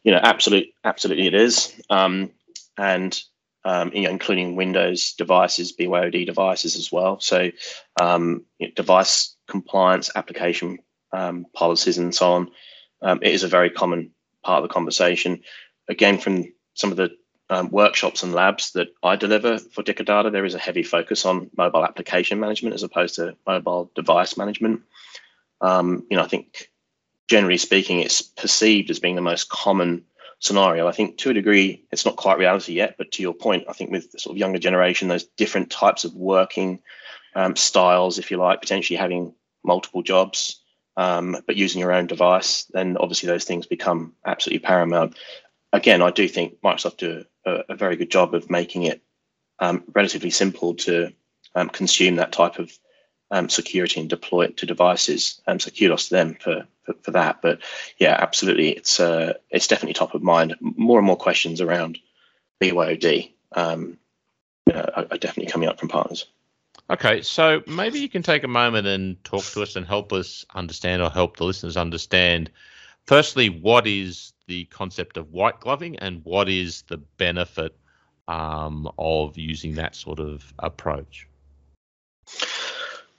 You 0.03 0.13
know, 0.13 0.19
absolute, 0.23 0.67
absolutely 0.85 1.27
it 1.27 1.33
is. 1.33 1.73
Um, 1.89 2.31
and 2.77 3.21
um, 3.63 3.91
you 3.93 4.03
know, 4.03 4.09
including 4.09 4.55
Windows 4.55 5.13
devices, 5.13 5.75
BYOD 5.75 6.25
devices 6.25 6.75
as 6.75 6.91
well. 6.91 7.19
So, 7.19 7.51
um, 7.99 8.45
you 8.57 8.67
know, 8.67 8.73
device 8.73 9.35
compliance, 9.47 10.09
application 10.15 10.79
um, 11.11 11.45
policies, 11.53 11.97
and 11.97 12.15
so 12.15 12.31
on. 12.31 12.51
Um, 13.01 13.19
it 13.21 13.33
is 13.33 13.43
a 13.43 13.47
very 13.47 13.69
common 13.69 14.11
part 14.43 14.63
of 14.63 14.69
the 14.69 14.73
conversation. 14.73 15.41
Again, 15.87 16.17
from 16.17 16.53
some 16.73 16.91
of 16.91 16.97
the 16.97 17.11
um, 17.49 17.69
workshops 17.69 18.23
and 18.23 18.33
labs 18.33 18.71
that 18.71 18.89
I 19.03 19.17
deliver 19.17 19.57
for 19.59 19.83
Dicker 19.83 20.03
Data, 20.03 20.29
there 20.29 20.45
is 20.45 20.55
a 20.55 20.59
heavy 20.59 20.83
focus 20.83 21.25
on 21.25 21.49
mobile 21.57 21.83
application 21.83 22.39
management 22.39 22.75
as 22.75 22.83
opposed 22.83 23.15
to 23.15 23.35
mobile 23.45 23.91
device 23.93 24.37
management. 24.37 24.81
Um, 25.59 26.07
you 26.09 26.17
know, 26.17 26.23
I 26.23 26.27
think 26.27 26.69
generally 27.29 27.57
speaking, 27.57 27.99
it's 27.99 28.21
perceived 28.21 28.89
as 28.89 28.99
being 28.99 29.15
the 29.15 29.21
most 29.21 29.49
common 29.49 30.05
scenario. 30.39 30.87
I 30.87 30.91
think 30.91 31.17
to 31.19 31.29
a 31.29 31.33
degree, 31.33 31.85
it's 31.91 32.05
not 32.05 32.15
quite 32.15 32.39
reality 32.39 32.73
yet, 32.73 32.95
but 32.97 33.11
to 33.11 33.21
your 33.21 33.33
point, 33.33 33.65
I 33.69 33.73
think 33.73 33.91
with 33.91 34.11
the 34.11 34.19
sort 34.19 34.33
of 34.33 34.39
younger 34.39 34.59
generation, 34.59 35.07
those 35.07 35.25
different 35.37 35.69
types 35.69 36.03
of 36.03 36.15
working 36.15 36.79
um, 37.35 37.55
styles, 37.55 38.17
if 38.17 38.31
you 38.31 38.37
like, 38.37 38.61
potentially 38.61 38.97
having 38.97 39.33
multiple 39.63 40.03
jobs, 40.03 40.60
um, 40.97 41.37
but 41.45 41.55
using 41.55 41.79
your 41.79 41.93
own 41.93 42.07
device, 42.07 42.65
then 42.65 42.97
obviously 42.97 43.27
those 43.27 43.45
things 43.45 43.65
become 43.65 44.13
absolutely 44.25 44.65
paramount. 44.65 45.17
Again, 45.73 46.01
I 46.01 46.11
do 46.11 46.27
think 46.27 46.61
Microsoft 46.61 46.97
do 46.97 47.25
a, 47.45 47.63
a 47.69 47.75
very 47.75 47.95
good 47.95 48.11
job 48.11 48.33
of 48.35 48.49
making 48.49 48.83
it 48.83 49.01
um, 49.59 49.83
relatively 49.93 50.31
simple 50.31 50.75
to 50.75 51.13
um, 51.55 51.69
consume 51.69 52.17
that 52.17 52.31
type 52.31 52.59
of 52.59 52.71
um, 53.29 53.47
security 53.47 53.99
and 53.99 54.09
deploy 54.09 54.43
it 54.43 54.57
to 54.57 54.65
devices. 54.65 55.41
Um, 55.47 55.59
so 55.59 55.71
kudos 55.71 56.09
to 56.09 56.15
them 56.15 56.35
for, 56.39 56.67
for, 56.83 56.93
for 57.01 57.11
that. 57.11 57.41
But 57.41 57.59
yeah, 57.97 58.17
absolutely, 58.19 58.69
it's 58.71 58.99
uh, 58.99 59.33
it's 59.49 59.67
definitely 59.67 59.93
top 59.93 60.13
of 60.13 60.21
mind. 60.21 60.55
More 60.59 60.99
and 60.99 61.07
more 61.07 61.15
questions 61.15 61.61
around 61.61 61.97
BYOD 62.61 63.31
um, 63.53 63.97
uh, 64.71 64.87
are, 64.95 65.07
are 65.11 65.17
definitely 65.17 65.51
coming 65.51 65.69
up 65.69 65.79
from 65.79 65.89
partners. 65.89 66.25
Okay, 66.91 67.21
so 67.21 67.63
maybe 67.67 67.99
you 67.99 68.09
can 68.09 68.21
take 68.21 68.43
a 68.43 68.49
moment 68.49 68.85
and 68.85 69.23
talk 69.23 69.45
to 69.45 69.61
us 69.61 69.77
and 69.77 69.85
help 69.85 70.11
us 70.11 70.45
understand 70.53 71.01
or 71.01 71.09
help 71.09 71.37
the 71.37 71.45
listeners 71.45 71.77
understand. 71.77 72.51
Firstly, 73.05 73.47
what 73.47 73.87
is 73.87 74.33
the 74.47 74.65
concept 74.65 75.15
of 75.15 75.31
white 75.31 75.61
gloving 75.61 75.97
and 75.99 76.19
what 76.25 76.49
is 76.49 76.81
the 76.89 76.97
benefit 76.97 77.77
um, 78.27 78.91
of 78.99 79.37
using 79.37 79.75
that 79.75 79.95
sort 79.95 80.19
of 80.19 80.53
approach? 80.59 81.27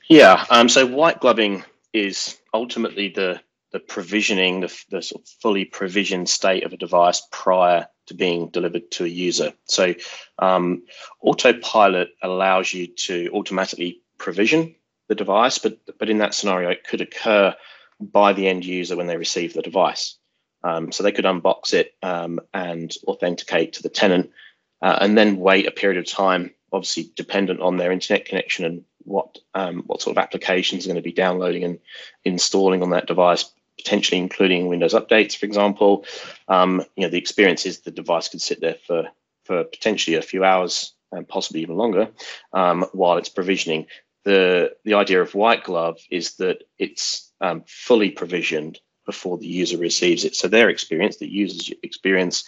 Yeah. 0.06 0.44
Um, 0.50 0.68
so 0.68 0.84
white 0.84 1.20
gloving 1.20 1.64
is 1.94 2.36
ultimately 2.52 3.08
the 3.08 3.40
the 3.72 3.80
provisioning, 3.80 4.60
the, 4.60 4.84
the 4.90 5.02
sort 5.02 5.22
of 5.22 5.28
fully 5.40 5.64
provisioned 5.64 6.28
state 6.28 6.64
of 6.64 6.72
a 6.72 6.76
device 6.76 7.22
prior 7.30 7.88
to 8.06 8.14
being 8.14 8.48
delivered 8.48 8.90
to 8.92 9.04
a 9.04 9.08
user. 9.08 9.52
So 9.64 9.94
um, 10.38 10.82
autopilot 11.20 12.10
allows 12.22 12.72
you 12.72 12.86
to 12.86 13.30
automatically 13.32 14.02
provision 14.18 14.74
the 15.08 15.14
device, 15.14 15.58
but 15.58 15.78
but 15.98 16.10
in 16.10 16.18
that 16.18 16.34
scenario, 16.34 16.70
it 16.70 16.84
could 16.84 17.00
occur 17.00 17.54
by 18.00 18.32
the 18.32 18.48
end 18.48 18.64
user 18.64 18.96
when 18.96 19.06
they 19.06 19.16
receive 19.16 19.54
the 19.54 19.62
device. 19.62 20.16
Um, 20.64 20.92
so 20.92 21.02
they 21.02 21.12
could 21.12 21.24
unbox 21.24 21.74
it 21.74 21.94
um, 22.02 22.40
and 22.54 22.94
authenticate 23.06 23.74
to 23.74 23.82
the 23.82 23.88
tenant, 23.88 24.30
uh, 24.80 24.98
and 25.00 25.18
then 25.18 25.38
wait 25.38 25.66
a 25.66 25.72
period 25.72 25.98
of 25.98 26.06
time, 26.06 26.54
obviously 26.72 27.10
dependent 27.16 27.60
on 27.60 27.76
their 27.76 27.90
internet 27.90 28.26
connection 28.26 28.64
and 28.64 28.84
what 28.98 29.38
um, 29.54 29.82
what 29.86 30.00
sort 30.00 30.16
of 30.16 30.22
applications 30.22 30.84
are 30.84 30.88
going 30.88 30.96
to 30.96 31.02
be 31.02 31.12
downloading 31.12 31.64
and 31.64 31.78
installing 32.24 32.82
on 32.82 32.90
that 32.90 33.06
device, 33.06 33.50
potentially 33.78 34.20
including 34.20 34.68
Windows 34.68 34.94
updates, 34.94 35.36
for 35.36 35.46
example. 35.46 36.04
Um, 36.48 36.84
you 36.96 37.04
know, 37.04 37.10
the 37.10 37.18
experience 37.18 37.66
is 37.66 37.80
the 37.80 37.90
device 37.90 38.28
could 38.28 38.42
sit 38.42 38.60
there 38.60 38.76
for 38.86 39.08
for 39.44 39.64
potentially 39.64 40.16
a 40.16 40.22
few 40.22 40.44
hours 40.44 40.94
and 41.10 41.28
possibly 41.28 41.62
even 41.62 41.76
longer 41.76 42.08
um, 42.52 42.86
while 42.92 43.18
it's 43.18 43.28
provisioning. 43.28 43.86
The 44.24 44.74
the 44.84 44.94
idea 44.94 45.20
of 45.20 45.34
white 45.34 45.64
glove 45.64 45.98
is 46.10 46.36
that 46.36 46.64
it's 46.78 47.32
um, 47.40 47.64
fully 47.66 48.10
provisioned 48.10 48.80
before 49.04 49.36
the 49.36 49.46
user 49.46 49.78
receives 49.78 50.24
it. 50.24 50.36
So 50.36 50.46
their 50.46 50.68
experience, 50.68 51.16
the 51.16 51.28
user's 51.28 51.72
experience, 51.82 52.44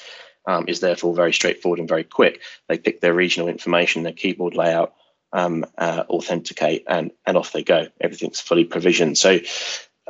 um, 0.47 0.67
is 0.69 0.81
therefore 0.81 1.15
very 1.15 1.33
straightforward 1.33 1.81
and 1.81 1.89
very 1.89 2.05
quick. 2.05 2.43
They 2.69 2.79
pick 2.79 3.01
their 3.01 3.15
regional 3.15 3.49
information, 3.49 4.05
their 4.05 4.13
keyboard 4.13 4.55
layout, 4.55 4.95
um, 5.33 5.67
uh, 5.77 6.05
authenticate, 6.09 6.85
and 6.87 7.11
and 7.27 7.37
off 7.37 7.53
they 7.53 7.65
go. 7.65 7.89
Everything's 8.01 8.41
fully 8.41 8.65
provisioned. 8.65 9.19
So. 9.19 9.41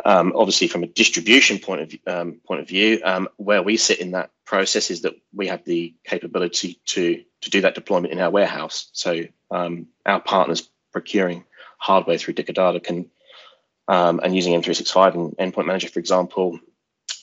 Um, 0.05 0.33
obviously, 0.35 0.67
from 0.67 0.83
a 0.83 0.89
distribution 0.89 1.59
point 1.59 1.81
of 1.83 1.95
um, 2.07 2.41
point 2.47 2.61
of 2.61 2.69
view, 2.69 3.01
um, 3.05 3.29
where 3.37 3.63
we 3.63 3.77
sit 3.77 4.01
in 4.01 4.11
that 4.13 4.31
process 4.45 4.91
is 4.91 5.03
that 5.03 5.15
we 5.33 5.47
have 5.47 5.65
the 5.65 5.95
capability 6.05 6.81
to 6.87 7.23
to 7.43 7.51
do 7.51 7.61
that 7.61 7.75
deployment 7.75 8.13
in 8.13 8.19
our 8.21 8.31
warehouse. 8.31 8.89
So 8.93 9.23
um, 9.51 9.87
our 10.05 10.21
partners 10.21 10.69
procuring 10.93 11.45
hardware 11.79 12.19
through 12.19 12.35
Dicker 12.35 12.53
Data 12.53 12.81
can 12.81 13.09
um, 13.87 14.21
and 14.23 14.35
using 14.35 14.61
M365 14.61 15.15
and 15.15 15.53
Endpoint 15.53 15.67
Manager, 15.67 15.89
for 15.89 16.01
example, 16.01 16.59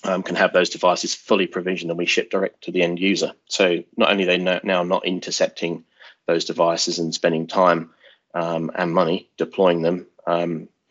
um, 0.03 0.23
can 0.23 0.35
have 0.35 0.53
those 0.53 0.69
devices 0.69 1.13
fully 1.13 1.47
provisioned 1.47 1.91
and 1.91 1.97
we 1.97 2.05
ship 2.05 2.29
direct 2.29 2.63
to 2.63 2.71
the 2.71 2.83
end 2.83 2.99
user. 2.99 3.33
So 3.47 3.83
not 3.97 4.11
only 4.11 4.23
are 4.23 4.37
they 4.37 4.59
now 4.63 4.83
not 4.83 5.05
intercepting 5.05 5.83
those 6.27 6.45
devices 6.45 6.99
and 6.99 7.13
spending 7.13 7.47
time 7.47 7.89
and 8.33 8.93
money 8.93 9.29
deploying 9.37 9.81
them, 9.81 10.07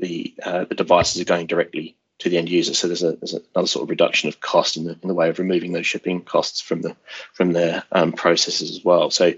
the 0.01 0.35
uh, 0.43 0.65
the 0.65 0.75
devices 0.75 1.21
are 1.21 1.27
going 1.27 1.47
directly 1.47 1.97
to 2.21 2.29
the 2.29 2.37
end 2.37 2.51
user. 2.51 2.75
So 2.75 2.87
there's, 2.87 3.03
a, 3.03 3.13
there's 3.13 3.33
another 3.33 3.67
sort 3.67 3.85
of 3.85 3.91
reduction 3.91 4.29
of 4.29 4.41
cost 4.41 4.77
in 4.77 4.85
the 4.85 4.99
in 5.03 5.09
the 5.09 5.15
way 5.15 5.29
of 5.29 5.39
removing 5.39 5.73
those 5.73 5.87
shipping 5.87 6.21
costs 6.23 6.61
from 6.61 6.83
the 6.83 6.97
from 7.33 7.53
their 7.53 7.83
um, 7.93 8.13
processes 8.13 8.71
as 8.71 8.85
well. 8.85 9.11
So 9.11 9.33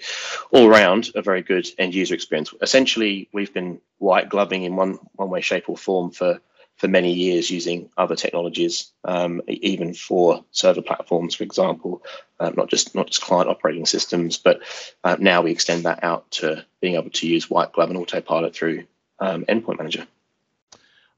all 0.51 0.67
around 0.69 1.11
a 1.15 1.23
very 1.23 1.43
good 1.43 1.69
end 1.79 1.95
user 1.95 2.15
experience. 2.15 2.53
Essentially, 2.61 3.29
we've 3.33 3.55
been 3.55 3.81
white 3.99 4.29
gloving 4.29 4.65
in 4.65 4.77
one 4.77 4.99
one 5.15 5.31
way, 5.31 5.41
shape, 5.41 5.69
or 5.69 5.77
form 5.77 6.11
for 6.11 6.41
for 6.77 6.89
many 6.89 7.13
years 7.13 7.51
using 7.51 7.91
other 7.97 8.17
technologies, 8.17 8.91
um, 9.05 9.43
even 9.47 9.95
for 9.95 10.45
server 10.51 10.83
platforms, 10.83 11.35
for 11.35 11.45
example, 11.45 12.03
uh, 12.41 12.51
not 12.57 12.69
just 12.69 12.95
not 12.95 13.07
just 13.07 13.23
client 13.23 13.49
operating 13.49 13.87
systems, 13.87 14.39
but 14.39 14.61
uh, 15.05 15.17
now 15.21 15.43
we 15.43 15.53
extend 15.53 15.85
that 15.85 16.03
out 16.03 16.29
to 16.33 16.65
being 16.81 16.97
able 16.97 17.11
to 17.11 17.29
use 17.29 17.49
white 17.49 17.73
glove 17.73 17.91
and 17.91 17.99
autopilot 17.99 18.55
through 18.55 18.85
um, 19.21 19.45
Endpoint 19.45 19.79
Manager. 19.79 20.07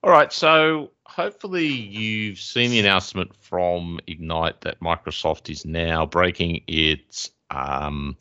All 0.05 0.11
right, 0.11 0.31
so 0.31 0.91
hopefully 1.07 1.67
you've 1.67 2.39
seen 2.39 2.71
the 2.71 2.79
announcement 2.79 3.35
from 3.37 4.01
Ignite 4.07 4.61
that 4.61 4.79
Microsoft 4.81 5.49
is 5.49 5.65
now 5.65 6.05
breaking 6.05 6.61
its 6.67 7.31
um, 7.49 8.19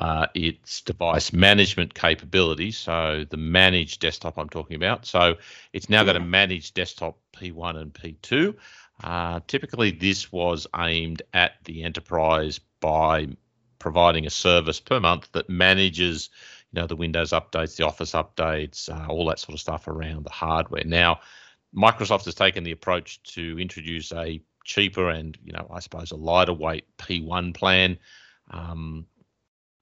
uh, 0.00 0.26
its 0.34 0.80
device 0.80 1.32
management 1.32 1.94
capability. 1.94 2.72
So 2.72 3.26
the 3.30 3.36
managed 3.36 4.00
desktop 4.00 4.36
I'm 4.36 4.48
talking 4.48 4.74
about. 4.74 5.06
So 5.06 5.36
it's 5.72 5.88
now 5.88 6.02
got 6.02 6.16
a 6.16 6.20
managed 6.20 6.74
desktop 6.74 7.16
P1 7.32 7.76
and 7.76 7.94
P2. 7.94 8.56
Uh, 9.04 9.38
typically, 9.46 9.92
this 9.92 10.32
was 10.32 10.66
aimed 10.76 11.22
at 11.32 11.52
the 11.62 11.84
enterprise 11.84 12.58
by 12.80 13.28
providing 13.78 14.26
a 14.26 14.30
service 14.30 14.80
per 14.80 14.98
month 14.98 15.30
that 15.30 15.48
manages, 15.48 16.30
you 16.74 16.80
know, 16.80 16.88
the 16.88 16.96
Windows 16.96 17.30
updates, 17.30 17.76
the 17.76 17.86
Office 17.86 18.12
updates, 18.12 18.88
uh, 18.88 19.06
all 19.06 19.26
that 19.26 19.38
sort 19.38 19.54
of 19.54 19.60
stuff 19.60 19.86
around 19.86 20.24
the 20.24 20.30
hardware. 20.30 20.82
Now, 20.84 21.20
Microsoft 21.74 22.24
has 22.24 22.34
taken 22.34 22.64
the 22.64 22.72
approach 22.72 23.22
to 23.34 23.60
introduce 23.60 24.12
a 24.12 24.42
cheaper 24.64 25.08
and, 25.08 25.38
you 25.44 25.52
know, 25.52 25.68
I 25.72 25.78
suppose 25.78 26.10
a 26.10 26.16
lighter 26.16 26.52
weight 26.52 26.84
P1 26.98 27.54
plan. 27.54 27.98
Um, 28.50 29.06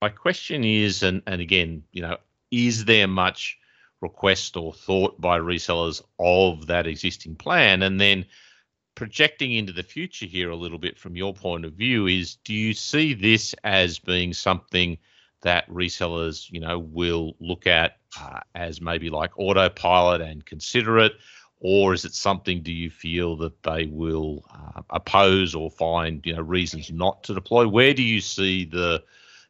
my 0.03 0.09
question 0.09 0.63
is, 0.63 1.01
and, 1.01 1.23
and 1.25 1.41
again, 1.41 1.83
you 1.91 2.03
know, 2.03 2.17
is 2.51 2.85
there 2.85 3.07
much 3.07 3.57
request 3.99 4.55
or 4.55 4.71
thought 4.71 5.19
by 5.19 5.39
resellers 5.39 6.03
of 6.19 6.67
that 6.67 6.85
existing 6.85 7.37
plan? 7.37 7.81
And 7.81 7.99
then 7.99 8.25
projecting 8.93 9.51
into 9.53 9.73
the 9.73 9.81
future 9.81 10.27
here 10.27 10.51
a 10.51 10.55
little 10.55 10.77
bit 10.77 10.99
from 10.99 11.15
your 11.15 11.33
point 11.33 11.65
of 11.65 11.73
view 11.73 12.05
is 12.05 12.35
do 12.35 12.53
you 12.53 12.75
see 12.75 13.15
this 13.15 13.55
as 13.63 13.97
being 13.97 14.31
something 14.31 14.99
that 15.43 15.69
resellers, 15.69 16.51
you 16.51 16.59
know, 16.59 16.79
will 16.79 17.35
look 17.39 17.67
at 17.67 17.97
uh, 18.19 18.39
as 18.55 18.81
maybe 18.81 19.09
like 19.09 19.37
autopilot 19.37 20.21
and 20.21 20.45
consider 20.45 20.99
it? 20.99 21.13
Or 21.59 21.93
is 21.93 22.03
it 22.03 22.13
something, 22.13 22.61
do 22.61 22.73
you 22.73 22.89
feel 22.89 23.37
that 23.37 23.63
they 23.63 23.85
will 23.85 24.43
uh, 24.53 24.81
oppose 24.89 25.55
or 25.55 25.71
find, 25.71 26.25
you 26.25 26.35
know, 26.35 26.41
reasons 26.41 26.91
not 26.91 27.23
to 27.23 27.33
deploy? 27.33 27.67
Where 27.67 27.93
do 27.93 28.03
you 28.03 28.19
see 28.19 28.65
the, 28.65 29.03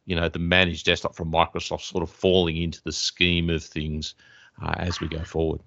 you 0.06 0.16
know 0.16 0.28
the 0.28 0.38
managed 0.38 0.86
desktop 0.86 1.14
from 1.14 1.32
Microsoft 1.32 1.82
sort 1.82 2.02
of 2.02 2.10
falling 2.10 2.56
into 2.56 2.82
the 2.82 2.92
scheme 2.92 3.50
of 3.50 3.64
things 3.64 4.14
uh, 4.62 4.74
as 4.76 5.00
we 5.00 5.08
go 5.08 5.22
forward. 5.24 5.60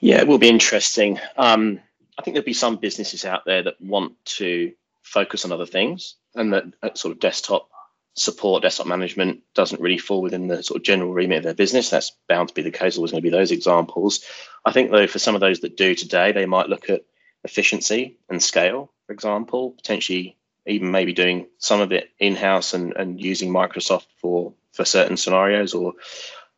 Yeah, 0.00 0.20
it 0.20 0.26
will 0.26 0.38
be 0.38 0.48
interesting. 0.48 1.20
Um, 1.36 1.80
I 2.18 2.22
think 2.22 2.34
there'll 2.34 2.44
be 2.44 2.52
some 2.52 2.76
businesses 2.76 3.24
out 3.24 3.44
there 3.44 3.62
that 3.62 3.80
want 3.80 4.12
to 4.24 4.72
focus 5.02 5.44
on 5.44 5.52
other 5.52 5.66
things, 5.66 6.16
and 6.34 6.52
that, 6.52 6.64
that 6.82 6.98
sort 6.98 7.12
of 7.12 7.20
desktop 7.20 7.68
support, 8.14 8.62
desktop 8.62 8.86
management 8.86 9.40
doesn't 9.54 9.80
really 9.80 9.98
fall 9.98 10.22
within 10.22 10.46
the 10.48 10.62
sort 10.62 10.76
of 10.78 10.84
general 10.84 11.12
remit 11.12 11.38
of 11.38 11.44
their 11.44 11.54
business. 11.54 11.90
That's 11.90 12.12
bound 12.28 12.48
to 12.48 12.54
be 12.54 12.62
the 12.62 12.70
case. 12.70 12.96
Always 12.96 13.10
going 13.10 13.22
to 13.22 13.30
be 13.30 13.36
those 13.36 13.52
examples. 13.52 14.24
I 14.64 14.72
think 14.72 14.90
though, 14.90 15.06
for 15.06 15.18
some 15.18 15.34
of 15.34 15.40
those 15.40 15.60
that 15.60 15.76
do 15.76 15.94
today, 15.94 16.32
they 16.32 16.46
might 16.46 16.68
look 16.68 16.90
at 16.90 17.04
efficiency 17.44 18.18
and 18.28 18.42
scale, 18.42 18.92
for 19.06 19.12
example, 19.12 19.70
potentially 19.72 20.36
even 20.66 20.90
maybe 20.90 21.12
doing 21.12 21.46
some 21.58 21.80
of 21.80 21.92
it 21.92 22.10
in 22.18 22.36
house 22.36 22.74
and, 22.74 22.92
and 22.96 23.20
using 23.20 23.50
Microsoft 23.50 24.06
for 24.20 24.54
for 24.72 24.84
certain 24.84 25.16
scenarios 25.16 25.74
or 25.74 25.94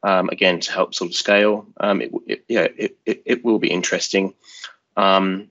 um, 0.03 0.29
again 0.31 0.61
to 0.61 0.73
help 0.73 0.95
sort 0.95 1.11
of 1.11 1.17
scale. 1.17 1.67
Um, 1.79 2.03
it, 2.03 2.13
it, 2.27 2.45
yeah, 2.49 2.69
it, 2.77 2.99
it, 3.07 3.23
it 3.25 3.45
will 3.45 3.59
be 3.59 3.71
interesting. 3.71 4.35
Um, 4.97 5.51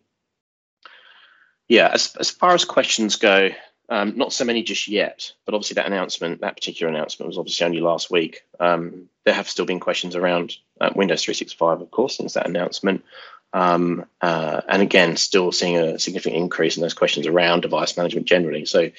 Yeah, 1.69 1.89
as, 1.91 2.15
as 2.19 2.29
far 2.29 2.53
as 2.53 2.65
questions 2.65 3.15
go, 3.15 3.49
um, 3.93 4.17
not 4.17 4.33
so 4.33 4.43
many 4.43 4.63
just 4.63 4.87
yet, 4.87 5.31
but 5.45 5.53
obviously 5.53 5.75
that 5.75 5.85
announcement, 5.85 6.41
that 6.41 6.55
particular 6.55 6.91
announcement 6.91 7.27
was 7.27 7.37
obviously 7.37 7.63
only 7.67 7.79
last 7.79 8.09
week. 8.09 8.43
Um, 8.59 9.07
there 9.23 9.35
have 9.35 9.47
still 9.47 9.67
been 9.67 9.79
questions 9.79 10.15
around 10.15 10.57
uh, 10.81 10.89
Windows 10.95 11.23
365, 11.23 11.81
of 11.81 11.91
course, 11.91 12.17
since 12.17 12.33
that 12.33 12.47
announcement. 12.47 13.05
Um, 13.53 14.05
uh, 14.19 14.61
and 14.67 14.81
again, 14.81 15.15
still 15.15 15.51
seeing 15.51 15.77
a 15.77 15.99
significant 15.99 16.41
increase 16.41 16.75
in 16.75 16.81
those 16.81 16.95
questions 16.95 17.27
around 17.27 17.61
device 17.61 17.95
management 17.95 18.25
generally. 18.25 18.65
So 18.65 18.89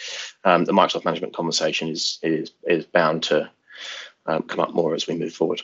um, 0.45 0.65
the 0.65 0.73
Microsoft 0.73 1.05
management 1.05 1.35
conversation 1.35 1.89
is 1.89 2.21
is 2.23 2.53
is 2.63 2.85
bound 2.85 3.25
to 3.25 3.51
um, 4.27 4.45
come 4.45 4.61
up 4.61 4.75
more 4.75 4.95
as 4.95 5.09
we 5.09 5.17
move 5.17 5.33
forward. 5.33 5.61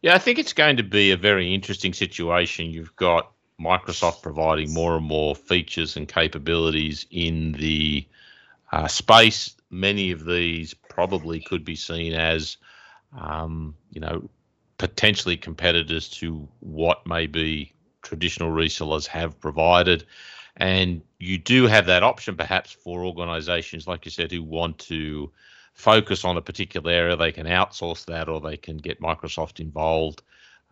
Yeah, 0.00 0.16
I 0.16 0.18
think 0.18 0.40
it's 0.40 0.52
going 0.52 0.78
to 0.78 0.82
be 0.82 1.12
a 1.12 1.16
very 1.16 1.54
interesting 1.54 1.92
situation. 1.92 2.72
You've 2.72 2.96
got 2.96 3.30
Microsoft 3.60 4.20
providing 4.20 4.74
more 4.74 4.96
and 4.96 5.06
more 5.06 5.36
features 5.36 5.96
and 5.96 6.08
capabilities 6.08 7.06
in 7.12 7.52
the 7.52 8.04
uh, 8.72 8.88
space. 8.88 9.54
Many 9.70 10.10
of 10.10 10.24
these 10.24 10.74
probably 10.74 11.40
could 11.40 11.64
be 11.64 11.76
seen 11.76 12.12
as, 12.12 12.56
um, 13.18 13.74
you 13.90 14.00
know, 14.00 14.28
potentially 14.78 15.36
competitors 15.36 16.08
to 16.08 16.48
what 16.60 17.06
maybe 17.06 17.74
traditional 18.02 18.50
resellers 18.50 19.06
have 19.06 19.40
provided. 19.40 20.04
And 20.56 21.02
you 21.18 21.38
do 21.38 21.66
have 21.66 21.86
that 21.86 22.02
option 22.02 22.36
perhaps 22.36 22.72
for 22.72 23.04
organizations, 23.04 23.86
like 23.86 24.04
you 24.04 24.10
said, 24.10 24.30
who 24.30 24.42
want 24.42 24.78
to 24.80 25.30
focus 25.72 26.24
on 26.24 26.36
a 26.36 26.42
particular 26.42 26.90
area. 26.90 27.16
They 27.16 27.32
can 27.32 27.46
outsource 27.46 28.04
that 28.06 28.28
or 28.28 28.40
they 28.40 28.56
can 28.56 28.76
get 28.76 29.00
Microsoft 29.00 29.60
involved 29.60 30.22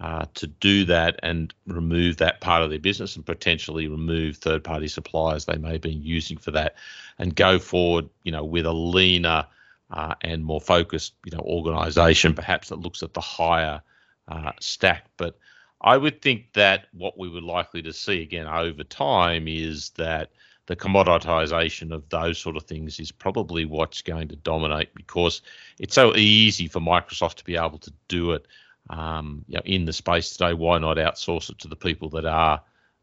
uh, 0.01 0.25
to 0.35 0.47
do 0.47 0.85
that 0.87 1.21
and 1.23 1.53
remove 1.67 2.17
that 2.17 2.41
part 2.41 2.63
of 2.63 2.71
their 2.71 2.79
business 2.79 3.17
and 3.17 3.27
potentially 3.27 3.87
remove 3.87 4.37
third 4.37 4.65
party 4.65 4.89
suppliers 4.89 5.45
they 5.45 5.59
may 5.59 5.73
have 5.73 5.83
been 5.83 6.03
using 6.03 6.39
for 6.39 6.51
that 6.51 6.75
and 7.19 7.37
go 7.37 7.59
forward, 7.59 8.09
you 8.25 8.33
know, 8.33 8.45
with 8.45 8.65
a 8.65 8.73
leaner 8.73 9.47
uh, 9.91 10.15
and 10.23 10.45
more 10.45 10.61
focused, 10.61 11.15
you 11.27 11.33
know, 11.37 11.43
organization 11.45 12.33
perhaps 12.33 12.71
that 12.71 12.81
looks 12.81 13.03
at 13.03 13.13
the 13.13 13.21
higher 13.21 13.83
uh, 14.29 14.53
stack. 14.59 15.05
But 15.19 15.39
I 15.83 15.97
would 15.99 16.23
think 16.23 16.53
that 16.55 16.87
what 16.93 17.19
we 17.19 17.29
would 17.29 17.43
likely 17.43 17.83
to 17.83 17.93
see 17.93 18.23
again 18.23 18.47
over 18.47 18.85
time 18.85 19.47
is 19.49 19.91
that 19.91 20.31
the 20.67 20.77
commoditization 20.77 21.93
of 21.93 22.09
those 22.11 22.39
sort 22.39 22.57
of 22.57 22.63
things 22.63 23.01
is 23.01 23.11
probably 23.11 23.65
what's 23.65 24.03
going 24.03 24.29
to 24.29 24.37
dominate 24.37 24.95
because 24.95 25.43
it's 25.79 25.95
so 25.95 26.15
easy 26.17 26.69
for 26.69 26.81
Microsoft 26.81 27.35
to 27.35 27.45
be 27.45 27.57
able 27.57 27.79
to 27.79 27.93
do 28.09 28.33
it 28.33 28.47
um, 28.89 29.45
you 29.49 29.57
know, 29.57 29.63
in 29.65 29.85
the 29.85 29.93
space 29.93 30.31
today. 30.31 30.55
Why 30.55 30.79
not 30.79 30.97
outsource 30.97 31.51
it 31.51 31.59
to 31.59 31.69
the 31.69 31.77
people 31.77 32.09
that 32.11 32.25
are, 32.25 32.61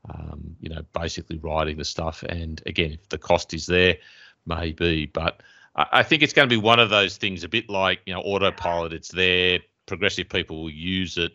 um, 0.09 0.55
you 0.59 0.69
know, 0.69 0.81
basically 0.93 1.37
writing 1.37 1.77
the 1.77 1.85
stuff? 1.85 2.23
And 2.23 2.61
again, 2.65 2.91
if 2.91 3.09
the 3.09 3.17
cost 3.17 3.53
is 3.53 3.65
there, 3.65 3.97
maybe. 4.45 5.05
But 5.05 5.41
I, 5.75 6.03
think 6.03 6.23
it's 6.23 6.33
going 6.33 6.49
to 6.49 6.53
be 6.53 6.61
one 6.61 6.79
of 6.79 6.89
those 6.89 7.17
things, 7.17 7.43
a 7.43 7.49
bit 7.49 7.69
like 7.69 7.99
you 8.05 8.13
know, 8.13 8.21
autopilot. 8.21 8.93
It's 8.93 9.09
there. 9.09 9.59
Progressive 9.85 10.27
people 10.27 10.63
will 10.63 10.69
use 10.69 11.17
it, 11.17 11.33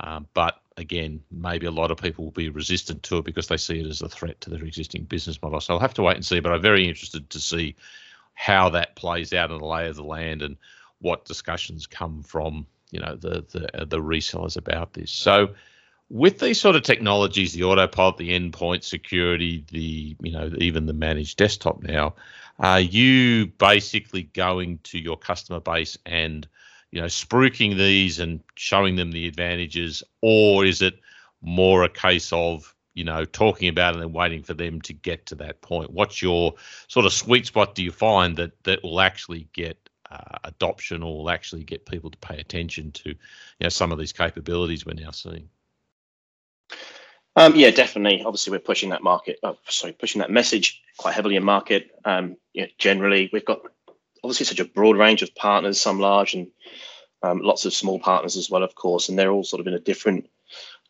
um, 0.00 0.26
but 0.32 0.60
again, 0.76 1.22
maybe 1.30 1.66
a 1.66 1.70
lot 1.70 1.90
of 1.90 1.98
people 1.98 2.24
will 2.24 2.32
be 2.32 2.48
resistant 2.48 3.02
to 3.04 3.18
it 3.18 3.24
because 3.24 3.46
they 3.46 3.56
see 3.56 3.80
it 3.80 3.86
as 3.86 4.02
a 4.02 4.08
threat 4.08 4.40
to 4.40 4.50
their 4.50 4.64
existing 4.64 5.04
business 5.04 5.40
model. 5.42 5.60
So 5.60 5.74
I'll 5.74 5.80
have 5.80 5.94
to 5.94 6.02
wait 6.02 6.16
and 6.16 6.24
see. 6.24 6.40
But 6.40 6.52
I'm 6.52 6.62
very 6.62 6.88
interested 6.88 7.28
to 7.30 7.38
see 7.38 7.76
how 8.34 8.68
that 8.70 8.96
plays 8.96 9.32
out 9.32 9.50
in 9.50 9.58
the 9.58 9.66
lay 9.66 9.86
of 9.88 9.96
the 9.96 10.02
land 10.02 10.42
and 10.42 10.56
what 11.00 11.24
discussions 11.24 11.86
come 11.86 12.22
from 12.22 12.66
you 12.94 13.00
know 13.00 13.16
the 13.16 13.44
the 13.50 13.82
uh, 13.82 13.84
the 13.84 14.00
resellers 14.00 14.56
about 14.56 14.92
this. 14.94 15.10
So 15.10 15.54
with 16.08 16.38
these 16.38 16.60
sort 16.60 16.76
of 16.76 16.82
technologies, 16.82 17.52
the 17.52 17.64
autopilot, 17.64 18.18
the 18.18 18.38
endpoint 18.38 18.84
security, 18.84 19.64
the 19.70 20.16
you 20.22 20.32
know 20.32 20.50
even 20.58 20.86
the 20.86 20.92
managed 20.92 21.36
desktop 21.36 21.82
now, 21.82 22.14
are 22.60 22.80
you 22.80 23.48
basically 23.58 24.22
going 24.22 24.78
to 24.84 24.98
your 24.98 25.16
customer 25.16 25.60
base 25.60 25.98
and 26.06 26.46
you 26.92 27.00
know 27.00 27.08
spruiking 27.08 27.76
these 27.76 28.20
and 28.20 28.40
showing 28.54 28.94
them 28.94 29.10
the 29.10 29.26
advantages, 29.26 30.04
or 30.22 30.64
is 30.64 30.80
it 30.80 31.00
more 31.42 31.82
a 31.82 31.88
case 31.88 32.32
of 32.32 32.76
you 32.94 33.02
know 33.02 33.24
talking 33.24 33.68
about 33.68 33.96
it 33.96 34.02
and 34.02 34.14
waiting 34.14 34.44
for 34.44 34.54
them 34.54 34.80
to 34.82 34.92
get 34.92 35.26
to 35.26 35.34
that 35.34 35.62
point? 35.62 35.90
What's 35.90 36.22
your 36.22 36.54
sort 36.86 37.06
of 37.06 37.12
sweet 37.12 37.46
spot? 37.46 37.74
Do 37.74 37.82
you 37.82 37.90
find 37.90 38.36
that 38.36 38.62
that 38.62 38.84
will 38.84 39.00
actually 39.00 39.48
get 39.52 39.84
uh, 40.14 40.38
adoption 40.44 41.02
or 41.02 41.18
will 41.18 41.30
actually 41.30 41.64
get 41.64 41.86
people 41.86 42.10
to 42.10 42.18
pay 42.18 42.38
attention 42.38 42.92
to 42.92 43.10
you 43.10 43.16
know 43.60 43.68
some 43.68 43.92
of 43.92 43.98
these 43.98 44.12
capabilities 44.12 44.86
we're 44.86 44.94
now 44.94 45.10
seeing? 45.10 45.48
Um, 47.36 47.54
yeah 47.56 47.70
definitely. 47.70 48.22
Obviously 48.24 48.52
we're 48.52 48.60
pushing 48.60 48.90
that 48.90 49.02
market 49.02 49.38
oh, 49.42 49.56
sorry 49.68 49.92
pushing 49.92 50.20
that 50.20 50.30
message 50.30 50.82
quite 50.96 51.14
heavily 51.14 51.36
in 51.36 51.44
market. 51.44 51.90
Um, 52.04 52.36
you 52.52 52.62
know, 52.62 52.68
generally 52.78 53.30
we've 53.32 53.44
got 53.44 53.62
obviously 54.22 54.46
such 54.46 54.60
a 54.60 54.64
broad 54.64 54.96
range 54.96 55.22
of 55.22 55.34
partners 55.34 55.80
some 55.80 55.98
large 55.98 56.34
and 56.34 56.48
um, 57.22 57.40
lots 57.40 57.64
of 57.64 57.72
small 57.72 57.98
partners 57.98 58.36
as 58.36 58.50
well 58.50 58.62
of 58.62 58.74
course 58.74 59.08
and 59.08 59.18
they're 59.18 59.30
all 59.30 59.44
sort 59.44 59.60
of 59.60 59.66
in 59.66 59.74
a 59.74 59.80
different 59.80 60.28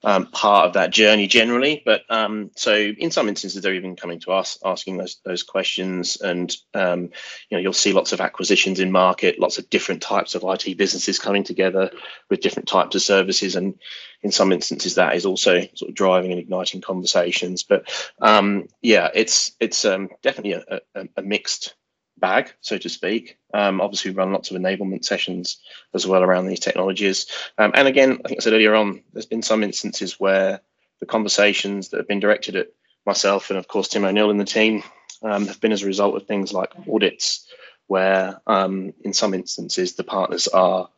um, 0.04 0.26
part 0.26 0.66
of 0.66 0.74
that 0.74 0.90
journey 0.90 1.26
generally. 1.26 1.82
But 1.84 2.02
um, 2.10 2.50
so 2.56 2.74
in 2.74 3.10
some 3.10 3.28
instances, 3.28 3.62
they're 3.62 3.74
even 3.74 3.96
coming 3.96 4.20
to 4.20 4.32
us 4.32 4.58
asking 4.64 4.98
those 4.98 5.18
those 5.24 5.42
questions, 5.42 6.16
and 6.16 6.54
um, 6.74 7.10
you 7.48 7.56
know 7.56 7.58
you'll 7.58 7.72
see 7.72 7.92
lots 7.92 8.12
of 8.12 8.20
acquisitions 8.20 8.80
in 8.80 8.92
market, 8.92 9.40
lots 9.40 9.58
of 9.58 9.70
different 9.70 10.02
types 10.02 10.34
of 10.34 10.44
IT 10.44 10.76
businesses 10.76 11.18
coming 11.18 11.44
together 11.44 11.90
with 12.30 12.40
different 12.40 12.68
types 12.68 12.94
of 12.94 13.02
services, 13.02 13.56
and 13.56 13.78
in 14.22 14.30
some 14.30 14.52
instances 14.52 14.94
that 14.94 15.16
is 15.16 15.26
also 15.26 15.60
sort 15.74 15.88
of 15.88 15.94
driving 15.94 16.30
and 16.30 16.40
igniting 16.40 16.80
conversations. 16.80 17.62
But 17.62 17.88
um, 18.20 18.68
yeah, 18.82 19.10
it's 19.14 19.52
it's 19.60 19.84
um, 19.84 20.10
definitely 20.22 20.52
a, 20.52 20.80
a, 20.94 21.08
a 21.16 21.22
mixed 21.22 21.74
bag, 22.18 22.52
so 22.60 22.78
to 22.78 22.88
speak. 22.88 23.38
Um, 23.52 23.80
obviously, 23.80 24.10
we 24.10 24.16
run 24.16 24.32
lots 24.32 24.50
of 24.50 24.56
enablement 24.56 25.04
sessions 25.04 25.58
as 25.94 26.06
well 26.06 26.22
around 26.22 26.46
these 26.46 26.60
technologies. 26.60 27.26
Um, 27.58 27.72
and 27.74 27.88
again, 27.88 28.20
I 28.24 28.28
think 28.28 28.40
I 28.40 28.42
said 28.42 28.52
earlier 28.52 28.74
on, 28.74 29.02
there's 29.12 29.26
been 29.26 29.42
some 29.42 29.62
instances 29.62 30.18
where 30.20 30.60
the 31.00 31.06
conversations 31.06 31.88
that 31.88 31.98
have 31.98 32.08
been 32.08 32.20
directed 32.20 32.56
at 32.56 32.68
myself 33.06 33.50
and, 33.50 33.58
of 33.58 33.68
course, 33.68 33.88
Tim 33.88 34.04
O'Neill 34.04 34.30
and 34.30 34.40
the 34.40 34.44
team 34.44 34.82
um, 35.22 35.46
have 35.46 35.60
been 35.60 35.72
as 35.72 35.82
a 35.82 35.86
result 35.86 36.16
of 36.16 36.26
things 36.26 36.52
like 36.52 36.72
audits, 36.90 37.46
where 37.86 38.40
um, 38.46 38.94
in 39.02 39.12
some 39.12 39.34
instances 39.34 39.94
the 39.94 40.04
partners 40.04 40.48
are 40.48 40.88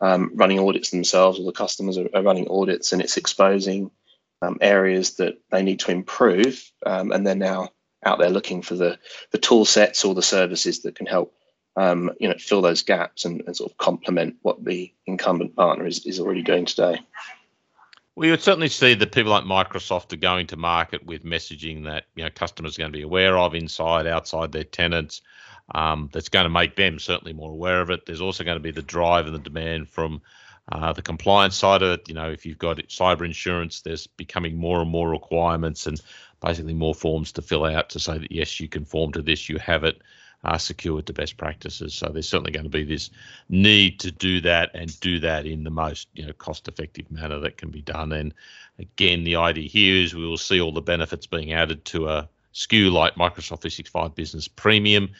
um, 0.00 0.32
running 0.34 0.60
audits 0.60 0.90
themselves 0.90 1.40
or 1.40 1.44
the 1.44 1.52
customers 1.52 1.98
are, 1.98 2.08
are 2.14 2.22
running 2.22 2.48
audits 2.48 2.92
and 2.92 3.00
it's 3.02 3.16
exposing 3.16 3.90
um, 4.42 4.58
areas 4.60 5.16
that 5.16 5.38
they 5.50 5.62
need 5.62 5.80
to 5.80 5.90
improve. 5.90 6.70
and 6.84 7.26
they're 7.26 7.34
now 7.34 7.70
out 8.06 8.18
there 8.18 8.30
looking 8.30 8.62
for 8.62 8.74
the 8.74 8.98
the 9.32 9.38
tool 9.38 9.64
sets 9.64 10.04
or 10.04 10.14
the 10.14 10.22
services 10.22 10.80
that 10.82 10.94
can 10.94 11.06
help 11.06 11.34
um, 11.76 12.10
you 12.18 12.28
know 12.28 12.36
fill 12.38 12.62
those 12.62 12.82
gaps 12.82 13.24
and, 13.24 13.42
and, 13.46 13.56
sort 13.56 13.70
of 13.70 13.76
complement 13.76 14.36
what 14.42 14.64
the 14.64 14.92
incumbent 15.04 15.54
partner 15.54 15.86
is, 15.86 16.06
is 16.06 16.18
already 16.18 16.42
doing 16.42 16.64
today. 16.64 16.98
Well, 18.14 18.24
you 18.24 18.32
would 18.32 18.42
certainly 18.42 18.70
see 18.70 18.94
that 18.94 19.12
people 19.12 19.30
like 19.30 19.44
Microsoft 19.44 20.10
are 20.14 20.16
going 20.16 20.46
to 20.48 20.56
market 20.56 21.04
with 21.04 21.22
messaging 21.22 21.84
that 21.84 22.04
you 22.14 22.24
know 22.24 22.30
customers 22.30 22.76
are 22.76 22.82
going 22.82 22.92
to 22.92 22.98
be 22.98 23.02
aware 23.02 23.36
of 23.36 23.54
inside, 23.54 24.06
outside 24.06 24.52
their 24.52 24.64
tenants. 24.64 25.20
Um, 25.74 26.08
that's 26.12 26.28
going 26.28 26.44
to 26.44 26.50
make 26.50 26.76
them 26.76 27.00
certainly 27.00 27.32
more 27.32 27.50
aware 27.50 27.80
of 27.80 27.90
it. 27.90 28.06
There's 28.06 28.20
also 28.20 28.44
going 28.44 28.56
to 28.56 28.62
be 28.62 28.70
the 28.70 28.82
drive 28.82 29.26
and 29.26 29.34
the 29.34 29.40
demand 29.40 29.88
from 29.88 30.22
uh, 30.70 30.92
the 30.92 31.02
compliance 31.02 31.56
side 31.56 31.82
of 31.82 31.90
it. 31.90 32.08
You 32.08 32.14
know, 32.14 32.30
if 32.30 32.46
you've 32.46 32.58
got 32.58 32.78
cyber 32.88 33.24
insurance, 33.24 33.80
there's 33.80 34.06
becoming 34.06 34.56
more 34.56 34.80
and 34.80 34.90
more 34.90 35.10
requirements, 35.10 35.86
and 35.86 36.00
basically 36.46 36.74
more 36.74 36.94
forms 36.94 37.32
to 37.32 37.42
fill 37.42 37.64
out 37.64 37.90
to 37.90 37.98
say 37.98 38.18
that 38.18 38.30
yes, 38.30 38.60
you 38.60 38.68
conform 38.68 39.12
to 39.12 39.22
this, 39.22 39.48
you 39.48 39.58
have 39.58 39.82
it 39.82 40.00
uh, 40.44 40.56
secured 40.56 41.06
to 41.06 41.12
best 41.12 41.36
practices. 41.36 41.92
So 41.92 42.08
there's 42.08 42.28
certainly 42.28 42.52
going 42.52 42.64
to 42.64 42.70
be 42.70 42.84
this 42.84 43.10
need 43.48 43.98
to 44.00 44.12
do 44.12 44.40
that 44.42 44.70
and 44.74 44.98
do 45.00 45.18
that 45.20 45.44
in 45.44 45.64
the 45.64 45.70
most 45.70 46.08
you 46.14 46.24
know 46.24 46.32
cost-effective 46.34 47.10
manner 47.10 47.40
that 47.40 47.56
can 47.56 47.70
be 47.70 47.82
done. 47.82 48.12
And 48.12 48.32
again, 48.78 49.24
the 49.24 49.36
idea 49.36 49.68
here 49.68 50.02
is 50.02 50.14
we 50.14 50.26
will 50.26 50.36
see 50.36 50.60
all 50.60 50.72
the 50.72 50.80
benefits 50.80 51.26
being 51.26 51.52
added 51.52 51.84
to 51.86 52.08
a 52.08 52.28
SKU 52.54 52.92
like 52.92 53.16
Microsoft 53.16 53.62
365 53.62 54.14
Business 54.14 54.46
Premium. 54.46 55.10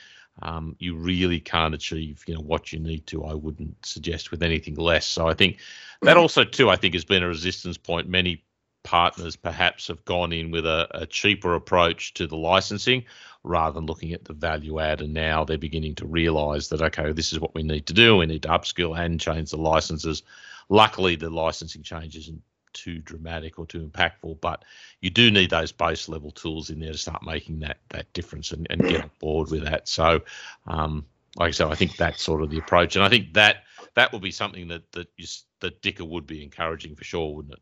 Um, 0.42 0.76
you 0.78 0.94
really 0.94 1.40
can't 1.40 1.74
achieve 1.74 2.22
you 2.28 2.34
know 2.34 2.40
what 2.40 2.72
you 2.72 2.78
need 2.78 3.06
to. 3.08 3.24
I 3.24 3.34
wouldn't 3.34 3.84
suggest 3.84 4.30
with 4.30 4.42
anything 4.42 4.76
less. 4.76 5.06
So 5.06 5.26
I 5.26 5.34
think 5.34 5.58
that 6.02 6.16
also 6.22 6.44
too 6.44 6.70
I 6.70 6.76
think 6.76 6.94
has 6.94 7.04
been 7.04 7.24
a 7.24 7.28
resistance 7.28 7.78
point. 7.78 8.08
Many 8.08 8.44
partners 8.86 9.34
perhaps 9.34 9.88
have 9.88 10.04
gone 10.04 10.32
in 10.32 10.52
with 10.52 10.64
a, 10.64 10.86
a, 10.92 11.06
cheaper 11.06 11.56
approach 11.56 12.14
to 12.14 12.28
the 12.28 12.36
licensing 12.36 13.04
rather 13.42 13.74
than 13.74 13.86
looking 13.86 14.12
at 14.12 14.24
the 14.24 14.32
value 14.32 14.78
add. 14.78 15.00
And 15.00 15.12
now 15.12 15.44
they're 15.44 15.58
beginning 15.58 15.96
to 15.96 16.06
realize 16.06 16.68
that, 16.68 16.80
okay, 16.80 17.10
this 17.10 17.32
is 17.32 17.40
what 17.40 17.52
we 17.52 17.64
need 17.64 17.86
to 17.86 17.92
do. 17.92 18.16
We 18.16 18.26
need 18.26 18.42
to 18.42 18.48
upskill 18.48 18.96
and 18.96 19.20
change 19.20 19.50
the 19.50 19.56
licenses. 19.56 20.22
Luckily, 20.68 21.16
the 21.16 21.28
licensing 21.28 21.82
change 21.82 22.16
isn't 22.16 22.40
too 22.72 22.98
dramatic 23.00 23.58
or 23.58 23.66
too 23.66 23.88
impactful, 23.88 24.40
but 24.40 24.64
you 25.00 25.10
do 25.10 25.32
need 25.32 25.50
those 25.50 25.72
base 25.72 26.08
level 26.08 26.30
tools 26.30 26.70
in 26.70 26.78
there 26.78 26.92
to 26.92 26.98
start 26.98 27.24
making 27.24 27.58
that 27.60 27.78
that 27.88 28.12
difference 28.12 28.52
and, 28.52 28.68
and 28.70 28.82
get 28.82 29.02
on 29.02 29.10
board 29.18 29.50
with 29.50 29.64
that. 29.64 29.88
So, 29.88 30.20
um, 30.68 31.06
like 31.36 31.48
I 31.48 31.50
said, 31.50 31.72
I 31.72 31.74
think 31.74 31.96
that's 31.96 32.22
sort 32.22 32.42
of 32.42 32.50
the 32.50 32.58
approach, 32.58 32.94
and 32.94 33.04
I 33.04 33.08
think 33.08 33.34
that 33.34 33.64
that 33.94 34.12
will 34.12 34.20
be 34.20 34.30
something 34.30 34.68
that 34.68 34.92
that, 34.92 35.08
you, 35.16 35.26
that 35.60 35.82
Dicker 35.82 36.04
would 36.04 36.26
be 36.26 36.44
encouraging 36.44 36.94
for 36.94 37.04
sure, 37.04 37.34
wouldn't 37.34 37.54
it? 37.54 37.60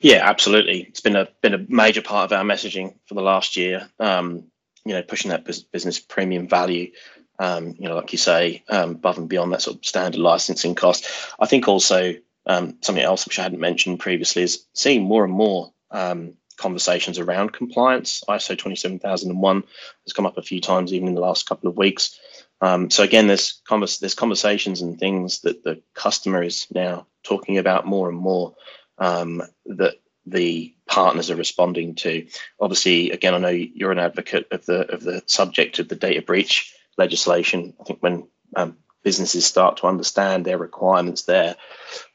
Yeah, 0.00 0.20
absolutely. 0.28 0.82
It's 0.82 1.00
been 1.00 1.16
a 1.16 1.28
been 1.42 1.54
a 1.54 1.66
major 1.68 2.02
part 2.02 2.30
of 2.30 2.36
our 2.36 2.44
messaging 2.44 2.94
for 3.06 3.14
the 3.14 3.22
last 3.22 3.56
year. 3.56 3.88
Um, 3.98 4.44
you 4.84 4.94
know, 4.94 5.02
pushing 5.02 5.30
that 5.30 5.44
business 5.44 5.98
premium 6.00 6.48
value. 6.48 6.90
Um, 7.38 7.74
you 7.78 7.88
know, 7.88 7.96
like 7.96 8.12
you 8.12 8.18
say, 8.18 8.64
um, 8.68 8.90
above 8.92 9.18
and 9.18 9.28
beyond 9.28 9.52
that 9.52 9.62
sort 9.62 9.76
of 9.76 9.84
standard 9.84 10.20
licensing 10.20 10.74
cost. 10.74 11.06
I 11.38 11.46
think 11.46 11.68
also 11.68 12.14
um, 12.46 12.76
something 12.82 13.04
else 13.04 13.26
which 13.26 13.38
I 13.38 13.42
hadn't 13.42 13.60
mentioned 13.60 14.00
previously 14.00 14.42
is 14.42 14.66
seeing 14.74 15.02
more 15.02 15.24
and 15.24 15.32
more 15.32 15.72
um, 15.90 16.34
conversations 16.56 17.18
around 17.18 17.52
compliance. 17.52 18.22
ISO 18.28 18.58
27001 18.58 19.64
has 20.06 20.12
come 20.12 20.26
up 20.26 20.36
a 20.36 20.42
few 20.42 20.60
times, 20.60 20.92
even 20.92 21.08
in 21.08 21.14
the 21.14 21.20
last 21.20 21.46
couple 21.48 21.68
of 21.68 21.76
weeks. 21.76 22.18
Um, 22.62 22.90
so 22.90 23.02
again, 23.02 23.26
there's 23.26 23.60
there's 24.00 24.14
conversations 24.14 24.82
and 24.82 24.98
things 24.98 25.40
that 25.40 25.62
the 25.64 25.82
customer 25.94 26.42
is 26.42 26.66
now 26.74 27.06
talking 27.22 27.58
about 27.58 27.86
more 27.86 28.08
and 28.08 28.18
more 28.18 28.54
um, 29.00 29.42
that 29.66 29.94
the 30.26 30.74
partners 30.86 31.30
are 31.30 31.36
responding 31.36 31.94
to. 31.96 32.26
Obviously, 32.60 33.10
again, 33.10 33.34
I 33.34 33.38
know 33.38 33.48
you're 33.48 33.92
an 33.92 33.98
advocate 33.98 34.46
of 34.52 34.64
the 34.66 34.92
of 34.92 35.02
the 35.02 35.22
subject 35.26 35.78
of 35.78 35.88
the 35.88 35.96
data 35.96 36.22
breach 36.22 36.74
legislation. 36.98 37.74
I 37.80 37.84
think 37.84 38.00
when 38.00 38.28
um, 38.54 38.76
businesses 39.02 39.46
start 39.46 39.78
to 39.78 39.86
understand 39.86 40.44
their 40.44 40.58
requirements 40.58 41.22
there, 41.22 41.56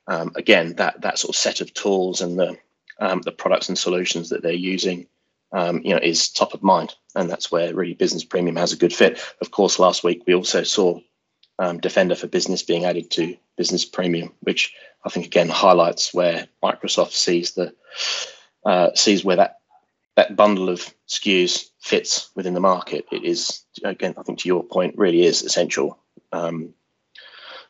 um, 0.07 0.31
again, 0.35 0.75
that 0.75 1.01
that 1.01 1.17
sort 1.19 1.35
of 1.35 1.39
set 1.39 1.61
of 1.61 1.73
tools 1.73 2.21
and 2.21 2.39
the 2.39 2.57
um, 2.99 3.21
the 3.21 3.31
products 3.31 3.69
and 3.69 3.77
solutions 3.77 4.29
that 4.29 4.41
they're 4.41 4.53
using, 4.53 5.07
um, 5.51 5.81
you 5.83 5.93
know, 5.93 5.99
is 6.01 6.29
top 6.29 6.53
of 6.53 6.63
mind, 6.63 6.93
and 7.15 7.29
that's 7.29 7.51
where 7.51 7.73
really 7.73 7.93
Business 7.95 8.23
Premium 8.23 8.55
has 8.55 8.71
a 8.71 8.77
good 8.77 8.93
fit. 8.93 9.19
Of 9.41 9.51
course, 9.51 9.79
last 9.79 10.03
week 10.03 10.23
we 10.27 10.35
also 10.35 10.63
saw 10.63 10.99
um, 11.57 11.79
Defender 11.79 12.15
for 12.15 12.27
Business 12.27 12.63
being 12.63 12.85
added 12.85 13.09
to 13.11 13.35
Business 13.57 13.85
Premium, 13.85 14.33
which 14.41 14.73
I 15.05 15.09
think 15.09 15.25
again 15.25 15.49
highlights 15.49 16.13
where 16.13 16.47
Microsoft 16.63 17.11
sees 17.11 17.51
the 17.51 17.73
uh, 18.65 18.89
sees 18.95 19.23
where 19.23 19.35
that 19.35 19.59
that 20.15 20.35
bundle 20.35 20.69
of 20.69 20.93
SKUs 21.07 21.69
fits 21.79 22.29
within 22.35 22.53
the 22.53 22.59
market. 22.59 23.05
It 23.11 23.23
is 23.23 23.63
again, 23.83 24.15
I 24.17 24.23
think 24.23 24.39
to 24.39 24.47
your 24.47 24.63
point, 24.63 24.97
really 24.97 25.23
is 25.23 25.43
essential 25.43 25.99
um, 26.31 26.73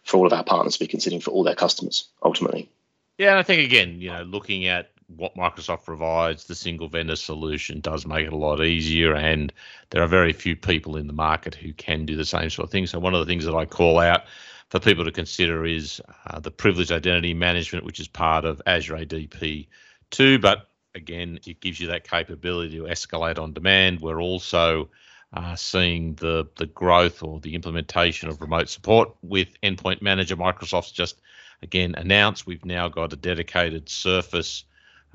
for 0.03 0.17
all 0.17 0.27
of 0.27 0.33
our 0.33 0.43
partners 0.43 0.75
to 0.75 0.79
be 0.79 0.87
considering 0.87 1.21
for 1.21 1.31
all 1.31 1.43
their 1.43 1.55
customers 1.55 2.07
ultimately. 2.23 2.69
Yeah, 3.17 3.31
and 3.31 3.39
I 3.39 3.43
think 3.43 3.65
again, 3.65 3.99
you 3.99 4.11
know, 4.11 4.23
looking 4.23 4.67
at 4.67 4.91
what 5.07 5.35
Microsoft 5.35 5.85
provides, 5.85 6.45
the 6.45 6.55
single 6.55 6.87
vendor 6.87 7.15
solution 7.15 7.79
does 7.79 8.05
make 8.05 8.25
it 8.25 8.33
a 8.33 8.37
lot 8.37 8.63
easier, 8.63 9.15
and 9.15 9.53
there 9.89 10.01
are 10.01 10.07
very 10.07 10.33
few 10.33 10.55
people 10.55 10.97
in 10.97 11.07
the 11.07 11.13
market 11.13 11.55
who 11.55 11.73
can 11.73 12.05
do 12.05 12.15
the 12.15 12.25
same 12.25 12.49
sort 12.49 12.65
of 12.65 12.71
thing. 12.71 12.87
So 12.87 12.99
one 12.99 13.13
of 13.13 13.19
the 13.19 13.25
things 13.25 13.45
that 13.45 13.55
I 13.55 13.65
call 13.65 13.99
out 13.99 14.23
for 14.69 14.79
people 14.79 15.05
to 15.05 15.11
consider 15.11 15.65
is 15.65 16.01
uh, 16.27 16.39
the 16.39 16.51
privileged 16.51 16.91
identity 16.91 17.33
management, 17.33 17.85
which 17.85 17.99
is 17.99 18.07
part 18.07 18.45
of 18.45 18.61
Azure 18.65 18.97
AD 18.97 19.09
P2, 19.09 20.41
but 20.41 20.69
again, 20.95 21.39
it 21.45 21.59
gives 21.59 21.79
you 21.79 21.87
that 21.87 22.07
capability 22.09 22.77
to 22.77 22.83
escalate 22.83 23.37
on 23.37 23.53
demand. 23.53 23.99
We're 23.99 24.21
also 24.21 24.89
uh, 25.33 25.55
seeing 25.55 26.15
the 26.15 26.47
the 26.57 26.65
growth 26.65 27.21
or 27.21 27.39
the 27.39 27.53
implementation 27.53 28.29
of 28.29 28.41
remote 28.41 28.69
support 28.69 29.13
with 29.21 29.49
Endpoint 29.61 30.01
Manager. 30.01 30.35
Microsoft's 30.35 30.91
just 30.91 31.21
again 31.61 31.93
announced 31.95 32.47
we've 32.47 32.65
now 32.65 32.87
got 32.87 33.13
a 33.13 33.17
dedicated 33.17 33.89
Surface 33.89 34.63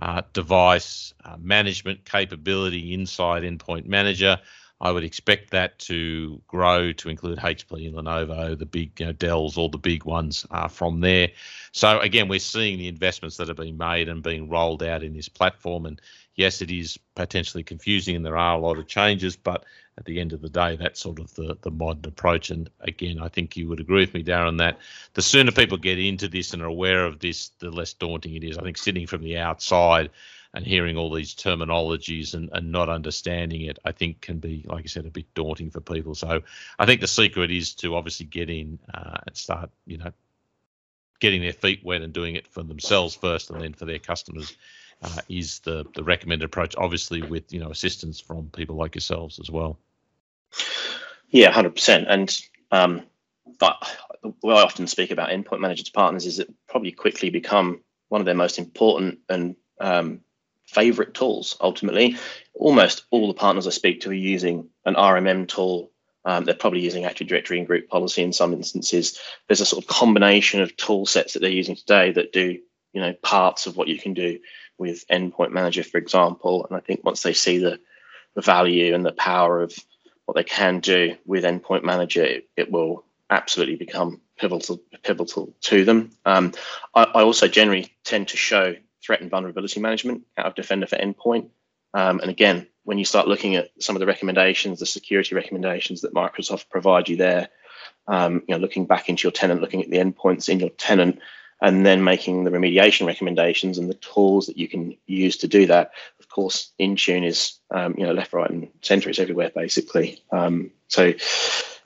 uh, 0.01 0.23
device 0.33 1.15
uh, 1.25 1.37
management 1.39 2.05
capability 2.05 2.95
inside 2.95 3.43
Endpoint 3.43 3.87
Manager. 3.87 4.39
I 4.81 4.91
would 4.91 5.05
expect 5.05 5.51
that 5.51 5.79
to 5.81 6.41
grow 6.47 6.93
to 6.93 7.09
include 7.11 7.39
HP 7.39 7.87
and 7.87 7.97
Lenovo, 7.97 8.59
the 8.59 8.65
big 8.65 8.99
you 8.99 9.07
know, 9.07 9.13
Dells, 9.13 9.59
all 9.59 9.69
the 9.69 9.77
big 9.77 10.05
ones 10.05 10.47
uh, 10.51 10.69
from 10.69 11.01
there. 11.01 11.29
So 11.73 12.01
again, 12.01 12.29
we're 12.29 12.39
seeing 12.39 12.79
the 12.79 12.89
investments 12.89 13.37
that 13.37 13.51
are 13.51 13.55
being 13.55 13.77
made 13.77 14.09
and 14.09 14.23
being 14.23 14.49
rolled 14.49 14.83
out 14.83 15.03
in 15.03 15.13
this 15.13 15.29
platform. 15.29 15.85
And 15.85 16.01
yes, 16.35 16.63
it 16.63 16.71
is 16.71 16.99
potentially 17.15 17.63
confusing, 17.63 18.17
and 18.17 18.25
there 18.25 18.39
are 18.39 18.57
a 18.57 18.61
lot 18.61 18.79
of 18.79 18.87
changes, 18.87 19.37
but 19.37 19.65
at 19.99 20.07
the 20.07 20.19
end 20.19 20.33
of 20.33 20.41
the 20.41 20.49
day, 20.49 20.77
that's 20.77 21.01
sort 21.01 21.21
of 21.21 21.35
the, 21.35 21.59
the 21.61 21.71
modern 21.71 22.07
approach. 22.07 22.51
And 22.51 22.71
again, 22.81 23.21
I 23.21 23.29
think 23.29 23.59
you 23.59 23.69
would 23.69 23.81
agree 23.81 24.01
with 24.01 24.15
me, 24.15 24.25
Darren, 24.25 24.57
that 24.59 24.79
the 25.13 25.21
sooner 25.21 25.53
people 25.53 25.77
get 25.77 25.99
into 25.99 26.27
this 26.27 26.55
and 26.55 26.63
are 26.63 26.67
aware 26.67 27.05
of 27.05 27.19
this, 27.19 27.51
the 27.59 27.71
less 27.71 27.93
daunting 27.93 28.35
it 28.35 28.45
is. 28.45 28.57
I 28.57 28.63
think 28.63 28.79
sitting 28.79 29.07
from 29.07 29.23
the 29.23 29.37
outside 29.37 30.09
and 30.53 30.67
hearing 30.67 30.97
all 30.97 31.13
these 31.13 31.35
terminologies 31.35 32.35
and, 32.35 32.51
and 32.53 32.73
not 32.73 32.89
understanding 32.89 33.63
it, 33.63 33.79
I 33.85 33.93
think 33.93 34.21
can 34.21 34.39
be, 34.39 34.65
like 34.69 34.85
I 34.85 34.89
said, 34.89 35.07
a 35.07 35.11
bit 35.11 35.33
daunting 35.35 35.71
for 35.71 35.81
people. 35.81 36.15
So 36.15 36.43
I 36.79 36.87
think 36.87 37.01
the 37.01 37.07
secret 37.09 37.51
is 37.51 37.75
to 37.77 37.95
obviously 37.95 38.27
get 38.27 38.51
in 38.51 38.79
uh, 38.93 39.19
and 39.27 39.37
start, 39.37 39.71
you 39.87 39.99
know, 39.99 40.13
getting 41.21 41.41
their 41.41 41.53
feet 41.53 41.85
wet 41.85 42.03
and 42.03 42.13
doing 42.13 42.35
it 42.35 42.49
for 42.49 42.63
themselves 42.63 43.15
first 43.15 43.51
and 43.51 43.61
then 43.61 43.75
for 43.75 43.85
their 43.85 43.99
customers 43.99 44.57
uh, 45.03 45.21
is 45.29 45.61
the, 45.61 45.85
the 45.95 46.03
recommended 46.03 46.45
approach, 46.45 46.75
obviously 46.77 47.23
with, 47.23 47.53
you 47.53 47.61
know, 47.61 47.71
assistance 47.71 48.19
from 48.19 48.51
people 48.51 48.77
like 48.77 48.95
yourselves 48.95 49.39
as 49.39 49.51
well. 49.51 49.79
Yeah, 51.29 51.53
hundred 51.53 51.77
percent. 51.77 52.07
And 52.09 52.41
um, 52.73 53.03
but 53.59 53.77
what 54.41 54.57
I 54.57 54.63
often 54.63 54.87
speak 54.89 55.11
about 55.13 55.31
endpoint 55.31 55.61
managers 55.61 55.91
partners 55.91 56.27
is 56.27 56.41
it 56.41 56.53
probably 56.69 56.91
quickly 56.93 57.31
become 57.31 57.83
one 58.09 58.21
of 58.21 58.25
their 58.25 58.35
most 58.35 58.59
important 58.59 59.21
and 59.29 59.55
um, 59.81 60.21
favorite 60.71 61.15
tools. 61.15 61.57
Ultimately, 61.61 62.17
almost 62.55 63.05
all 63.11 63.29
the 63.29 63.35
partners 63.35 63.67
I 63.67 63.71
speak 63.71 64.01
to 64.03 64.11
are 64.11 64.15
using 64.15 64.69
an 64.85 64.95
RMM 64.95 65.49
tool. 65.49 65.91
Um, 66.25 66.45
they're 66.45 66.55
probably 66.55 66.81
using 66.81 67.05
Active 67.05 67.27
Directory 67.27 67.59
and 67.59 67.67
group 67.67 67.89
policy 67.89 68.23
in 68.23 68.33
some 68.33 68.53
instances. 68.53 69.19
There's 69.49 69.61
a 69.61 69.67
sort 69.67 69.83
of 69.83 69.89
combination 69.89 70.61
of 70.61 70.77
tool 70.77 71.07
sets 71.07 71.33
that 71.33 71.41
they're 71.41 71.51
using 71.51 71.77
today 71.77 72.13
that 72.13 72.33
do, 72.33 72.59
you 72.93 73.01
know, 73.01 73.15
parts 73.15 73.67
of 73.67 73.77
what 73.77 73.89
you 73.89 73.99
can 73.99 74.15
do 74.15 74.39
with 74.79 75.07
Endpoint 75.09 75.51
Manager, 75.51 75.83
for 75.83 75.99
example. 75.99 76.67
And 76.67 76.77
I 76.77 76.81
think 76.81 77.05
once 77.05 77.23
they 77.23 77.33
see 77.33 77.59
the, 77.59 77.81
the 78.35 78.43
value 78.43 78.95
and 78.95 79.05
the 79.05 79.13
power 79.13 79.63
of 79.63 79.75
what 80.27 80.37
they 80.37 80.45
can 80.45 80.79
do 80.81 81.17
with 81.27 81.45
Endpoint 81.45 81.83
Manager, 81.83 82.23
it, 82.23 82.49
it 82.57 82.71
will 82.71 83.05
absolutely 83.29 83.77
become 83.77 84.21
pivotal 84.39 84.81
pivotal 85.03 85.53
to 85.63 85.85
them. 85.85 86.11
Um, 86.25 86.53
I, 86.95 87.05
I, 87.05 87.23
also 87.23 87.47
generally 87.47 87.93
tend 88.05 88.29
to 88.29 88.37
show 88.37 88.75
threat 89.11 89.21
and 89.21 89.31
vulnerability 89.31 89.81
management 89.81 90.23
out 90.39 90.47
of 90.47 90.55
Defender 90.55 90.87
for 90.87 90.95
Endpoint. 90.95 91.49
Um, 91.95 92.21
and 92.21 92.31
again, 92.31 92.69
when 92.85 92.97
you 92.97 93.05
start 93.05 93.27
looking 93.27 93.57
at 93.57 93.71
some 93.81 93.97
of 93.97 94.01
the 94.01 94.07
recommendations, 94.07 94.79
the 94.79 94.87
security 94.87 95.35
recommendations 95.35 96.03
that 96.03 96.15
Microsoft 96.15 96.69
provide 96.71 97.09
you 97.09 97.17
there, 97.17 97.49
um, 98.07 98.45
you 98.47 98.55
know, 98.55 98.61
looking 98.61 98.87
back 98.87 99.09
into 99.09 99.25
your 99.25 99.33
tenant, 99.33 99.61
looking 99.61 99.83
at 99.83 99.91
the 99.91 99.97
endpoints 99.97 100.49
in 100.49 100.61
your 100.61 100.71
tenant, 100.71 101.19
and 101.61 101.85
then 101.85 102.05
making 102.05 102.45
the 102.45 102.53
remediation 102.53 103.05
recommendations 103.05 103.79
and 103.79 103.91
the 103.91 103.95
tools 103.95 104.47
that 104.47 104.57
you 104.57 104.69
can 104.69 104.97
use 105.07 105.37
to 105.39 105.49
do 105.49 105.67
that. 105.67 105.91
Of 106.21 106.29
course, 106.29 106.71
Intune 106.79 107.27
is 107.27 107.59
um, 107.73 107.97
you 107.99 108.07
know 108.07 108.13
left, 108.13 108.33
right, 108.33 108.49
and 108.49 108.69
centre. 108.81 109.11
It's 109.11 109.19
everywhere 109.19 109.51
basically. 109.53 110.23
Um, 110.31 110.71
so 110.87 111.15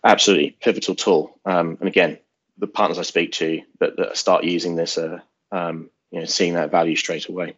absolutely 0.05 0.59
pivotal 0.61 0.95
tool. 0.95 1.41
Um, 1.47 1.79
and 1.81 1.89
again, 1.89 2.19
the 2.59 2.67
partners 2.67 2.99
I 2.99 3.03
speak 3.03 3.33
to 3.33 3.63
that, 3.81 3.97
that 3.97 4.19
start 4.19 4.45
using 4.45 4.77
this 4.77 4.99
are 4.99 5.23
um, 5.51 5.89
you 6.15 6.21
know 6.21 6.27
seeing 6.27 6.55
that 6.55 6.71
value 6.71 6.95
straight 6.95 7.29
away. 7.29 7.57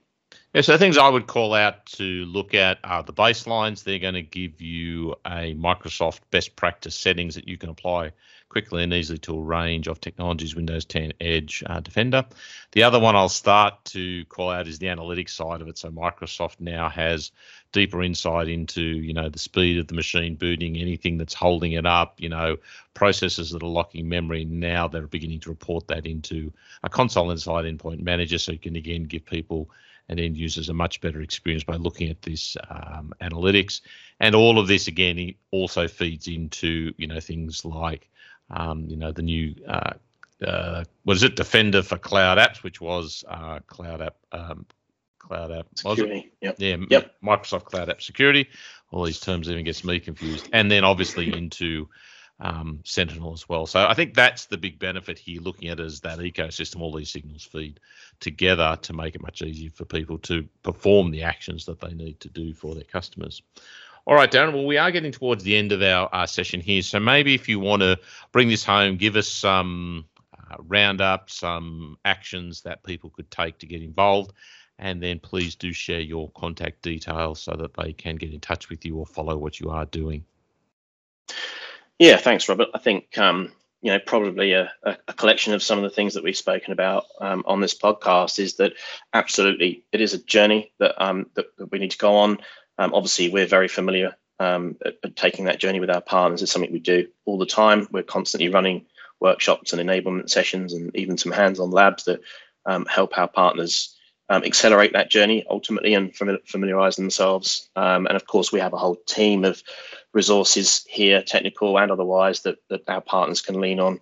Yeah, 0.54 0.62
so 0.62 0.78
things 0.78 0.96
I 0.96 1.08
would 1.08 1.26
call 1.26 1.52
out 1.52 1.84
to 1.86 2.24
look 2.24 2.54
at 2.54 2.78
are 2.82 3.02
the 3.02 3.12
baselines. 3.12 3.84
They're 3.84 3.98
going 3.98 4.14
to 4.14 4.22
give 4.22 4.62
you 4.62 5.14
a 5.26 5.54
Microsoft 5.54 6.20
best 6.30 6.56
practice 6.56 6.96
settings 6.96 7.34
that 7.34 7.46
you 7.46 7.58
can 7.58 7.68
apply 7.68 8.12
quickly 8.48 8.82
and 8.82 8.92
easily 8.92 9.18
to 9.18 9.36
a 9.36 9.42
range 9.42 9.88
of 9.88 10.00
technologies, 10.00 10.54
Windows 10.54 10.84
10, 10.84 11.12
Edge, 11.20 11.62
uh, 11.66 11.80
Defender. 11.80 12.24
The 12.72 12.82
other 12.84 12.98
one 13.00 13.16
I'll 13.16 13.28
start 13.28 13.84
to 13.86 14.24
call 14.26 14.50
out 14.50 14.68
is 14.68 14.78
the 14.78 14.86
analytics 14.86 15.30
side 15.30 15.60
of 15.60 15.68
it. 15.68 15.78
So 15.78 15.90
Microsoft 15.90 16.60
now 16.60 16.88
has 16.88 17.32
deeper 17.72 18.02
insight 18.02 18.48
into, 18.48 18.82
you 18.82 19.12
know, 19.12 19.28
the 19.28 19.38
speed 19.38 19.78
of 19.78 19.88
the 19.88 19.94
machine 19.94 20.36
booting, 20.36 20.76
anything 20.76 21.18
that's 21.18 21.34
holding 21.34 21.72
it 21.72 21.86
up, 21.86 22.20
you 22.20 22.28
know, 22.28 22.56
processes 22.94 23.50
that 23.50 23.62
are 23.62 23.68
locking 23.68 24.08
memory. 24.08 24.44
Now 24.44 24.88
they're 24.88 25.06
beginning 25.06 25.40
to 25.40 25.50
report 25.50 25.88
that 25.88 26.06
into 26.06 26.52
a 26.82 26.88
console 26.88 27.30
inside 27.30 27.64
Endpoint 27.64 28.00
Manager, 28.00 28.38
so 28.38 28.52
you 28.52 28.58
can 28.58 28.76
again 28.76 29.04
give 29.04 29.26
people 29.26 29.70
and 30.08 30.20
end 30.20 30.36
users 30.36 30.68
a 30.68 30.74
much 30.74 31.00
better 31.00 31.20
experience 31.20 31.64
by 31.64 31.76
looking 31.76 32.10
at 32.10 32.22
this 32.22 32.56
um, 32.70 33.12
analytics. 33.20 33.80
And 34.20 34.34
all 34.34 34.58
of 34.58 34.68
this 34.68 34.88
again 34.88 35.34
also 35.50 35.88
feeds 35.88 36.28
into 36.28 36.94
you 36.96 37.06
know 37.06 37.20
things 37.20 37.64
like 37.64 38.08
um, 38.50 38.86
you 38.88 38.96
know, 38.96 39.12
the 39.12 39.22
new 39.22 39.54
uh, 39.66 39.94
uh, 40.44 40.84
what 41.04 41.16
is 41.16 41.22
it, 41.22 41.36
Defender 41.36 41.82
for 41.82 41.96
Cloud 41.96 42.38
Apps, 42.38 42.62
which 42.62 42.80
was 42.80 43.24
uh, 43.28 43.60
Cloud 43.66 44.02
App 44.02 44.16
um, 44.32 44.66
Cloud 45.18 45.52
App 45.52 45.66
Security. 45.74 46.32
Yep. 46.40 46.56
Yeah. 46.58 46.76
Yep. 46.90 47.14
Microsoft 47.22 47.64
Cloud 47.64 47.88
App 47.90 48.02
Security. 48.02 48.48
All 48.90 49.04
these 49.04 49.20
terms 49.20 49.48
even 49.50 49.64
gets 49.64 49.84
me 49.84 49.98
confused, 49.98 50.48
and 50.52 50.70
then 50.70 50.84
obviously 50.84 51.32
into 51.36 51.88
um, 52.38 52.80
Sentinel 52.84 53.32
as 53.32 53.48
well. 53.48 53.66
So 53.66 53.86
I 53.86 53.94
think 53.94 54.14
that's 54.14 54.46
the 54.46 54.58
big 54.58 54.78
benefit 54.78 55.18
here, 55.18 55.40
looking 55.40 55.68
at 55.70 55.80
it 55.80 55.84
as 55.84 56.00
that 56.00 56.18
ecosystem. 56.18 56.80
All 56.80 56.94
these 56.94 57.10
signals 57.10 57.44
feed 57.44 57.80
together 58.20 58.78
to 58.82 58.92
make 58.92 59.14
it 59.14 59.22
much 59.22 59.42
easier 59.42 59.70
for 59.70 59.84
people 59.84 60.18
to 60.18 60.46
perform 60.62 61.10
the 61.10 61.22
actions 61.22 61.64
that 61.66 61.80
they 61.80 61.94
need 61.94 62.20
to 62.20 62.28
do 62.28 62.52
for 62.52 62.74
their 62.74 62.84
customers. 62.84 63.42
All 64.08 64.14
right, 64.14 64.30
Darren. 64.30 64.52
Well, 64.52 64.66
we 64.66 64.78
are 64.78 64.92
getting 64.92 65.10
towards 65.10 65.42
the 65.42 65.56
end 65.56 65.72
of 65.72 65.82
our 65.82 66.08
uh, 66.12 66.26
session 66.26 66.60
here. 66.60 66.80
So 66.82 67.00
maybe 67.00 67.34
if 67.34 67.48
you 67.48 67.58
want 67.58 67.82
to 67.82 67.98
bring 68.30 68.48
this 68.48 68.64
home, 68.64 68.96
give 68.96 69.16
us 69.16 69.26
some 69.26 70.04
uh, 70.32 70.56
roundup, 70.60 71.28
some 71.28 71.98
actions 72.04 72.60
that 72.62 72.84
people 72.84 73.10
could 73.10 73.28
take 73.32 73.58
to 73.58 73.66
get 73.66 73.82
involved, 73.82 74.32
And 74.78 75.02
then 75.02 75.18
please 75.18 75.56
do 75.56 75.72
share 75.72 75.98
your 75.98 76.30
contact 76.36 76.82
details 76.82 77.40
so 77.40 77.56
that 77.56 77.74
they 77.74 77.92
can 77.92 78.14
get 78.14 78.32
in 78.32 78.38
touch 78.38 78.68
with 78.68 78.84
you 78.84 78.96
or 78.96 79.06
follow 79.06 79.36
what 79.36 79.58
you 79.58 79.70
are 79.70 79.86
doing. 79.86 80.24
Yeah, 81.98 82.18
thanks, 82.18 82.48
Robert. 82.48 82.68
I 82.74 82.78
think 82.78 83.18
um, 83.18 83.50
you 83.82 83.90
know 83.90 83.98
probably 83.98 84.52
a, 84.52 84.70
a, 84.84 85.12
collection 85.14 85.52
of 85.52 85.62
some 85.62 85.78
of 85.78 85.82
the 85.82 85.90
things 85.90 86.14
that 86.14 86.22
we've 86.22 86.36
spoken 86.36 86.72
about 86.72 87.06
um, 87.20 87.42
on 87.46 87.60
this 87.60 87.76
podcast 87.76 88.38
is 88.38 88.54
that 88.56 88.74
absolutely 89.12 89.84
it 89.92 90.00
is 90.00 90.14
a 90.14 90.18
journey 90.18 90.72
that 90.78 91.02
um, 91.02 91.26
that, 91.34 91.46
that 91.56 91.72
we 91.72 91.78
need 91.78 91.90
to 91.90 91.98
go 91.98 92.16
on. 92.16 92.38
Um, 92.78 92.94
obviously, 92.94 93.28
we're 93.28 93.46
very 93.46 93.68
familiar 93.68 94.16
um, 94.38 94.76
at, 94.84 94.94
at 95.02 95.16
taking 95.16 95.46
that 95.46 95.60
journey 95.60 95.80
with 95.80 95.90
our 95.90 96.00
partners. 96.00 96.42
It's 96.42 96.52
something 96.52 96.72
we 96.72 96.78
do 96.78 97.08
all 97.24 97.38
the 97.38 97.46
time. 97.46 97.88
We're 97.90 98.02
constantly 98.02 98.48
running 98.48 98.86
workshops 99.20 99.72
and 99.72 99.80
enablement 99.80 100.30
sessions, 100.30 100.74
and 100.74 100.94
even 100.94 101.16
some 101.16 101.32
hands-on 101.32 101.70
labs 101.70 102.04
that 102.04 102.20
um, 102.66 102.86
help 102.86 103.16
our 103.16 103.28
partners 103.28 103.96
um, 104.28 104.44
accelerate 104.44 104.92
that 104.92 105.10
journey 105.10 105.44
ultimately 105.48 105.94
and 105.94 106.14
familiarize 106.14 106.96
themselves. 106.96 107.68
Um, 107.76 108.06
and 108.06 108.16
of 108.16 108.26
course, 108.26 108.52
we 108.52 108.60
have 108.60 108.72
a 108.72 108.78
whole 108.78 108.96
team 109.06 109.44
of 109.44 109.62
resources 110.12 110.84
here, 110.88 111.22
technical 111.22 111.78
and 111.78 111.92
otherwise, 111.92 112.40
that, 112.42 112.56
that 112.68 112.82
our 112.88 113.00
partners 113.00 113.40
can 113.40 113.60
lean 113.60 113.80
on, 113.80 114.00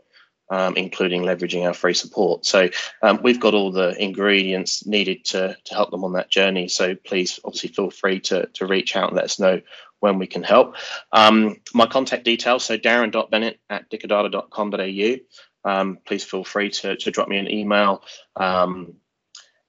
um, 0.51 0.77
including 0.77 1.23
leveraging 1.23 1.67
our 1.67 1.75
free 1.75 1.95
support. 1.95 2.47
So 2.47 2.69
um, 3.03 3.21
we've 3.23 3.41
got 3.41 3.55
all 3.55 3.73
the 3.73 4.01
ingredients 4.03 4.87
needed 4.87 5.25
to, 5.27 5.57
to 5.65 5.75
help 5.75 5.91
them 5.91 6.05
on 6.05 6.13
that 6.15 6.31
journey. 6.31 6.69
So 6.69 6.95
please, 6.95 7.41
obviously, 7.45 7.71
feel 7.71 7.91
free 7.91 8.21
to, 8.21 8.47
to 8.55 8.67
reach 8.67 8.97
out 8.97 9.09
and 9.09 9.17
let 9.17 9.25
us 9.27 9.39
know 9.39 9.61
when 10.01 10.19
we 10.19 10.27
can 10.27 10.43
help. 10.43 10.77
Um, 11.13 11.57
my 11.73 11.87
contact 11.87 12.25
details, 12.25 12.65
so 12.65 12.77
darren.bennett 12.77 13.59
at 13.71 13.91
dickerdata.com.au. 13.91 15.71
Um, 15.71 15.99
please 16.05 16.25
feel 16.25 16.45
free 16.45 16.71
to, 16.71 16.97
to 16.97 17.11
drop 17.11 17.29
me 17.29 17.39
an 17.39 17.51
email. 17.51 18.03
Um, 18.37 18.97